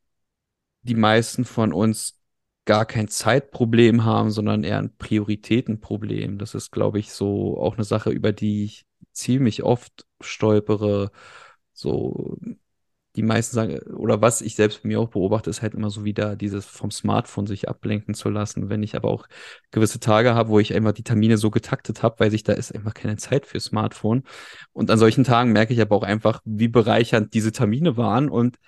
die 0.82 0.94
meisten 0.94 1.44
von 1.44 1.72
uns 1.72 2.20
gar 2.64 2.86
kein 2.86 3.08
Zeitproblem 3.08 4.04
haben, 4.04 4.30
sondern 4.30 4.64
eher 4.64 4.78
ein 4.78 4.96
Prioritätenproblem. 4.96 6.38
Das 6.38 6.54
ist, 6.54 6.70
glaube 6.72 6.98
ich, 6.98 7.12
so 7.12 7.58
auch 7.58 7.74
eine 7.74 7.84
Sache, 7.84 8.10
über 8.10 8.32
die 8.32 8.64
ich 8.64 8.86
ziemlich 9.12 9.62
oft 9.62 10.06
stolpere. 10.20 11.10
So, 11.72 12.38
die 13.16 13.22
meisten 13.22 13.54
sagen, 13.54 13.78
oder 13.92 14.20
was 14.20 14.40
ich 14.40 14.56
selbst 14.56 14.82
bei 14.82 14.88
mir 14.88 15.00
auch 15.00 15.08
beobachte, 15.08 15.48
ist 15.48 15.62
halt 15.62 15.74
immer 15.74 15.90
so 15.90 16.04
wieder 16.04 16.34
dieses 16.34 16.66
vom 16.66 16.90
Smartphone 16.90 17.46
sich 17.46 17.68
ablenken 17.68 18.14
zu 18.14 18.28
lassen. 18.28 18.68
Wenn 18.70 18.82
ich 18.82 18.96
aber 18.96 19.08
auch 19.08 19.28
gewisse 19.70 20.00
Tage 20.00 20.34
habe, 20.34 20.48
wo 20.48 20.58
ich 20.58 20.74
einfach 20.74 20.92
die 20.92 21.04
Termine 21.04 21.36
so 21.38 21.50
getaktet 21.50 22.02
habe, 22.02 22.18
weil 22.18 22.30
sich 22.30 22.42
da 22.42 22.52
ist 22.54 22.74
einfach 22.74 22.94
keine 22.94 23.16
Zeit 23.16 23.46
für 23.46 23.60
Smartphone. 23.60 24.24
Und 24.72 24.90
an 24.90 24.98
solchen 24.98 25.22
Tagen 25.24 25.52
merke 25.52 25.72
ich 25.74 25.80
aber 25.80 25.94
auch 25.94 26.02
einfach, 26.02 26.40
wie 26.44 26.68
bereichernd 26.68 27.34
diese 27.34 27.52
Termine 27.52 27.96
waren 27.96 28.28
und 28.28 28.58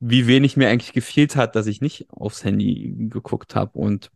wie 0.00 0.26
wenig 0.26 0.56
mir 0.56 0.68
eigentlich 0.68 0.92
gefehlt 0.92 1.36
hat, 1.36 1.56
dass 1.56 1.66
ich 1.66 1.80
nicht 1.80 2.10
aufs 2.10 2.44
Handy 2.44 2.94
geguckt 3.10 3.54
habe. 3.54 3.78
Und 3.78 4.10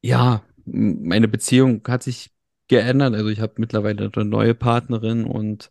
ja, 0.00 0.42
meine 0.64 1.28
Beziehung 1.28 1.82
hat 1.88 2.02
sich 2.02 2.30
geändert. 2.68 3.14
Also 3.14 3.28
ich 3.28 3.40
habe 3.40 3.54
mittlerweile 3.58 4.10
eine 4.14 4.24
neue 4.24 4.54
Partnerin 4.54 5.24
und 5.24 5.70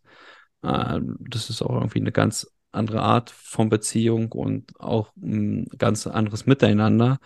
äh, 0.66 1.02
das 1.30 1.50
ist 1.50 1.62
auch 1.62 1.76
irgendwie 1.76 2.00
eine 2.00 2.12
ganz 2.12 2.48
andere 2.72 3.02
Art 3.02 3.30
von 3.30 3.70
Beziehung 3.70 4.32
und 4.32 4.80
auch 4.80 5.12
ein 5.18 5.66
ganz 5.78 6.08
anderes 6.08 6.46
Miteinander. 6.46 7.20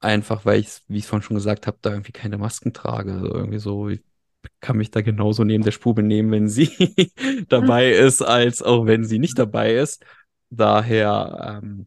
Einfach 0.00 0.44
weil 0.44 0.60
ich, 0.60 0.68
wie 0.88 0.98
ich 0.98 1.06
vorhin 1.06 1.22
schon 1.24 1.36
gesagt 1.36 1.66
habe, 1.66 1.78
da 1.80 1.90
irgendwie 1.90 2.12
keine 2.12 2.38
Masken 2.38 2.72
trage. 2.74 3.14
Also 3.14 3.34
irgendwie 3.34 3.58
so, 3.58 3.88
ich 3.88 4.02
kann 4.60 4.76
mich 4.76 4.90
da 4.90 5.00
genauso 5.00 5.44
neben 5.44 5.64
der 5.64 5.70
Spur 5.72 5.94
benehmen, 5.94 6.30
wenn 6.30 6.48
sie 6.48 6.70
dabei 7.48 7.90
ist, 7.92 8.22
als 8.22 8.62
auch 8.62 8.86
wenn 8.86 9.04
sie 9.04 9.18
nicht 9.18 9.38
dabei 9.38 9.74
ist. 9.74 10.04
Daher, 10.50 11.60
ähm, 11.62 11.86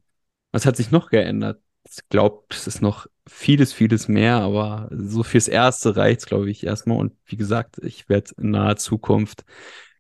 was 0.51 0.65
hat 0.65 0.77
sich 0.77 0.91
noch 0.91 1.09
geändert? 1.09 1.61
Ich 1.89 2.09
glaube, 2.09 2.43
es 2.49 2.67
ist 2.67 2.81
noch 2.81 3.07
vieles, 3.27 3.73
vieles 3.73 4.07
mehr, 4.07 4.37
aber 4.37 4.89
so 4.91 5.23
fürs 5.23 5.47
Erste 5.47 5.95
reicht 5.95 6.21
es, 6.21 6.25
glaube 6.25 6.49
ich, 6.49 6.65
erstmal. 6.65 6.97
Und 6.97 7.13
wie 7.25 7.37
gesagt, 7.37 7.77
ich 7.79 8.09
werde 8.09 8.31
in 8.37 8.51
naher 8.51 8.75
Zukunft 8.77 9.45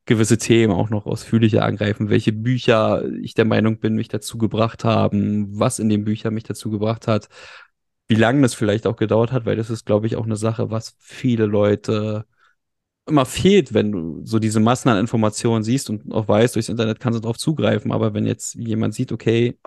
gewisse 0.07 0.37
Themen 0.37 0.73
auch 0.73 0.89
noch 0.89 1.05
ausführlicher 1.05 1.63
angreifen, 1.63 2.09
welche 2.09 2.33
Bücher 2.33 3.03
ich 3.21 3.35
der 3.35 3.45
Meinung 3.45 3.79
bin, 3.79 3.95
mich 3.95 4.07
dazu 4.07 4.37
gebracht 4.37 4.83
haben, 4.83 5.59
was 5.59 5.79
in 5.79 5.89
den 5.89 6.03
Büchern 6.05 6.33
mich 6.33 6.43
dazu 6.43 6.71
gebracht 6.71 7.07
hat, 7.07 7.29
wie 8.07 8.15
lange 8.15 8.41
das 8.41 8.53
vielleicht 8.53 8.87
auch 8.87 8.95
gedauert 8.95 9.31
hat, 9.31 9.45
weil 9.45 9.57
das 9.57 9.69
ist, 9.69 9.85
glaube 9.85 10.07
ich, 10.07 10.15
auch 10.15 10.25
eine 10.25 10.37
Sache, 10.37 10.71
was 10.71 10.95
viele 10.99 11.45
Leute 11.45 12.25
immer 13.07 13.25
fehlt, 13.25 13.73
wenn 13.73 13.91
du 13.91 14.25
so 14.25 14.39
diese 14.39 14.59
Massen 14.59 14.89
an 14.89 14.97
Informationen 14.97 15.63
siehst 15.63 15.89
und 15.89 16.11
auch 16.13 16.27
weißt, 16.27 16.55
durchs 16.55 16.69
Internet 16.69 16.99
kannst 16.99 17.17
du 17.17 17.21
darauf 17.21 17.37
zugreifen. 17.37 17.91
Aber 17.91 18.13
wenn 18.13 18.25
jetzt 18.25 18.55
jemand 18.55 18.93
sieht, 18.93 19.11
okay, 19.11 19.57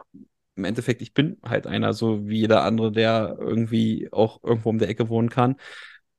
im 0.56 0.64
Endeffekt, 0.64 1.00
ich 1.02 1.14
bin 1.14 1.38
halt 1.42 1.66
einer, 1.66 1.92
so 1.94 2.28
wie 2.28 2.40
jeder 2.40 2.64
andere, 2.64 2.92
der 2.92 3.36
irgendwie 3.40 4.08
auch 4.12 4.42
irgendwo 4.42 4.70
um 4.70 4.78
der 4.78 4.88
Ecke 4.88 5.08
wohnen 5.08 5.30
kann. 5.30 5.56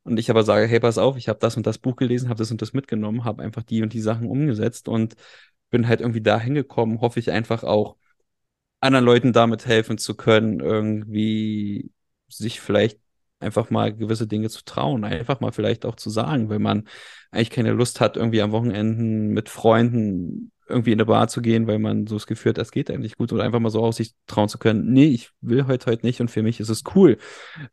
Und 0.03 0.17
ich 0.17 0.29
aber 0.31 0.43
sage, 0.43 0.67
hey, 0.67 0.79
pass 0.79 0.97
auf, 0.97 1.17
ich 1.17 1.29
habe 1.29 1.39
das 1.39 1.57
und 1.57 1.67
das 1.67 1.77
Buch 1.77 1.95
gelesen, 1.95 2.29
habe 2.29 2.39
das 2.39 2.51
und 2.51 2.61
das 2.61 2.73
mitgenommen, 2.73 3.23
habe 3.23 3.43
einfach 3.43 3.63
die 3.63 3.83
und 3.83 3.93
die 3.93 4.01
Sachen 4.01 4.27
umgesetzt 4.27 4.87
und 4.87 5.15
bin 5.69 5.87
halt 5.87 6.01
irgendwie 6.01 6.21
da 6.21 6.39
hingekommen, 6.39 7.01
hoffe 7.01 7.19
ich 7.19 7.31
einfach 7.31 7.63
auch 7.63 7.97
anderen 8.79 9.05
Leuten 9.05 9.33
damit 9.33 9.65
helfen 9.67 9.97
zu 9.97 10.15
können, 10.15 10.59
irgendwie 10.59 11.91
sich 12.27 12.61
vielleicht 12.61 12.99
einfach 13.39 13.69
mal 13.69 13.93
gewisse 13.95 14.27
Dinge 14.27 14.49
zu 14.49 14.63
trauen, 14.63 15.03
einfach 15.03 15.39
mal 15.39 15.51
vielleicht 15.51 15.85
auch 15.85 15.95
zu 15.95 16.09
sagen, 16.09 16.49
wenn 16.49 16.61
man 16.61 16.87
eigentlich 17.31 17.49
keine 17.49 17.71
Lust 17.71 18.01
hat, 18.01 18.17
irgendwie 18.17 18.41
am 18.41 18.51
Wochenenden 18.51 19.29
mit 19.29 19.49
Freunden 19.49 20.51
irgendwie 20.71 20.91
in 20.91 20.99
eine 20.99 21.05
Bar 21.05 21.27
zu 21.27 21.41
gehen, 21.41 21.67
weil 21.67 21.79
man 21.79 22.07
so 22.07 22.15
das 22.15 22.27
Gefühl 22.27 22.51
hat, 22.51 22.57
das 22.57 22.71
geht 22.71 22.89
eigentlich 22.89 23.17
gut 23.17 23.31
oder 23.31 23.43
einfach 23.43 23.60
mal 23.60 23.69
so 23.69 23.84
aus 23.84 23.97
sich 23.97 24.13
trauen 24.27 24.49
zu 24.49 24.57
können. 24.57 24.91
Nee, 24.91 25.07
ich 25.07 25.29
will 25.41 25.67
heute 25.67 25.91
heute 25.91 26.05
nicht 26.05 26.21
und 26.21 26.31
für 26.31 26.43
mich 26.43 26.60
ist 26.60 26.69
es 26.69 26.84
cool, 26.95 27.17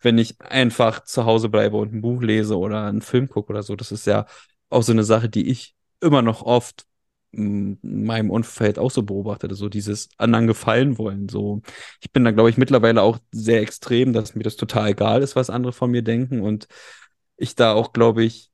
wenn 0.00 0.18
ich 0.18 0.40
einfach 0.40 1.04
zu 1.04 1.24
Hause 1.24 1.48
bleibe 1.48 1.76
und 1.76 1.94
ein 1.94 2.02
Buch 2.02 2.22
lese 2.22 2.58
oder 2.58 2.84
einen 2.86 3.02
Film 3.02 3.28
gucke 3.28 3.50
oder 3.50 3.62
so. 3.62 3.76
Das 3.76 3.92
ist 3.92 4.06
ja 4.06 4.26
auch 4.70 4.82
so 4.82 4.92
eine 4.92 5.04
Sache, 5.04 5.28
die 5.28 5.48
ich 5.48 5.74
immer 6.00 6.22
noch 6.22 6.42
oft 6.42 6.84
in 7.32 7.78
meinem 7.82 8.30
Umfeld 8.30 8.78
auch 8.78 8.90
so 8.90 9.02
beobachtet, 9.02 9.54
so 9.54 9.68
dieses 9.68 10.08
anderen 10.16 10.46
gefallen 10.46 10.98
wollen. 10.98 11.28
So, 11.28 11.62
ich 12.00 12.10
bin 12.12 12.24
da, 12.24 12.30
glaube 12.30 12.50
ich, 12.50 12.56
mittlerweile 12.56 13.02
auch 13.02 13.18
sehr 13.32 13.60
extrem, 13.60 14.12
dass 14.12 14.34
mir 14.34 14.44
das 14.44 14.56
total 14.56 14.90
egal 14.90 15.22
ist, 15.22 15.36
was 15.36 15.50
andere 15.50 15.72
von 15.72 15.90
mir 15.90 16.02
denken 16.02 16.40
und 16.40 16.68
ich 17.36 17.54
da 17.54 17.72
auch, 17.72 17.92
glaube 17.92 18.24
ich, 18.24 18.50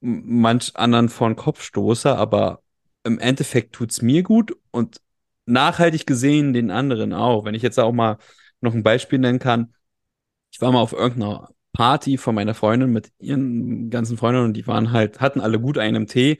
manch 0.00 0.76
anderen 0.76 1.08
vor 1.08 1.28
den 1.28 1.36
Kopf 1.36 1.62
stoße, 1.62 2.16
aber 2.16 2.62
im 3.06 3.18
Endeffekt 3.18 3.74
tut 3.74 3.90
es 3.92 4.02
mir 4.02 4.22
gut 4.22 4.56
und 4.70 5.00
nachhaltig 5.46 6.06
gesehen 6.06 6.52
den 6.52 6.70
anderen 6.70 7.12
auch. 7.12 7.44
Wenn 7.44 7.54
ich 7.54 7.62
jetzt 7.62 7.78
auch 7.78 7.92
mal 7.92 8.18
noch 8.60 8.74
ein 8.74 8.82
Beispiel 8.82 9.18
nennen 9.18 9.38
kann, 9.38 9.74
ich 10.52 10.60
war 10.60 10.72
mal 10.72 10.80
auf 10.80 10.92
irgendeiner 10.92 11.50
Party 11.72 12.18
von 12.18 12.34
meiner 12.34 12.54
Freundin 12.54 12.90
mit 12.90 13.12
ihren 13.18 13.90
ganzen 13.90 14.16
Freunden 14.16 14.44
und 14.44 14.54
die 14.54 14.66
waren 14.66 14.92
halt, 14.92 15.20
hatten 15.20 15.40
alle 15.40 15.60
gut 15.60 15.78
einen 15.78 16.06
Tee 16.06 16.38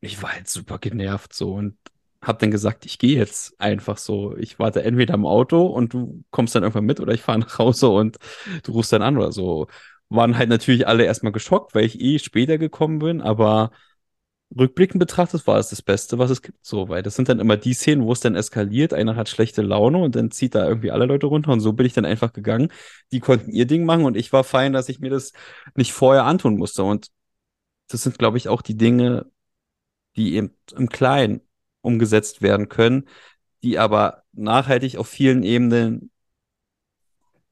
ich 0.00 0.22
war 0.22 0.32
halt 0.32 0.48
super 0.48 0.78
genervt 0.78 1.32
so 1.34 1.54
und 1.54 1.76
hab 2.22 2.38
dann 2.38 2.50
gesagt, 2.50 2.86
ich 2.86 2.98
gehe 2.98 3.16
jetzt 3.16 3.58
einfach 3.60 3.98
so. 3.98 4.36
Ich 4.36 4.58
warte 4.58 4.82
entweder 4.82 5.14
im 5.14 5.26
Auto 5.26 5.66
und 5.66 5.92
du 5.92 6.24
kommst 6.30 6.54
dann 6.54 6.62
irgendwann 6.62 6.86
mit 6.86 7.00
oder 7.00 7.12
ich 7.12 7.22
fahre 7.22 7.38
nach 7.40 7.58
Hause 7.58 7.88
und 7.88 8.18
du 8.64 8.72
rufst 8.72 8.92
dann 8.92 9.02
an 9.02 9.16
oder 9.16 9.32
so. 9.32 9.68
Waren 10.08 10.36
halt 10.38 10.48
natürlich 10.48 10.86
alle 10.86 11.04
erstmal 11.04 11.32
geschockt, 11.32 11.74
weil 11.74 11.84
ich 11.84 12.00
eh 12.00 12.18
später 12.18 12.58
gekommen 12.58 13.00
bin, 13.00 13.20
aber 13.20 13.70
rückblickend 14.56 15.00
betrachtet 15.00 15.46
war 15.46 15.58
es 15.58 15.70
das 15.70 15.82
Beste, 15.82 16.18
was 16.18 16.30
es 16.30 16.42
gibt, 16.42 16.64
so, 16.64 16.88
weil 16.88 17.02
das 17.02 17.16
sind 17.16 17.28
dann 17.28 17.40
immer 17.40 17.56
die 17.56 17.74
Szenen, 17.74 18.04
wo 18.04 18.12
es 18.12 18.20
dann 18.20 18.36
eskaliert, 18.36 18.92
einer 18.92 19.16
hat 19.16 19.28
schlechte 19.28 19.62
Laune 19.62 19.98
und 19.98 20.14
dann 20.14 20.30
zieht 20.30 20.54
da 20.54 20.66
irgendwie 20.66 20.90
alle 20.90 21.06
Leute 21.06 21.26
runter 21.26 21.52
und 21.52 21.60
so 21.60 21.72
bin 21.72 21.86
ich 21.86 21.92
dann 21.94 22.04
einfach 22.04 22.32
gegangen. 22.32 22.72
Die 23.12 23.20
konnten 23.20 23.50
ihr 23.50 23.66
Ding 23.66 23.84
machen 23.84 24.04
und 24.04 24.16
ich 24.16 24.32
war 24.32 24.44
fein, 24.44 24.72
dass 24.72 24.88
ich 24.88 25.00
mir 25.00 25.10
das 25.10 25.32
nicht 25.74 25.92
vorher 25.92 26.24
antun 26.24 26.56
musste 26.56 26.84
und 26.84 27.08
das 27.88 28.02
sind, 28.02 28.18
glaube 28.18 28.38
ich, 28.38 28.48
auch 28.48 28.62
die 28.62 28.76
Dinge, 28.76 29.26
die 30.16 30.34
eben 30.34 30.50
im 30.76 30.88
Kleinen 30.88 31.40
umgesetzt 31.82 32.42
werden 32.42 32.68
können, 32.68 33.08
die 33.62 33.78
aber 33.78 34.24
nachhaltig 34.32 34.96
auf 34.96 35.08
vielen 35.08 35.42
Ebenen 35.42 36.10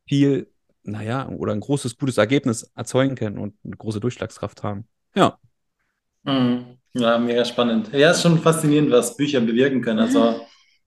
viel, 0.06 0.52
naja, 0.82 1.28
oder 1.28 1.52
ein 1.52 1.60
großes, 1.60 1.98
gutes 1.98 2.18
Ergebnis 2.18 2.70
erzeugen 2.74 3.14
können 3.14 3.38
und 3.38 3.56
eine 3.64 3.76
große 3.76 4.00
Durchschlagskraft 4.00 4.62
haben. 4.62 4.86
Ja. 5.14 5.38
Mhm. 6.24 6.78
Ja, 6.94 7.18
mega 7.18 7.44
spannend. 7.44 7.90
Ja, 7.92 8.10
ist 8.12 8.22
schon 8.22 8.38
faszinierend, 8.38 8.90
was 8.90 9.16
Bücher 9.16 9.40
bewirken 9.40 9.82
können. 9.82 9.98
Also 9.98 10.40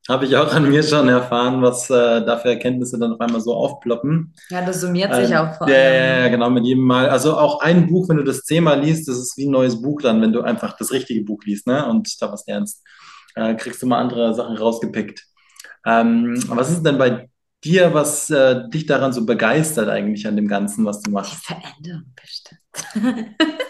habe 0.08 0.26
ich 0.26 0.38
auch 0.38 0.54
an 0.54 0.70
mir 0.70 0.84
schon 0.84 1.10
erfahren, 1.10 1.62
was 1.62 1.89
äh, 1.89 2.24
da 2.26 2.38
für 2.38 2.50
Erkenntnisse 2.50 2.98
dann 2.98 3.13
auf 3.13 3.20
einmal 3.20 3.41
so 3.41 3.54
aufploppen. 3.54 4.34
Ja, 4.50 4.65
das 4.65 4.82
summiert 4.82 5.13
sich 5.15 5.30
Ähm, 5.30 5.36
auch 5.36 5.58
vor 5.58 5.67
ja, 5.67 5.76
ja, 5.76 5.84
allem. 5.84 6.24
ja, 6.24 6.28
genau, 6.30 6.50
mit 6.50 6.65
jedem 6.65 6.84
Mal. 6.84 7.10
Also 7.10 7.38
auch 7.38 7.60
ein 7.62 7.88
Buch, 7.88 8.08
wenn 8.10 8.17
du 8.17 8.24
das 8.24 8.43
zehnmal 8.43 8.80
liest, 8.82 9.08
das 9.10 9.17
ist 9.17 9.38
wie 9.38 9.46
ein 9.48 9.52
neues 9.52 9.82
Buch 9.82 10.02
dann, 10.02 10.22
wenn 10.22 10.32
du 10.32 10.41
einfach 10.41 10.78
das 10.78 10.91
richtige 10.91 11.24
Buch 11.24 11.43
liest, 11.46 11.67
ne? 11.67 11.86
Und 11.89 12.22
da 12.22 12.32
was 12.32 12.46
lernst, 12.48 12.84
äh, 13.36 13.56
kriegst 13.56 13.82
du 13.82 13.88
mal 13.88 14.00
andere 14.00 14.34
Sachen 14.34 14.56
rausgepickt. 14.58 15.26
Ähm, 15.86 16.43
was 16.50 16.72
ist 16.72 16.84
denn 16.84 16.98
bei 16.98 17.30
dir, 17.63 17.93
was 17.93 18.30
äh, 18.30 18.70
dich 18.70 18.86
daran 18.86 19.13
so 19.13 19.26
begeistert 19.26 19.89
eigentlich 19.89 20.28
an 20.28 20.36
dem 20.38 20.48
Ganzen, 20.48 20.86
was 20.86 21.02
du 21.02 21.12
Die 21.12 21.12
machst? 21.12 21.46
Veränderung 21.46 22.13
bestimmt. 22.15 22.62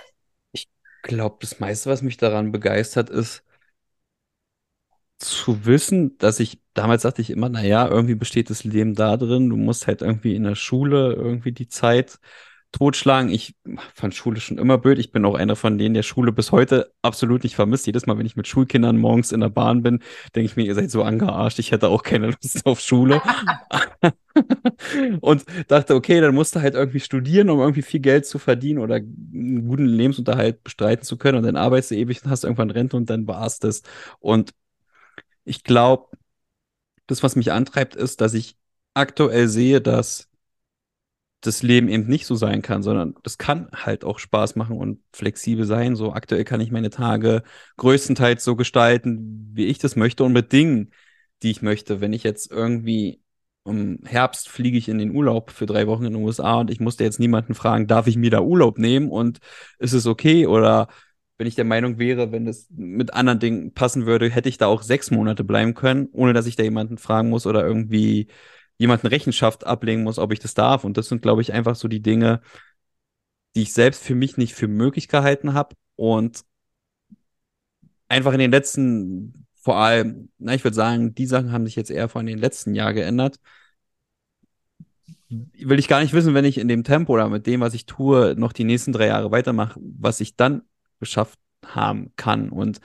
Glaube, 1.02 1.38
das 1.42 1.60
meiste, 1.60 1.90
was 1.90 2.02
mich 2.04 2.18
daran 2.18 2.52
begeistert, 2.52 3.10
ist 3.10 3.44
zu 5.18 5.66
wissen, 5.66 6.18
dass 6.20 6.40
ich, 6.40 6.60
damals 6.74 7.02
dachte 7.04 7.22
ich 7.22 7.30
immer, 7.32 7.50
naja, 7.50 7.88
irgendwie 7.88 8.16
besteht 8.16 8.50
das 8.50 8.64
Leben 8.64 8.94
da 8.96 9.18
drin, 9.18 9.50
du 9.50 9.58
musst 9.58 9.88
halt 9.88 10.02
irgendwie 10.02 10.36
in 10.36 10.44
der 10.44 10.56
Schule 10.56 11.14
irgendwie 11.14 11.52
die 11.52 11.68
Zeit 11.68 12.20
totschlagen. 12.72 13.32
Ich 13.32 13.56
fand 13.94 14.14
Schule 14.14 14.40
schon 14.40 14.58
immer 14.58 14.78
blöd. 14.78 15.00
Ich 15.00 15.12
bin 15.12 15.26
auch 15.26 15.36
einer 15.36 15.56
von 15.56 15.78
denen, 15.78 15.94
der 15.94 16.04
Schule 16.04 16.32
bis 16.32 16.52
heute 16.52 16.92
absolut 17.02 17.44
nicht 17.44 17.56
vermisst. 17.56 17.86
Jedes 17.88 18.06
Mal, 18.06 18.18
wenn 18.18 18.26
ich 18.26 18.36
mit 18.36 18.48
Schulkindern 18.48 18.98
morgens 18.98 19.32
in 19.32 19.40
der 19.40 19.50
Bahn 19.50 19.84
bin, 19.84 20.00
denke 20.36 20.52
ich 20.52 20.56
mir, 20.56 20.66
ihr 20.66 20.76
seid 20.76 20.92
so 20.92 21.04
angearscht, 21.04 21.60
ich 21.60 21.72
hätte 21.72 21.90
auch 21.90 22.04
keine 22.04 22.28
Lust 22.28 22.66
auf 22.66 22.80
Schule. 22.80 23.22
Und 25.22 25.46
dachte, 25.68 25.96
okay, 25.96 26.22
dann 26.22 26.36
musst 26.36 26.56
du 26.56 26.62
halt 26.62 26.76
irgendwie 26.76 27.00
studieren, 27.00 27.50
um 27.50 27.60
irgendwie 27.60 27.82
viel 27.82 28.02
Geld 28.02 28.26
zu 28.26 28.38
verdienen 28.38 28.80
oder 28.80 28.96
einen 28.96 29.68
guten 29.68 29.86
Lebensunterhalt 29.86 30.64
bestreiten 30.64 31.04
zu 31.04 31.18
können. 31.18 31.40
Und 31.40 31.44
dann 31.44 31.56
arbeitest 31.56 31.92
du 31.92 31.96
ewig 31.96 32.24
und 32.24 32.30
hast 32.30 32.44
irgendwann 32.44 32.70
Rente 32.70 32.98
und 32.98 33.10
dann 33.10 33.28
war's 33.28 33.60
das. 33.60 33.82
Und 34.20 34.54
ich 35.46 35.64
glaube, 35.64 36.08
das, 37.08 37.24
was 37.24 37.36
mich 37.36 37.52
antreibt, 37.52 37.96
ist, 37.96 38.22
dass 38.22 38.34
ich 38.34 38.58
aktuell 38.94 39.48
sehe, 39.48 39.82
dass 39.82 40.27
das 41.42 41.62
Leben 41.64 41.88
eben 41.88 42.08
nicht 42.08 42.26
so 42.26 42.36
sein 42.36 42.62
kann, 42.62 42.82
sondern 42.82 43.16
das 43.24 43.38
kann 43.38 43.70
halt 43.74 44.04
auch 44.04 44.20
Spaß 44.20 44.56
machen 44.56 44.78
und 44.78 45.02
flexibel 45.14 45.66
sein. 45.66 45.96
So 45.96 46.14
aktuell 46.14 46.44
kann 46.44 46.62
ich 46.62 46.72
meine 46.72 46.90
Tage 46.90 47.44
größtenteils 47.78 48.44
so 48.44 48.56
gestalten, 48.56 49.52
wie 49.54 49.66
ich 49.66 49.78
das 49.78 49.96
möchte 49.96 50.24
und 50.24 50.34
mit 50.34 50.52
Dingen, 50.52 50.92
die 51.44 51.52
ich 51.52 51.62
möchte. 51.62 52.02
Wenn 52.02 52.14
ich 52.14 52.24
jetzt 52.24 52.52
irgendwie 52.52 53.22
im 53.66 54.00
Herbst 54.06 54.50
fliege 54.50 54.78
ich 54.78 54.90
in 54.90 54.98
den 54.98 55.12
Urlaub 55.12 55.52
für 55.52 55.66
drei 55.66 55.88
Wochen 55.88 56.06
in 56.06 56.14
den 56.14 56.24
USA 56.24 56.56
und 56.62 56.72
ich 56.72 56.80
musste 56.80 57.04
jetzt 57.04 57.20
niemanden 57.20 57.54
fragen, 57.54 57.86
darf 57.88 58.08
ich 58.08 58.16
mir 58.18 58.32
da 58.32 58.42
Urlaub 58.42 58.78
nehmen 58.78 59.10
und 59.10 59.40
ist 59.78 59.94
es 59.94 60.08
okay? 60.08 60.48
Oder 60.48 60.88
wenn 61.38 61.48
ich 61.48 61.56
der 61.56 61.66
Meinung 61.66 62.00
wäre, 62.00 62.32
wenn 62.32 62.48
es 62.48 62.68
mit 62.72 63.14
anderen 63.14 63.40
Dingen 63.40 63.74
passen 63.74 64.06
würde, 64.06 64.30
hätte 64.30 64.50
ich 64.50 64.58
da 64.58 64.68
auch 64.68 64.82
sechs 64.82 65.12
Monate 65.12 65.44
bleiben 65.44 65.74
können, 65.76 66.08
ohne 66.14 66.34
dass 66.34 66.48
ich 66.48 66.56
da 66.56 66.64
jemanden 66.64 66.98
fragen 66.98 67.30
muss 67.30 67.46
oder 67.46 67.66
irgendwie 67.66 68.28
jemanden 68.78 69.08
Rechenschaft 69.08 69.66
ablegen 69.66 70.04
muss, 70.04 70.20
ob 70.20 70.32
ich 70.32 70.40
das 70.40 70.54
darf. 70.54 70.84
Und 70.84 70.98
das 70.98 71.10
sind, 71.10 71.22
glaube 71.22 71.42
ich, 71.42 71.54
einfach 71.54 71.76
so 71.76 71.88
die 71.88 72.02
Dinge, 72.02 72.42
die 73.56 73.64
ich 73.64 73.74
selbst 73.74 74.04
für 74.04 74.16
mich 74.16 74.38
nicht 74.38 74.54
für 74.54 74.68
möglich 74.68 75.08
gehalten 75.08 75.54
habe 75.54 75.76
und 75.96 76.44
einfach 78.08 78.34
in 78.34 78.40
den 78.40 78.52
letzten, 78.52 79.48
vor 79.56 79.78
allem, 79.78 80.30
na, 80.38 80.54
ich 80.54 80.64
würde 80.64 80.76
sagen, 80.76 81.16
die 81.16 81.26
Sachen 81.26 81.52
haben 81.52 81.66
sich 81.66 81.76
jetzt 81.76 81.92
eher 81.92 82.10
vor 82.10 82.22
in 82.22 82.28
den 82.28 82.38
letzten 82.38 82.76
Jahren 82.76 82.96
geändert. 82.96 83.40
Will 85.30 85.80
ich 85.80 85.90
gar 85.90 86.02
nicht 86.02 86.14
wissen, 86.14 86.34
wenn 86.34 86.46
ich 86.46 86.58
in 86.58 86.70
dem 86.70 86.84
Tempo 86.84 87.14
oder 87.14 87.28
mit 87.28 87.48
dem, 87.48 87.60
was 87.60 87.74
ich 87.74 87.86
tue, 87.86 88.36
noch 88.38 88.54
die 88.54 88.64
nächsten 88.64 88.94
drei 88.94 89.08
Jahre 89.08 89.32
weitermache, 89.32 89.80
was 89.82 90.22
ich 90.22 90.36
dann 90.36 90.62
geschafft 91.00 91.40
haben 91.66 92.14
kann. 92.16 92.50
Und 92.50 92.80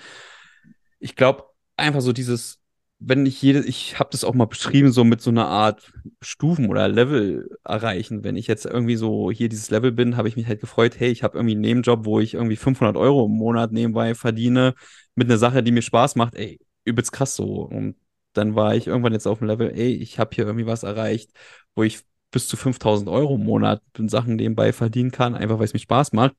ich 0.98 1.14
glaube, 1.14 1.44
einfach 1.76 2.00
so 2.00 2.12
dieses 2.12 2.61
wenn 3.04 3.26
ich 3.26 3.40
jede, 3.42 3.60
ich 3.64 3.98
habe 3.98 4.10
das 4.12 4.24
auch 4.24 4.34
mal 4.34 4.46
beschrieben, 4.46 4.92
so 4.92 5.04
mit 5.04 5.20
so 5.20 5.30
einer 5.30 5.46
Art 5.48 5.92
Stufen 6.22 6.68
oder 6.68 6.88
Level 6.88 7.48
erreichen. 7.64 8.22
Wenn 8.24 8.36
ich 8.36 8.46
jetzt 8.46 8.64
irgendwie 8.66 8.96
so 8.96 9.30
hier 9.30 9.48
dieses 9.48 9.70
Level 9.70 9.92
bin, 9.92 10.16
habe 10.16 10.28
ich 10.28 10.36
mich 10.36 10.46
halt 10.46 10.60
gefreut, 10.60 10.98
hey, 10.98 11.10
ich 11.10 11.22
habe 11.22 11.36
irgendwie 11.38 11.54
einen 11.54 11.62
Nebenjob, 11.62 12.04
wo 12.04 12.20
ich 12.20 12.34
irgendwie 12.34 12.56
500 12.56 12.96
Euro 12.96 13.26
im 13.26 13.32
Monat 13.32 13.72
nebenbei 13.72 14.14
verdiene 14.14 14.74
mit 15.14 15.28
einer 15.28 15.38
Sache, 15.38 15.62
die 15.62 15.72
mir 15.72 15.82
Spaß 15.82 16.16
macht. 16.16 16.34
Ey, 16.36 16.60
übelst 16.84 17.12
krass 17.12 17.34
so. 17.36 17.62
Und 17.62 17.96
dann 18.34 18.54
war 18.54 18.74
ich 18.76 18.86
irgendwann 18.86 19.12
jetzt 19.12 19.26
auf 19.26 19.38
dem 19.38 19.48
Level, 19.48 19.70
ey, 19.74 19.94
ich 19.94 20.18
habe 20.18 20.34
hier 20.34 20.46
irgendwie 20.46 20.66
was 20.66 20.82
erreicht, 20.84 21.30
wo 21.74 21.82
ich 21.82 22.00
bis 22.32 22.48
zu 22.48 22.56
5000 22.56 23.08
Euro 23.08 23.36
im 23.36 23.44
Monat 23.44 23.82
in 23.96 24.08
Sachen 24.08 24.36
nebenbei 24.36 24.72
verdienen 24.72 25.12
kann, 25.12 25.34
einfach 25.34 25.58
weil 25.58 25.66
es 25.66 25.74
mir 25.74 25.78
Spaß 25.78 26.12
macht. 26.12 26.34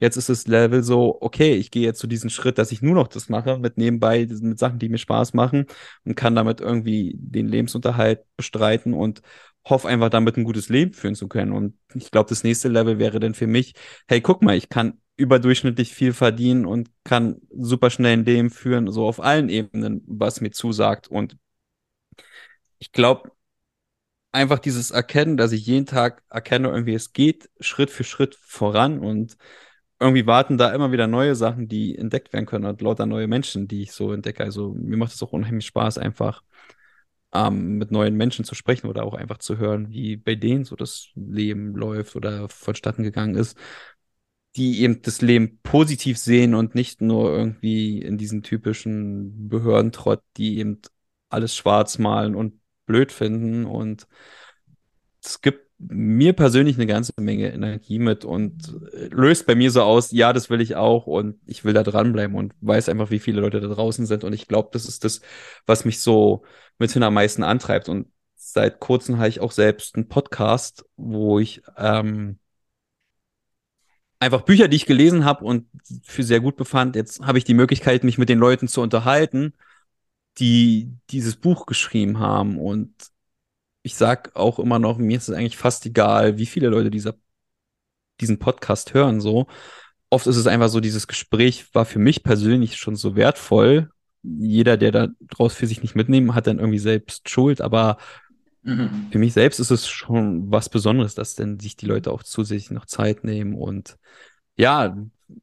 Jetzt 0.00 0.16
ist 0.16 0.28
das 0.28 0.46
Level 0.46 0.82
so, 0.82 1.16
okay, 1.20 1.54
ich 1.54 1.70
gehe 1.70 1.84
jetzt 1.84 2.00
zu 2.00 2.06
diesem 2.06 2.28
Schritt, 2.28 2.58
dass 2.58 2.72
ich 2.72 2.82
nur 2.82 2.94
noch 2.94 3.08
das 3.08 3.28
mache, 3.30 3.58
mit 3.58 3.78
nebenbei, 3.78 4.26
mit 4.28 4.58
Sachen, 4.58 4.78
die 4.78 4.88
mir 4.90 4.98
Spaß 4.98 5.32
machen 5.32 5.66
und 6.04 6.16
kann 6.16 6.34
damit 6.34 6.60
irgendwie 6.60 7.14
den 7.18 7.48
Lebensunterhalt 7.48 8.20
bestreiten 8.36 8.92
und 8.92 9.22
hoffe 9.64 9.88
einfach 9.88 10.10
damit 10.10 10.36
ein 10.36 10.44
gutes 10.44 10.68
Leben 10.68 10.92
führen 10.92 11.14
zu 11.14 11.28
können. 11.28 11.52
Und 11.52 11.74
ich 11.94 12.10
glaube, 12.10 12.28
das 12.28 12.44
nächste 12.44 12.68
Level 12.68 12.98
wäre 12.98 13.20
dann 13.20 13.34
für 13.34 13.46
mich, 13.46 13.74
hey, 14.08 14.20
guck 14.20 14.42
mal, 14.42 14.56
ich 14.56 14.68
kann 14.68 15.00
überdurchschnittlich 15.16 15.94
viel 15.94 16.12
verdienen 16.12 16.66
und 16.66 16.90
kann 17.04 17.40
super 17.50 17.90
schnell 17.90 18.12
ein 18.14 18.24
Leben 18.24 18.50
führen, 18.50 18.90
so 18.90 19.06
auf 19.06 19.20
allen 19.20 19.48
Ebenen, 19.48 20.02
was 20.06 20.40
mir 20.40 20.50
zusagt. 20.50 21.08
Und 21.08 21.36
ich 22.78 22.92
glaube, 22.92 23.30
einfach 24.36 24.58
dieses 24.58 24.90
Erkennen, 24.90 25.36
dass 25.36 25.52
ich 25.52 25.66
jeden 25.66 25.86
Tag 25.86 26.22
erkenne, 26.30 26.68
irgendwie 26.68 26.94
es 26.94 27.12
geht 27.12 27.50
Schritt 27.60 27.90
für 27.90 28.04
Schritt 28.04 28.36
voran 28.36 29.00
und 29.00 29.36
irgendwie 29.98 30.26
warten 30.26 30.58
da 30.58 30.72
immer 30.74 30.92
wieder 30.92 31.06
neue 31.06 31.34
Sachen, 31.34 31.68
die 31.68 31.96
entdeckt 31.96 32.32
werden 32.32 32.46
können 32.46 32.66
und 32.66 32.82
lauter 32.82 33.06
neue 33.06 33.28
Menschen, 33.28 33.66
die 33.66 33.82
ich 33.82 33.92
so 33.92 34.12
entdecke. 34.12 34.44
Also 34.44 34.74
mir 34.74 34.98
macht 34.98 35.14
es 35.14 35.22
auch 35.22 35.32
unheimlich 35.32 35.66
Spaß, 35.66 35.98
einfach 35.98 36.42
ähm, 37.32 37.78
mit 37.78 37.90
neuen 37.90 38.14
Menschen 38.16 38.44
zu 38.44 38.54
sprechen 38.54 38.88
oder 38.88 39.04
auch 39.04 39.14
einfach 39.14 39.38
zu 39.38 39.58
hören, 39.58 39.90
wie 39.90 40.16
bei 40.16 40.34
denen 40.34 40.64
so 40.64 40.76
das 40.76 41.08
Leben 41.14 41.74
läuft 41.74 42.14
oder 42.16 42.48
vonstatten 42.50 43.02
gegangen 43.04 43.36
ist, 43.36 43.56
die 44.56 44.82
eben 44.82 45.02
das 45.02 45.22
Leben 45.22 45.60
positiv 45.62 46.18
sehen 46.18 46.54
und 46.54 46.74
nicht 46.74 47.00
nur 47.00 47.30
irgendwie 47.30 48.00
in 48.02 48.18
diesen 48.18 48.42
typischen 48.42 49.48
Behördentrott, 49.48 50.22
die 50.36 50.58
eben 50.58 50.80
alles 51.30 51.56
schwarz 51.56 51.98
malen 51.98 52.34
und 52.34 52.60
blöd 52.86 53.12
finden. 53.12 53.64
Und 53.66 54.06
es 55.22 55.40
gibt 55.40 55.66
mir 55.78 56.32
persönlich 56.32 56.76
eine 56.76 56.86
ganze 56.86 57.12
Menge 57.20 57.52
Energie 57.52 57.98
mit 57.98 58.24
und 58.24 58.80
äh, 58.94 59.08
löst 59.08 59.46
bei 59.46 59.54
mir 59.54 59.70
so 59.70 59.82
aus, 59.82 60.10
ja, 60.10 60.32
das 60.32 60.48
will 60.48 60.60
ich 60.60 60.74
auch 60.76 61.06
und 61.06 61.38
ich 61.46 61.64
will 61.64 61.74
da 61.74 61.82
dranbleiben 61.82 62.36
und 62.36 62.54
weiß 62.60 62.88
einfach, 62.88 63.10
wie 63.10 63.18
viele 63.18 63.40
Leute 63.40 63.60
da 63.60 63.68
draußen 63.68 64.06
sind. 64.06 64.24
Und 64.24 64.32
ich 64.32 64.48
glaube, 64.48 64.70
das 64.72 64.86
ist 64.86 65.04
das, 65.04 65.20
was 65.66 65.84
mich 65.84 66.00
so 66.00 66.44
mithin 66.78 67.02
am 67.02 67.14
meisten 67.14 67.42
antreibt. 67.42 67.88
Und 67.88 68.08
seit 68.36 68.80
kurzem 68.80 69.18
habe 69.18 69.28
ich 69.28 69.40
auch 69.40 69.52
selbst 69.52 69.96
einen 69.96 70.08
Podcast, 70.08 70.86
wo 70.96 71.38
ich 71.38 71.62
ähm, 71.76 72.38
einfach 74.18 74.42
Bücher, 74.42 74.68
die 74.68 74.76
ich 74.76 74.86
gelesen 74.86 75.24
habe 75.24 75.44
und 75.44 75.66
für 76.04 76.22
sehr 76.22 76.40
gut 76.40 76.56
befand, 76.56 76.96
jetzt 76.96 77.20
habe 77.20 77.38
ich 77.38 77.44
die 77.44 77.54
Möglichkeit, 77.54 78.02
mich 78.02 78.16
mit 78.16 78.30
den 78.30 78.38
Leuten 78.38 78.66
zu 78.66 78.80
unterhalten 78.80 79.52
die 80.38 80.92
dieses 81.10 81.36
Buch 81.36 81.66
geschrieben 81.66 82.18
haben. 82.18 82.58
Und 82.58 82.92
ich 83.82 83.96
sag 83.96 84.34
auch 84.34 84.58
immer 84.58 84.78
noch, 84.78 84.98
mir 84.98 85.16
ist 85.16 85.28
es 85.28 85.34
eigentlich 85.34 85.56
fast 85.56 85.86
egal, 85.86 86.38
wie 86.38 86.46
viele 86.46 86.68
Leute 86.68 86.90
dieser, 86.90 87.14
diesen 88.20 88.38
Podcast 88.38 88.94
hören, 88.94 89.20
so. 89.20 89.46
Oft 90.08 90.26
ist 90.26 90.36
es 90.36 90.46
einfach 90.46 90.68
so, 90.68 90.80
dieses 90.80 91.08
Gespräch 91.08 91.74
war 91.74 91.84
für 91.84 91.98
mich 91.98 92.22
persönlich 92.22 92.76
schon 92.76 92.96
so 92.96 93.16
wertvoll. 93.16 93.90
Jeder, 94.22 94.76
der 94.76 94.92
da 94.92 95.08
draus 95.20 95.54
für 95.54 95.66
sich 95.66 95.82
nicht 95.82 95.96
mitnehmen, 95.96 96.34
hat 96.34 96.46
dann 96.46 96.58
irgendwie 96.58 96.78
selbst 96.78 97.28
Schuld, 97.28 97.60
aber 97.60 97.98
mhm. 98.62 99.08
für 99.10 99.18
mich 99.18 99.32
selbst 99.32 99.58
ist 99.58 99.70
es 99.70 99.88
schon 99.88 100.50
was 100.50 100.68
Besonderes, 100.68 101.14
dass 101.14 101.34
denn 101.34 101.58
sich 101.58 101.76
die 101.76 101.86
Leute 101.86 102.12
auch 102.12 102.22
zusätzlich 102.22 102.70
noch 102.70 102.86
Zeit 102.86 103.24
nehmen 103.24 103.54
und 103.54 103.96
ja, 104.56 104.96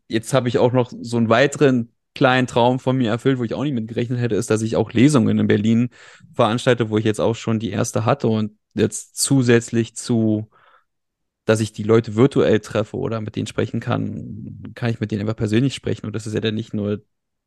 jetzt 0.08 0.34
habe 0.34 0.50
ich 0.50 0.58
auch 0.58 0.72
noch 0.72 0.92
so 1.02 1.18
einen 1.18 1.30
weiteren 1.30 1.94
kleinen 2.16 2.48
Traum 2.48 2.80
von 2.80 2.98
mir 2.98 3.10
erfüllt, 3.12 3.40
wo 3.40 3.44
ich 3.44 3.54
auch 3.54 3.64
nicht 3.64 3.74
mit 3.74 3.88
gerechnet 3.88 4.20
hätte, 4.20 4.36
ist, 4.36 4.50
dass 4.50 4.62
ich 4.62 4.76
auch 4.76 4.92
Lesungen 4.92 5.40
in 5.40 5.48
Berlin 5.48 5.90
veranstalte, 6.34 6.90
wo 6.90 6.98
ich 6.98 7.06
jetzt 7.06 7.20
auch 7.20 7.36
schon 7.36 7.60
die 7.60 7.72
erste 7.72 8.06
hatte 8.06 8.28
und 8.28 8.58
jetzt 8.74 9.18
zusätzlich 9.18 9.96
zu, 9.96 10.50
dass 11.46 11.60
ich 11.60 11.74
die 11.74 11.84
Leute 11.84 12.16
virtuell 12.16 12.60
treffe 12.60 12.98
oder 12.98 13.22
mit 13.22 13.36
denen 13.36 13.48
sprechen 13.48 13.80
kann, 13.80 14.72
kann 14.76 14.90
ich 14.90 15.00
mit 15.00 15.12
denen 15.12 15.22
einfach 15.22 15.36
persönlich 15.36 15.76
sprechen. 15.76 16.06
Und 16.06 16.16
das 16.16 16.28
ist 16.28 16.34
ja 16.34 16.40
dann 16.40 16.56
nicht 16.56 16.74
nur 16.74 17.04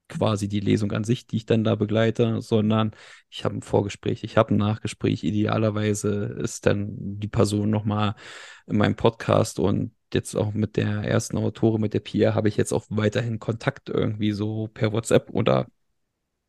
quasi 0.08 0.48
die 0.48 0.60
Lesung 0.60 0.92
an 0.92 1.04
sich, 1.04 1.26
die 1.26 1.36
ich 1.36 1.46
dann 1.46 1.64
da 1.64 1.74
begleite, 1.74 2.40
sondern 2.40 2.92
ich 3.30 3.44
habe 3.44 3.56
ein 3.56 3.62
Vorgespräch, 3.62 4.22
ich 4.22 4.36
habe 4.36 4.54
ein 4.54 4.58
Nachgespräch. 4.58 5.24
Idealerweise 5.24 6.36
ist 6.40 6.66
dann 6.66 6.94
die 7.18 7.28
Person 7.28 7.70
nochmal 7.70 8.14
in 8.66 8.76
meinem 8.76 8.96
Podcast 8.96 9.58
und 9.58 9.95
jetzt 10.14 10.34
auch 10.36 10.52
mit 10.52 10.76
der 10.76 11.02
ersten 11.04 11.36
Autorin, 11.38 11.80
mit 11.80 11.94
der 11.94 12.00
Pia, 12.00 12.34
habe 12.34 12.48
ich 12.48 12.57
jetzt 12.57 12.72
auch 12.72 12.84
weiterhin 12.88 13.38
Kontakt 13.38 13.88
irgendwie 13.88 14.32
so 14.32 14.68
per 14.72 14.92
WhatsApp 14.92 15.30
oder 15.30 15.66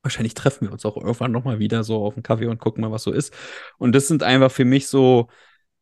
wahrscheinlich 0.03 0.34
treffen 0.34 0.68
wir 0.68 0.72
uns 0.74 0.86
auch 0.86 0.97
irgendwann 0.97 1.32
nochmal 1.32 1.60
wieder 1.60 1.84
so 1.84 2.03
auf 2.05 2.16
einen 2.16 2.24
Kaffee 2.24 2.47
und 2.47 2.60
gucken 2.60 2.82
mal, 2.82 2.91
was 2.91 3.03
so 3.03 3.12
ist. 3.12 3.34
Und 3.78 3.93
das 3.93 4.08
sind 4.08 4.24
einfach 4.24 4.51
für 4.51 4.66
mich 4.66 4.88
so 4.88 5.28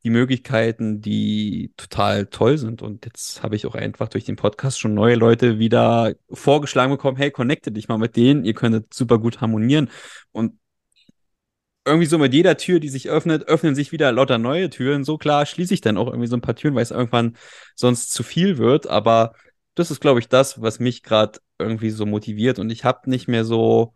die 0.03 0.09
Möglichkeiten, 0.11 1.01
die 1.01 1.73
total 1.78 2.28
toll 2.28 2.57
sind. 2.57 2.82
Und 2.82 3.05
jetzt 3.05 3.41
habe 3.43 3.55
ich 3.55 3.65
auch 3.65 3.76
einfach 3.76 4.07
durch 4.07 4.23
den 4.23 4.36
Podcast 4.36 4.80
schon 4.80 4.93
neue 4.93 5.15
Leute 5.15 5.57
wieder 5.59 6.13
vorgeschlagen 6.32 6.91
bekommen, 6.91 7.17
hey, 7.17 7.32
connecte 7.32 7.71
dich 7.71 7.88
mal 7.88 7.97
mit 7.97 8.15
denen, 8.15 8.45
ihr 8.45 8.53
könntet 8.53 8.93
super 8.93 9.19
gut 9.19 9.41
harmonieren. 9.41 9.89
Und 10.32 10.59
irgendwie 11.86 12.07
so 12.07 12.17
mit 12.17 12.33
jeder 12.33 12.57
Tür, 12.57 12.79
die 12.79 12.89
sich 12.89 13.09
öffnet, 13.09 13.47
öffnen 13.47 13.75
sich 13.75 13.91
wieder 13.91 14.11
lauter 14.11 14.38
neue 14.38 14.69
Türen. 14.69 15.03
So 15.03 15.17
klar 15.17 15.45
schließe 15.45 15.73
ich 15.73 15.81
dann 15.81 15.97
auch 15.97 16.07
irgendwie 16.07 16.27
so 16.27 16.36
ein 16.36 16.41
paar 16.41 16.55
Türen, 16.55 16.75
weil 16.75 16.83
es 16.83 16.91
irgendwann 16.91 17.38
sonst 17.75 18.11
zu 18.11 18.23
viel 18.23 18.57
wird. 18.57 18.88
Aber 18.88 19.33
das 19.75 19.91
ist, 19.91 20.01
glaube 20.01 20.19
ich, 20.19 20.27
das, 20.29 20.61
was 20.61 20.79
mich 20.79 21.03
gerade 21.03 21.39
irgendwie 21.59 21.91
so 21.91 22.05
motiviert. 22.05 22.59
Und 22.59 22.69
ich 22.71 22.83
habe 22.86 23.09
nicht 23.09 23.27
mehr 23.27 23.45
so 23.45 23.93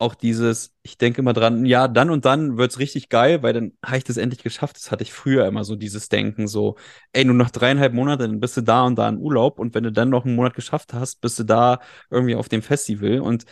auch 0.00 0.14
dieses, 0.14 0.72
ich 0.82 0.96
denke 0.96 1.20
immer 1.20 1.32
dran, 1.32 1.66
ja, 1.66 1.88
dann 1.88 2.10
und 2.10 2.24
dann 2.24 2.56
wird's 2.56 2.78
richtig 2.78 3.08
geil, 3.08 3.42
weil 3.42 3.52
dann 3.52 3.72
habe 3.84 3.98
ich 3.98 4.04
das 4.04 4.16
endlich 4.16 4.42
geschafft. 4.44 4.76
Das 4.76 4.92
hatte 4.92 5.02
ich 5.02 5.12
früher 5.12 5.44
immer 5.46 5.64
so 5.64 5.74
dieses 5.74 6.08
Denken, 6.08 6.46
so, 6.46 6.76
ey, 7.12 7.24
nur 7.24 7.34
noch 7.34 7.50
dreieinhalb 7.50 7.92
Monate, 7.94 8.28
dann 8.28 8.38
bist 8.40 8.56
du 8.56 8.60
da 8.62 8.84
und 8.84 8.96
da 8.96 9.08
in 9.08 9.18
Urlaub 9.18 9.58
und 9.58 9.74
wenn 9.74 9.82
du 9.84 9.90
dann 9.92 10.08
noch 10.10 10.24
einen 10.24 10.36
Monat 10.36 10.54
geschafft 10.54 10.94
hast, 10.94 11.20
bist 11.20 11.38
du 11.40 11.44
da 11.44 11.80
irgendwie 12.10 12.36
auf 12.36 12.48
dem 12.48 12.62
Festival 12.62 13.20
und 13.20 13.44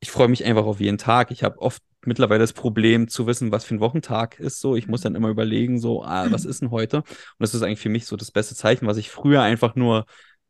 ich 0.00 0.10
freue 0.10 0.28
mich 0.28 0.44
einfach 0.44 0.64
auf 0.64 0.80
jeden 0.80 0.98
Tag. 0.98 1.30
Ich 1.30 1.42
habe 1.42 1.60
oft 1.60 1.82
mittlerweile 2.04 2.40
das 2.40 2.52
Problem 2.52 3.08
zu 3.08 3.26
wissen, 3.26 3.50
was 3.50 3.64
für 3.64 3.74
ein 3.74 3.80
Wochentag 3.80 4.38
ist. 4.38 4.60
So, 4.60 4.76
ich 4.76 4.86
muss 4.86 5.00
dann 5.00 5.14
immer 5.14 5.28
überlegen, 5.28 5.78
so, 5.80 6.04
ah, 6.04 6.30
was 6.30 6.44
ist 6.44 6.62
denn 6.62 6.70
heute? 6.70 6.98
Und 6.98 7.06
das 7.38 7.54
ist 7.54 7.62
eigentlich 7.62 7.80
für 7.80 7.88
mich 7.88 8.06
so 8.06 8.16
das 8.16 8.30
beste 8.30 8.54
Zeichen, 8.54 8.86
was 8.86 8.96
ich 8.96 9.10
früher 9.10 9.42
einfach 9.42 9.74
nur 9.74 10.06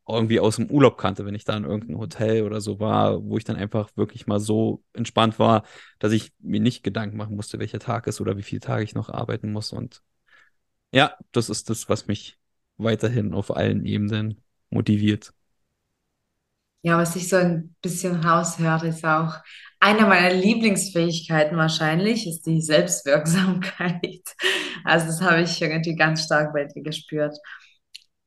irgendwie 0.07 0.39
aus 0.39 0.55
dem 0.55 0.71
Urlaub 0.71 0.97
kannte, 0.97 1.25
wenn 1.25 1.35
ich 1.35 1.45
da 1.45 1.55
in 1.55 1.65
irgendeinem 1.65 1.99
Hotel 1.99 2.43
oder 2.43 2.61
so 2.61 2.79
war, 2.79 3.23
wo 3.23 3.37
ich 3.37 3.43
dann 3.43 3.55
einfach 3.55 3.95
wirklich 3.95 4.25
mal 4.25 4.39
so 4.39 4.83
entspannt 4.93 5.37
war, 5.37 5.63
dass 5.99 6.11
ich 6.13 6.31
mir 6.39 6.59
nicht 6.59 6.83
Gedanken 6.83 7.17
machen 7.17 7.35
musste, 7.35 7.59
welcher 7.59 7.79
Tag 7.79 8.07
ist 8.07 8.19
oder 8.19 8.35
wie 8.35 8.41
viele 8.43 8.61
Tage 8.61 8.83
ich 8.83 8.95
noch 8.95 9.09
arbeiten 9.09 9.51
muss. 9.51 9.71
Und 9.71 10.01
ja, 10.91 11.15
das 11.31 11.49
ist 11.49 11.69
das, 11.69 11.89
was 11.89 12.07
mich 12.07 12.39
weiterhin 12.77 13.33
auf 13.33 13.55
allen 13.55 13.85
Ebenen 13.85 14.41
motiviert. 14.71 15.33
Ja, 16.81 16.97
was 16.97 17.15
ich 17.15 17.27
so 17.27 17.35
ein 17.37 17.75
bisschen 17.81 18.23
raushöre, 18.23 18.87
ist 18.87 19.03
auch 19.05 19.35
Eine 19.81 20.01
meiner 20.05 20.33
Lieblingsfähigkeiten 20.33 21.57
wahrscheinlich 21.57 22.27
ist 22.27 22.43
die 22.45 22.61
Selbstwirksamkeit. 22.61 24.01
Also 24.85 25.07
das 25.07 25.21
habe 25.21 25.41
ich 25.41 25.61
irgendwie 25.61 25.95
ganz 25.95 26.23
stark 26.23 26.53
bei 26.53 26.63
dir 26.65 26.81
gespürt. 26.81 27.37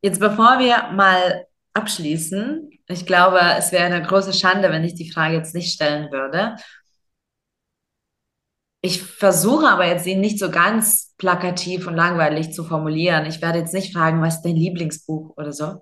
Jetzt 0.02 0.20
bevor 0.20 0.58
wir 0.58 0.92
mal 0.92 1.46
abschließen, 1.74 2.70
ich 2.88 3.06
glaube, 3.06 3.40
es 3.58 3.72
wäre 3.72 3.84
eine 3.84 4.02
große 4.06 4.32
Schande, 4.34 4.70
wenn 4.70 4.84
ich 4.84 4.94
die 4.94 5.10
Frage 5.10 5.36
jetzt 5.36 5.54
nicht 5.54 5.72
stellen 5.72 6.10
würde. 6.12 6.56
Ich 8.80 9.02
versuche 9.02 9.68
aber 9.68 9.86
jetzt 9.86 10.06
ihn 10.06 10.20
nicht 10.20 10.38
so 10.38 10.50
ganz 10.50 11.14
plakativ 11.16 11.86
und 11.86 11.94
langweilig 11.94 12.52
zu 12.52 12.64
formulieren. 12.64 13.26
Ich 13.26 13.40
werde 13.40 13.60
jetzt 13.60 13.74
nicht 13.74 13.92
fragen, 13.94 14.20
was 14.20 14.36
ist 14.36 14.42
dein 14.42 14.56
Lieblingsbuch 14.56 15.36
oder 15.36 15.52
so. 15.52 15.80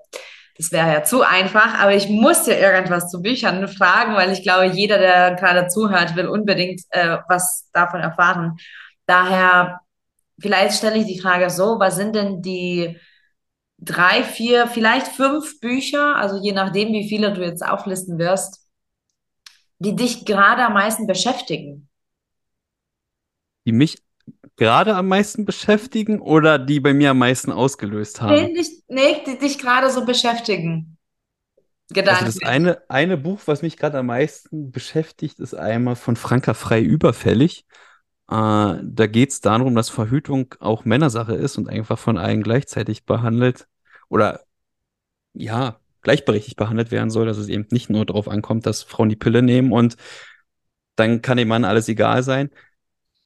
Das 0.61 0.73
wäre 0.73 0.93
ja 0.93 1.03
zu 1.03 1.23
einfach, 1.23 1.79
aber 1.79 1.95
ich 1.95 2.11
muss 2.11 2.43
dir 2.43 2.59
irgendwas 2.59 3.11
zu 3.11 3.23
Büchern 3.23 3.67
fragen, 3.67 4.15
weil 4.15 4.31
ich 4.31 4.43
glaube, 4.43 4.67
jeder, 4.67 4.99
der 4.99 5.35
gerade 5.35 5.69
zuhört, 5.69 6.17
will 6.17 6.29
unbedingt 6.29 6.83
äh, 6.91 7.17
was 7.29 7.71
davon 7.73 8.01
erfahren. 8.01 8.59
Daher, 9.07 9.81
vielleicht 10.39 10.77
stelle 10.77 10.99
ich 10.99 11.07
die 11.07 11.19
Frage 11.19 11.49
so, 11.49 11.79
was 11.79 11.97
sind 11.97 12.15
denn 12.15 12.43
die 12.43 12.99
drei, 13.79 14.23
vier, 14.23 14.67
vielleicht 14.67 15.07
fünf 15.07 15.61
Bücher, 15.61 16.17
also 16.17 16.37
je 16.37 16.53
nachdem, 16.53 16.93
wie 16.93 17.09
viele 17.09 17.33
du 17.33 17.43
jetzt 17.43 17.65
auflisten 17.65 18.19
wirst, 18.19 18.69
die 19.79 19.97
dich 19.97 20.27
gerade 20.27 20.63
am 20.63 20.75
meisten 20.75 21.07
beschäftigen? 21.07 21.89
Die 23.65 23.73
mich 23.73 23.97
gerade 24.61 24.95
am 24.95 25.09
meisten 25.09 25.47
beschäftigen 25.47 26.21
oder 26.21 26.59
die 26.59 26.81
bei 26.81 26.93
mir 26.93 27.13
am 27.13 27.19
meisten 27.19 27.51
ausgelöst 27.51 28.21
haben? 28.21 28.35
Nee, 28.35 28.53
dich, 28.53 28.83
nee, 28.89 29.23
die 29.27 29.39
dich 29.39 29.59
gerade 29.59 29.91
so 29.91 30.05
beschäftigen. 30.05 30.99
Also 31.97 32.27
das 32.27 32.43
eine, 32.43 32.83
eine 32.91 33.17
Buch, 33.17 33.41
was 33.47 33.63
mich 33.63 33.79
gerade 33.79 33.99
am 33.99 34.07
meisten 34.07 34.71
beschäftigt, 34.71 35.41
ist 35.41 35.55
einmal 35.55 35.97
von 35.97 36.15
Franka 36.15 36.53
Frei 36.53 36.83
überfällig. 36.83 37.65
Äh, 38.31 38.35
da 38.35 39.07
geht 39.07 39.31
es 39.31 39.41
darum, 39.41 39.75
dass 39.75 39.89
Verhütung 39.89 40.55
auch 40.61 40.85
Männersache 40.85 41.35
ist 41.35 41.57
und 41.57 41.71
einfach 41.71 41.99
von 41.99 42.19
allen 42.19 42.43
gleichzeitig 42.43 43.07
behandelt 43.07 43.67
oder 44.11 44.41
ja, 45.33 45.81
gleichberechtigt 46.03 46.59
behandelt 46.59 46.91
werden 46.91 47.09
soll, 47.09 47.25
dass 47.25 47.39
es 47.39 47.49
eben 47.49 47.67
nicht 47.71 47.89
nur 47.89 48.05
darauf 48.05 48.29
ankommt, 48.29 48.67
dass 48.67 48.83
Frauen 48.83 49.09
die 49.09 49.17
Pille 49.17 49.41
nehmen 49.41 49.73
und 49.73 49.97
dann 50.97 51.23
kann 51.23 51.39
dem 51.39 51.49
Mann 51.49 51.65
alles 51.65 51.89
egal 51.89 52.23
sein. 52.23 52.51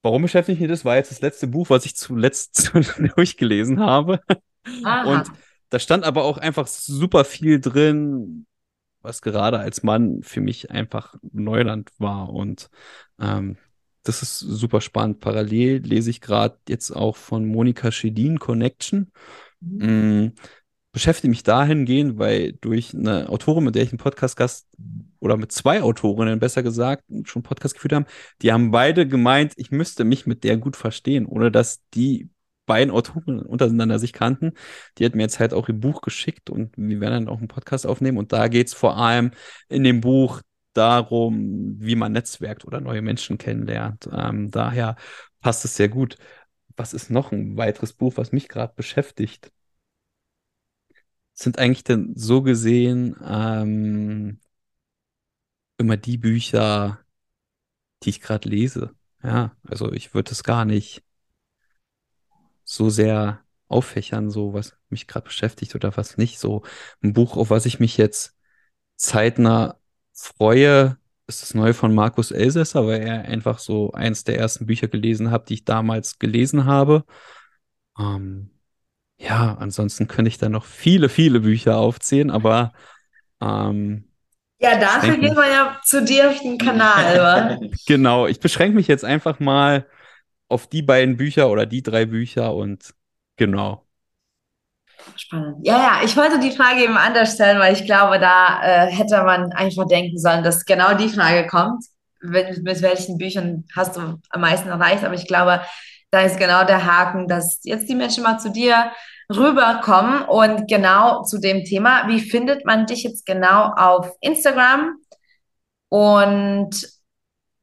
Warum 0.04 0.20
beschäftigt 0.20 0.60
mich 0.60 0.68
das? 0.68 0.84
War 0.84 0.96
jetzt 0.96 1.10
das 1.10 1.22
letzte 1.22 1.46
Buch, 1.46 1.70
was 1.70 1.86
ich 1.86 1.96
zuletzt 1.96 2.72
durchgelesen 3.16 3.80
habe. 3.80 4.20
Aha. 4.84 5.10
Und 5.10 5.32
da 5.70 5.78
stand 5.78 6.04
aber 6.04 6.24
auch 6.24 6.36
einfach 6.36 6.66
super 6.66 7.24
viel 7.24 7.58
drin, 7.58 8.44
was 9.00 9.22
gerade 9.22 9.58
als 9.58 9.82
Mann 9.82 10.22
für 10.22 10.42
mich 10.42 10.70
einfach 10.70 11.14
Neuland 11.32 11.90
war. 11.96 12.28
Und 12.28 12.68
ähm, 13.18 13.56
das 14.02 14.20
ist 14.20 14.40
super 14.40 14.82
spannend. 14.82 15.20
Parallel 15.20 15.78
lese 15.78 16.10
ich 16.10 16.20
gerade 16.20 16.58
jetzt 16.68 16.90
auch 16.90 17.16
von 17.16 17.46
Monika 17.46 17.90
Schedin 17.90 18.38
Connection. 18.38 19.10
Mhm. 19.60 20.34
Beschäftige 20.94 21.28
mich 21.28 21.42
dahingehend, 21.42 22.18
weil 22.18 22.52
durch 22.52 22.94
eine 22.94 23.28
Autorin, 23.28 23.64
mit 23.64 23.74
der 23.74 23.82
ich 23.82 23.90
einen 23.90 23.98
Podcast-Gast 23.98 24.68
oder 25.18 25.36
mit 25.36 25.50
zwei 25.50 25.82
Autorinnen 25.82 26.38
besser 26.38 26.62
gesagt 26.62 27.02
schon 27.24 27.42
Podcast 27.42 27.74
geführt 27.74 27.94
haben, 27.94 28.06
die 28.42 28.52
haben 28.52 28.70
beide 28.70 29.08
gemeint, 29.08 29.54
ich 29.56 29.72
müsste 29.72 30.04
mich 30.04 30.24
mit 30.24 30.44
der 30.44 30.56
gut 30.56 30.76
verstehen, 30.76 31.26
ohne 31.26 31.50
dass 31.50 31.82
die 31.94 32.30
beiden 32.66 32.92
Autoren 32.92 33.40
untereinander 33.40 33.98
sich 33.98 34.12
kannten. 34.12 34.52
Die 34.96 35.04
hat 35.04 35.16
mir 35.16 35.22
jetzt 35.22 35.40
halt 35.40 35.52
auch 35.52 35.68
ihr 35.68 35.74
Buch 35.74 36.00
geschickt 36.00 36.48
und 36.48 36.72
wir 36.76 37.00
werden 37.00 37.26
dann 37.26 37.28
auch 37.28 37.38
einen 37.38 37.48
Podcast 37.48 37.88
aufnehmen. 37.88 38.16
Und 38.16 38.32
da 38.32 38.46
geht 38.46 38.68
es 38.68 38.74
vor 38.74 38.96
allem 38.96 39.32
in 39.68 39.82
dem 39.82 40.00
Buch 40.00 40.42
darum, 40.74 41.74
wie 41.80 41.96
man 41.96 42.12
netzwerkt 42.12 42.64
oder 42.64 42.80
neue 42.80 43.02
Menschen 43.02 43.36
kennenlernt. 43.36 44.08
Ähm, 44.12 44.52
daher 44.52 44.94
passt 45.40 45.64
es 45.64 45.74
sehr 45.74 45.88
gut. 45.88 46.18
Was 46.76 46.94
ist 46.94 47.10
noch 47.10 47.32
ein 47.32 47.56
weiteres 47.56 47.92
Buch, 47.94 48.12
was 48.16 48.30
mich 48.30 48.48
gerade 48.48 48.74
beschäftigt? 48.76 49.50
Sind 51.34 51.58
eigentlich 51.58 51.84
denn 51.84 52.14
so 52.16 52.42
gesehen 52.42 53.16
ähm, 53.24 54.40
immer 55.78 55.96
die 55.96 56.18
Bücher, 56.18 57.00
die 58.02 58.10
ich 58.10 58.20
gerade 58.20 58.48
lese. 58.48 58.94
Ja, 59.22 59.56
also 59.66 59.92
ich 59.92 60.14
würde 60.14 60.32
es 60.32 60.44
gar 60.44 60.64
nicht 60.64 61.02
so 62.64 62.90
sehr 62.90 63.42
auffächern, 63.68 64.30
so 64.30 64.52
was 64.54 64.76
mich 64.88 65.06
gerade 65.06 65.24
beschäftigt 65.24 65.74
oder 65.74 65.96
was 65.96 66.16
nicht. 66.16 66.38
So 66.38 66.62
ein 67.02 67.12
Buch, 67.12 67.36
auf 67.36 67.50
was 67.50 67.66
ich 67.66 67.80
mich 67.80 67.96
jetzt 67.96 68.36
zeitnah 68.96 69.78
freue, 70.12 70.98
ist 71.26 71.42
das 71.42 71.54
neue 71.54 71.74
von 71.74 71.94
Markus 71.94 72.30
Elsässer, 72.30 72.86
weil 72.86 73.02
er 73.02 73.22
einfach 73.22 73.58
so 73.58 73.92
eins 73.92 74.24
der 74.24 74.38
ersten 74.38 74.66
Bücher 74.66 74.88
gelesen 74.88 75.30
hat, 75.30 75.48
die 75.48 75.54
ich 75.54 75.64
damals 75.64 76.18
gelesen 76.18 76.66
habe. 76.66 77.04
Ähm, 77.98 78.50
ja, 79.18 79.56
ansonsten 79.58 80.08
könnte 80.08 80.28
ich 80.28 80.38
da 80.38 80.48
noch 80.48 80.64
viele, 80.64 81.08
viele 81.08 81.40
Bücher 81.40 81.76
aufzählen, 81.76 82.30
aber 82.30 82.72
ähm, 83.40 84.04
ja, 84.58 84.78
dafür 84.78 85.16
gehen 85.18 85.36
wir 85.36 85.46
ja 85.46 85.80
zu 85.84 86.02
dir 86.04 86.30
auf 86.30 86.40
den 86.40 86.58
Kanal. 86.58 87.60
genau, 87.86 88.26
ich 88.26 88.40
beschränke 88.40 88.76
mich 88.76 88.88
jetzt 88.88 89.04
einfach 89.04 89.38
mal 89.40 89.86
auf 90.48 90.66
die 90.66 90.82
beiden 90.82 91.16
Bücher 91.16 91.50
oder 91.50 91.66
die 91.66 91.82
drei 91.82 92.06
Bücher 92.06 92.54
und 92.54 92.94
genau. 93.36 93.84
Spannend. 95.16 95.58
Ja, 95.66 95.76
ja, 95.76 96.00
ich 96.04 96.16
wollte 96.16 96.38
die 96.40 96.52
Frage 96.52 96.82
eben 96.82 96.96
anders 96.96 97.34
stellen, 97.34 97.58
weil 97.58 97.74
ich 97.74 97.84
glaube, 97.84 98.18
da 98.18 98.62
äh, 98.62 98.90
hätte 98.90 99.22
man 99.22 99.52
einfach 99.52 99.86
denken 99.86 100.18
sollen, 100.18 100.42
dass 100.42 100.64
genau 100.64 100.94
die 100.94 101.08
Frage 101.08 101.46
kommt. 101.46 101.84
Mit, 102.22 102.62
mit 102.62 102.80
welchen 102.80 103.18
Büchern 103.18 103.64
hast 103.76 103.96
du 103.96 104.18
am 104.30 104.40
meisten 104.40 104.68
erreicht? 104.68 105.04
Aber 105.04 105.14
ich 105.14 105.26
glaube, 105.26 105.60
da 106.14 106.20
ist 106.20 106.38
genau 106.38 106.64
der 106.64 106.86
Haken, 106.86 107.26
dass 107.26 107.58
jetzt 107.64 107.88
die 107.88 107.96
Menschen 107.96 108.22
mal 108.22 108.38
zu 108.38 108.52
dir 108.52 108.92
rüberkommen 109.28 110.22
und 110.22 110.68
genau 110.68 111.24
zu 111.24 111.40
dem 111.40 111.64
Thema. 111.64 112.06
Wie 112.06 112.20
findet 112.20 112.64
man 112.64 112.86
dich 112.86 113.02
jetzt 113.02 113.26
genau 113.26 113.72
auf 113.74 114.12
Instagram 114.20 114.94
und 115.88 116.88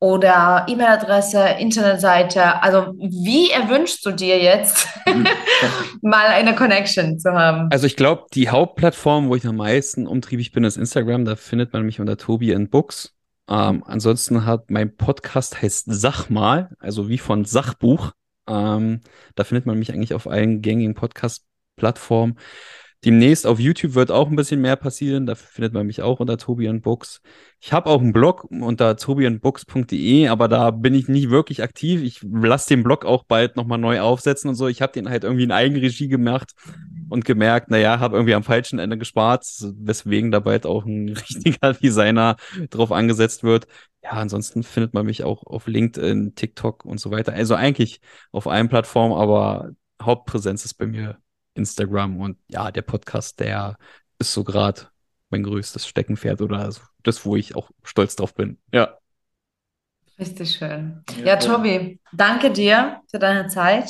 oder 0.02 0.66
E-Mail-Adresse, 0.68 1.41
Internetseite? 1.60 2.62
Also 2.62 2.93
wie 2.97 3.52
erwünschst 3.52 4.06
du 4.06 4.12
dir 4.12 4.38
jetzt 4.38 4.86
mal 6.02 6.26
eine 6.26 6.54
Connection 6.54 7.18
zu 7.18 7.32
haben? 7.32 7.70
Also 7.72 7.88
ich 7.88 7.95
glaube, 7.95 8.26
die 8.34 8.49
Hauptplattform, 8.49 9.30
wo 9.30 9.36
ich 9.38 9.47
am 9.47 9.56
meisten 9.56 10.08
umtriebig 10.08 10.52
bin, 10.52 10.66
ist 10.66 10.76
Instagram. 10.76 11.24
Da 11.24 11.38
findet 11.38 11.72
man 11.72 11.84
mich 11.86 12.02
unter 12.02 12.18
Tobi 12.18 12.52
in 12.52 12.70
Books. 12.70 13.14
Ähm, 13.49 13.86
ansonsten 13.88 14.45
hat 14.45 14.70
mein 14.70 14.97
Podcast 14.97 15.62
heißt 15.62 15.86
Sach 15.88 16.30
mal, 16.30 16.72
also 16.80 17.08
wie 17.08 17.18
von 17.18 17.45
Sachbuch. 17.45 18.12
Ähm, 18.48 19.02
da 19.36 19.44
findet 19.44 19.66
man 19.66 19.80
mich 19.80 19.92
eigentlich 19.94 20.14
auf 20.14 20.28
allen 20.28 20.62
gängigen 20.62 20.96
Podcast 20.96 21.46
Plattform. 21.76 22.36
Demnächst 23.04 23.48
auf 23.48 23.60
YouTube 23.60 23.96
wird 23.96 24.12
auch 24.12 24.30
ein 24.30 24.36
bisschen 24.36 24.62
mehr 24.62 24.76
passieren. 24.76 25.26
Da 25.26 25.34
findet 25.34 25.74
man 25.74 25.88
mich 25.88 26.04
auch 26.04 26.20
unter 26.20 26.38
Tobian 26.38 26.82
Books. 26.82 27.22
Ich 27.60 27.74
habe 27.74 27.89
auch 27.89 28.00
einen 28.00 28.14
Blog 28.14 28.44
unter 28.44 28.96
tobianbooks.de, 28.96 30.28
aber 30.28 30.48
da 30.48 30.70
bin 30.70 30.94
ich 30.94 31.08
nicht 31.08 31.32
wirklich 31.32 31.64
aktiv. 31.64 32.04
Ich 32.04 32.22
lasse 32.22 32.70
den 32.70 32.84
Blog 32.84 33.04
auch 33.04 33.24
bald 33.24 33.56
nochmal 33.56 33.80
neu 33.80 34.02
aufsetzen 34.02 34.50
und 34.50 34.56
so. 34.56 34.68
Ich 34.68 34.84
habe 34.84 34.94
den 34.94 35.10
halt 35.10 35.24
irgendwie 35.24 35.46
in 35.46 35.52
Eigenregie 35.52 36.10
gemacht 36.10 36.54
und 37.12 37.26
gemerkt, 37.26 37.70
naja, 37.70 37.99
habe 37.99 38.16
irgendwie 38.16 38.36
am 38.36 38.43
falschen 38.43 38.80
Ende 38.80 38.97
gespart, 38.97 39.45
weswegen 39.59 40.32
da 40.32 40.39
bald 40.39 40.66
auch 40.66 40.86
ein 40.86 41.09
richtiger 41.30 41.74
Designer 41.74 42.38
drauf 42.70 42.93
angesetzt 42.93 43.43
wird. 43.43 43.68
Ja, 44.01 44.12
ansonsten 44.12 44.64
findet 44.64 44.93
man 44.93 45.05
mich 45.05 45.26
auch 45.26 45.43
auf 45.45 45.68
LinkedIn, 45.68 46.36
TikTok 46.36 46.86
und 46.86 47.01
so 47.01 47.12
weiter. 47.12 47.34
Also 47.34 47.55
eigentlich 47.55 47.99
auf 48.32 48.47
allen 48.47 48.70
Plattformen, 48.70 49.14
aber 49.14 49.72
Hauptpräsenz 50.01 50.64
ist 50.64 50.76
bei 50.76 50.86
mir 50.86 51.18
Instagram 51.53 52.18
und 52.18 52.38
ja, 52.47 52.72
der 52.72 52.82
Podcast, 52.82 53.41
der 53.41 53.78
ist 54.18 54.32
so 54.32 54.45
gerade 54.45 54.84
mein 55.30 55.43
größtes 55.43 55.86
Steckenpferd 55.86 56.41
oder 56.41 56.74
das, 57.03 57.26
wo 57.26 57.36
ich 57.36 57.57
auch 57.57 57.72
stolz 57.84 58.16
drauf 58.16 58.34
bin. 58.34 58.57
Ja. 58.72 58.97
Richtig 60.18 60.55
schön. 60.55 61.03
Ja, 61.18 61.26
ja 61.26 61.36
Tobi, 61.36 61.99
danke 62.14 62.51
dir 62.51 63.01
für 63.12 63.20
deine 63.20 63.49
Zeit. 63.49 63.89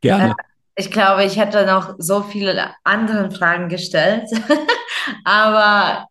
Gerne. 0.00 0.30
Äh, 0.30 0.47
ich 0.78 0.92
glaube, 0.92 1.24
ich 1.24 1.36
hätte 1.36 1.66
noch 1.66 1.96
so 1.98 2.22
viele 2.22 2.70
andere 2.84 3.32
Fragen 3.32 3.68
gestellt, 3.68 4.30
aber 5.24 6.06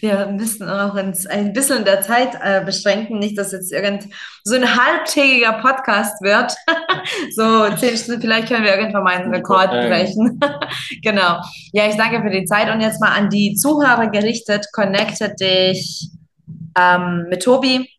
wir 0.00 0.28
müssen 0.28 0.68
auch 0.68 0.94
uns 0.94 1.26
ein 1.26 1.52
bisschen 1.52 1.84
der 1.84 2.00
Zeit 2.00 2.38
äh, 2.40 2.64
beschränken, 2.64 3.18
nicht, 3.18 3.36
dass 3.36 3.50
jetzt 3.50 3.72
irgend 3.72 4.04
so 4.44 4.54
ein 4.54 4.76
halbtägiger 4.76 5.54
Podcast 5.54 6.22
wird. 6.22 6.54
so 7.34 7.68
zehn 7.76 7.96
Stunden, 7.96 8.20
vielleicht 8.20 8.48
können 8.48 8.62
wir 8.62 8.76
irgendwann 8.76 9.02
mal 9.02 9.16
einen 9.16 9.34
Rekord 9.34 9.70
brechen. 9.70 10.38
genau. 11.02 11.40
Ja, 11.72 11.88
ich 11.88 11.96
danke 11.96 12.22
für 12.22 12.30
die 12.30 12.44
Zeit 12.44 12.72
und 12.72 12.80
jetzt 12.80 13.00
mal 13.00 13.10
an 13.10 13.30
die 13.30 13.56
Zuhörer 13.56 14.06
gerichtet. 14.10 14.66
Connecte 14.72 15.34
dich 15.34 16.08
ähm, 16.78 17.26
mit 17.28 17.42
Tobi. 17.42 17.90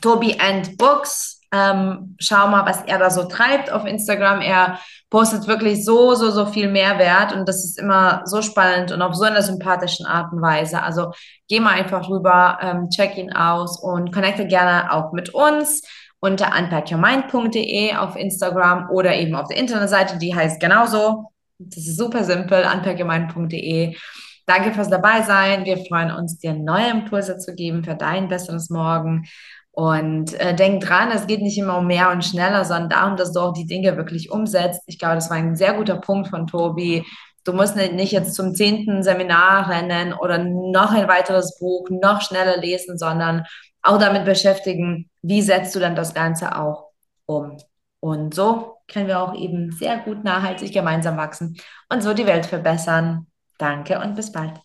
Tobi 0.00 0.38
and 0.40 0.78
Books 0.78 1.33
Ähm, 1.54 2.16
schau 2.18 2.48
mal, 2.48 2.66
was 2.66 2.82
er 2.82 2.98
da 2.98 3.10
so 3.10 3.24
treibt 3.24 3.70
auf 3.70 3.84
Instagram. 3.84 4.40
Er 4.40 4.80
postet 5.08 5.46
wirklich 5.46 5.84
so, 5.84 6.14
so, 6.14 6.32
so 6.32 6.46
viel 6.46 6.68
Mehrwert 6.68 7.32
und 7.32 7.48
das 7.48 7.64
ist 7.64 7.78
immer 7.78 8.22
so 8.24 8.42
spannend 8.42 8.90
und 8.90 9.00
auf 9.02 9.14
so 9.14 9.22
einer 9.22 9.42
sympathischen 9.42 10.04
Art 10.04 10.32
und 10.32 10.42
Weise. 10.42 10.82
Also 10.82 11.12
geh 11.48 11.60
mal 11.60 11.74
einfach 11.74 12.08
rüber, 12.08 12.58
ähm, 12.60 12.88
check 12.90 13.16
ihn 13.16 13.32
aus 13.32 13.80
und 13.80 14.12
connecte 14.12 14.48
gerne 14.48 14.92
auch 14.92 15.12
mit 15.12 15.32
uns 15.32 15.82
unter 16.18 16.58
unpackyourmind.de 16.58 17.94
auf 17.94 18.16
Instagram 18.16 18.90
oder 18.90 19.14
eben 19.14 19.36
auf 19.36 19.46
der 19.46 19.58
Internetseite, 19.58 20.18
die 20.18 20.34
heißt 20.34 20.58
genauso. 20.58 21.26
Das 21.58 21.86
ist 21.86 21.96
super 21.96 22.24
simpel, 22.24 22.64
unpackyourmind.de. 22.64 23.94
Danke 24.46 24.72
fürs 24.72 24.90
dabei 24.90 25.22
sein. 25.22 25.64
Wir 25.64 25.78
freuen 25.78 26.10
uns, 26.10 26.38
dir 26.38 26.52
neue 26.52 26.90
Impulse 26.90 27.38
zu 27.38 27.54
geben 27.54 27.84
für 27.84 27.94
dein 27.94 28.28
besseres 28.28 28.68
Morgen. 28.68 29.26
Und 29.74 30.34
äh, 30.34 30.54
denk 30.54 30.84
dran, 30.84 31.10
es 31.10 31.26
geht 31.26 31.42
nicht 31.42 31.58
immer 31.58 31.78
um 31.78 31.88
mehr 31.88 32.12
und 32.12 32.24
schneller, 32.24 32.64
sondern 32.64 32.90
darum, 32.90 33.16
dass 33.16 33.32
du 33.32 33.40
auch 33.40 33.52
die 33.52 33.66
Dinge 33.66 33.96
wirklich 33.96 34.30
umsetzt. 34.30 34.82
Ich 34.86 35.00
glaube, 35.00 35.16
das 35.16 35.30
war 35.30 35.36
ein 35.36 35.56
sehr 35.56 35.74
guter 35.74 35.96
Punkt 35.96 36.28
von 36.28 36.46
Tobi. 36.46 37.04
Du 37.42 37.52
musst 37.52 37.74
nicht 37.74 38.12
jetzt 38.12 38.34
zum 38.34 38.54
zehnten 38.54 39.02
Seminar 39.02 39.68
rennen 39.68 40.12
oder 40.14 40.38
noch 40.38 40.92
ein 40.92 41.08
weiteres 41.08 41.58
Buch 41.58 41.88
noch 41.90 42.22
schneller 42.22 42.56
lesen, 42.56 42.96
sondern 42.98 43.44
auch 43.82 43.98
damit 43.98 44.24
beschäftigen, 44.24 45.10
wie 45.22 45.42
setzt 45.42 45.74
du 45.74 45.80
dann 45.80 45.96
das 45.96 46.14
Ganze 46.14 46.56
auch 46.56 46.90
um. 47.26 47.58
Und 47.98 48.32
so 48.32 48.76
können 48.86 49.08
wir 49.08 49.20
auch 49.20 49.34
eben 49.34 49.72
sehr 49.72 49.98
gut 49.98 50.22
nachhaltig 50.22 50.72
gemeinsam 50.72 51.16
wachsen 51.16 51.56
und 51.90 52.02
so 52.02 52.14
die 52.14 52.26
Welt 52.26 52.46
verbessern. 52.46 53.26
Danke 53.58 53.98
und 53.98 54.14
bis 54.14 54.30
bald. 54.30 54.60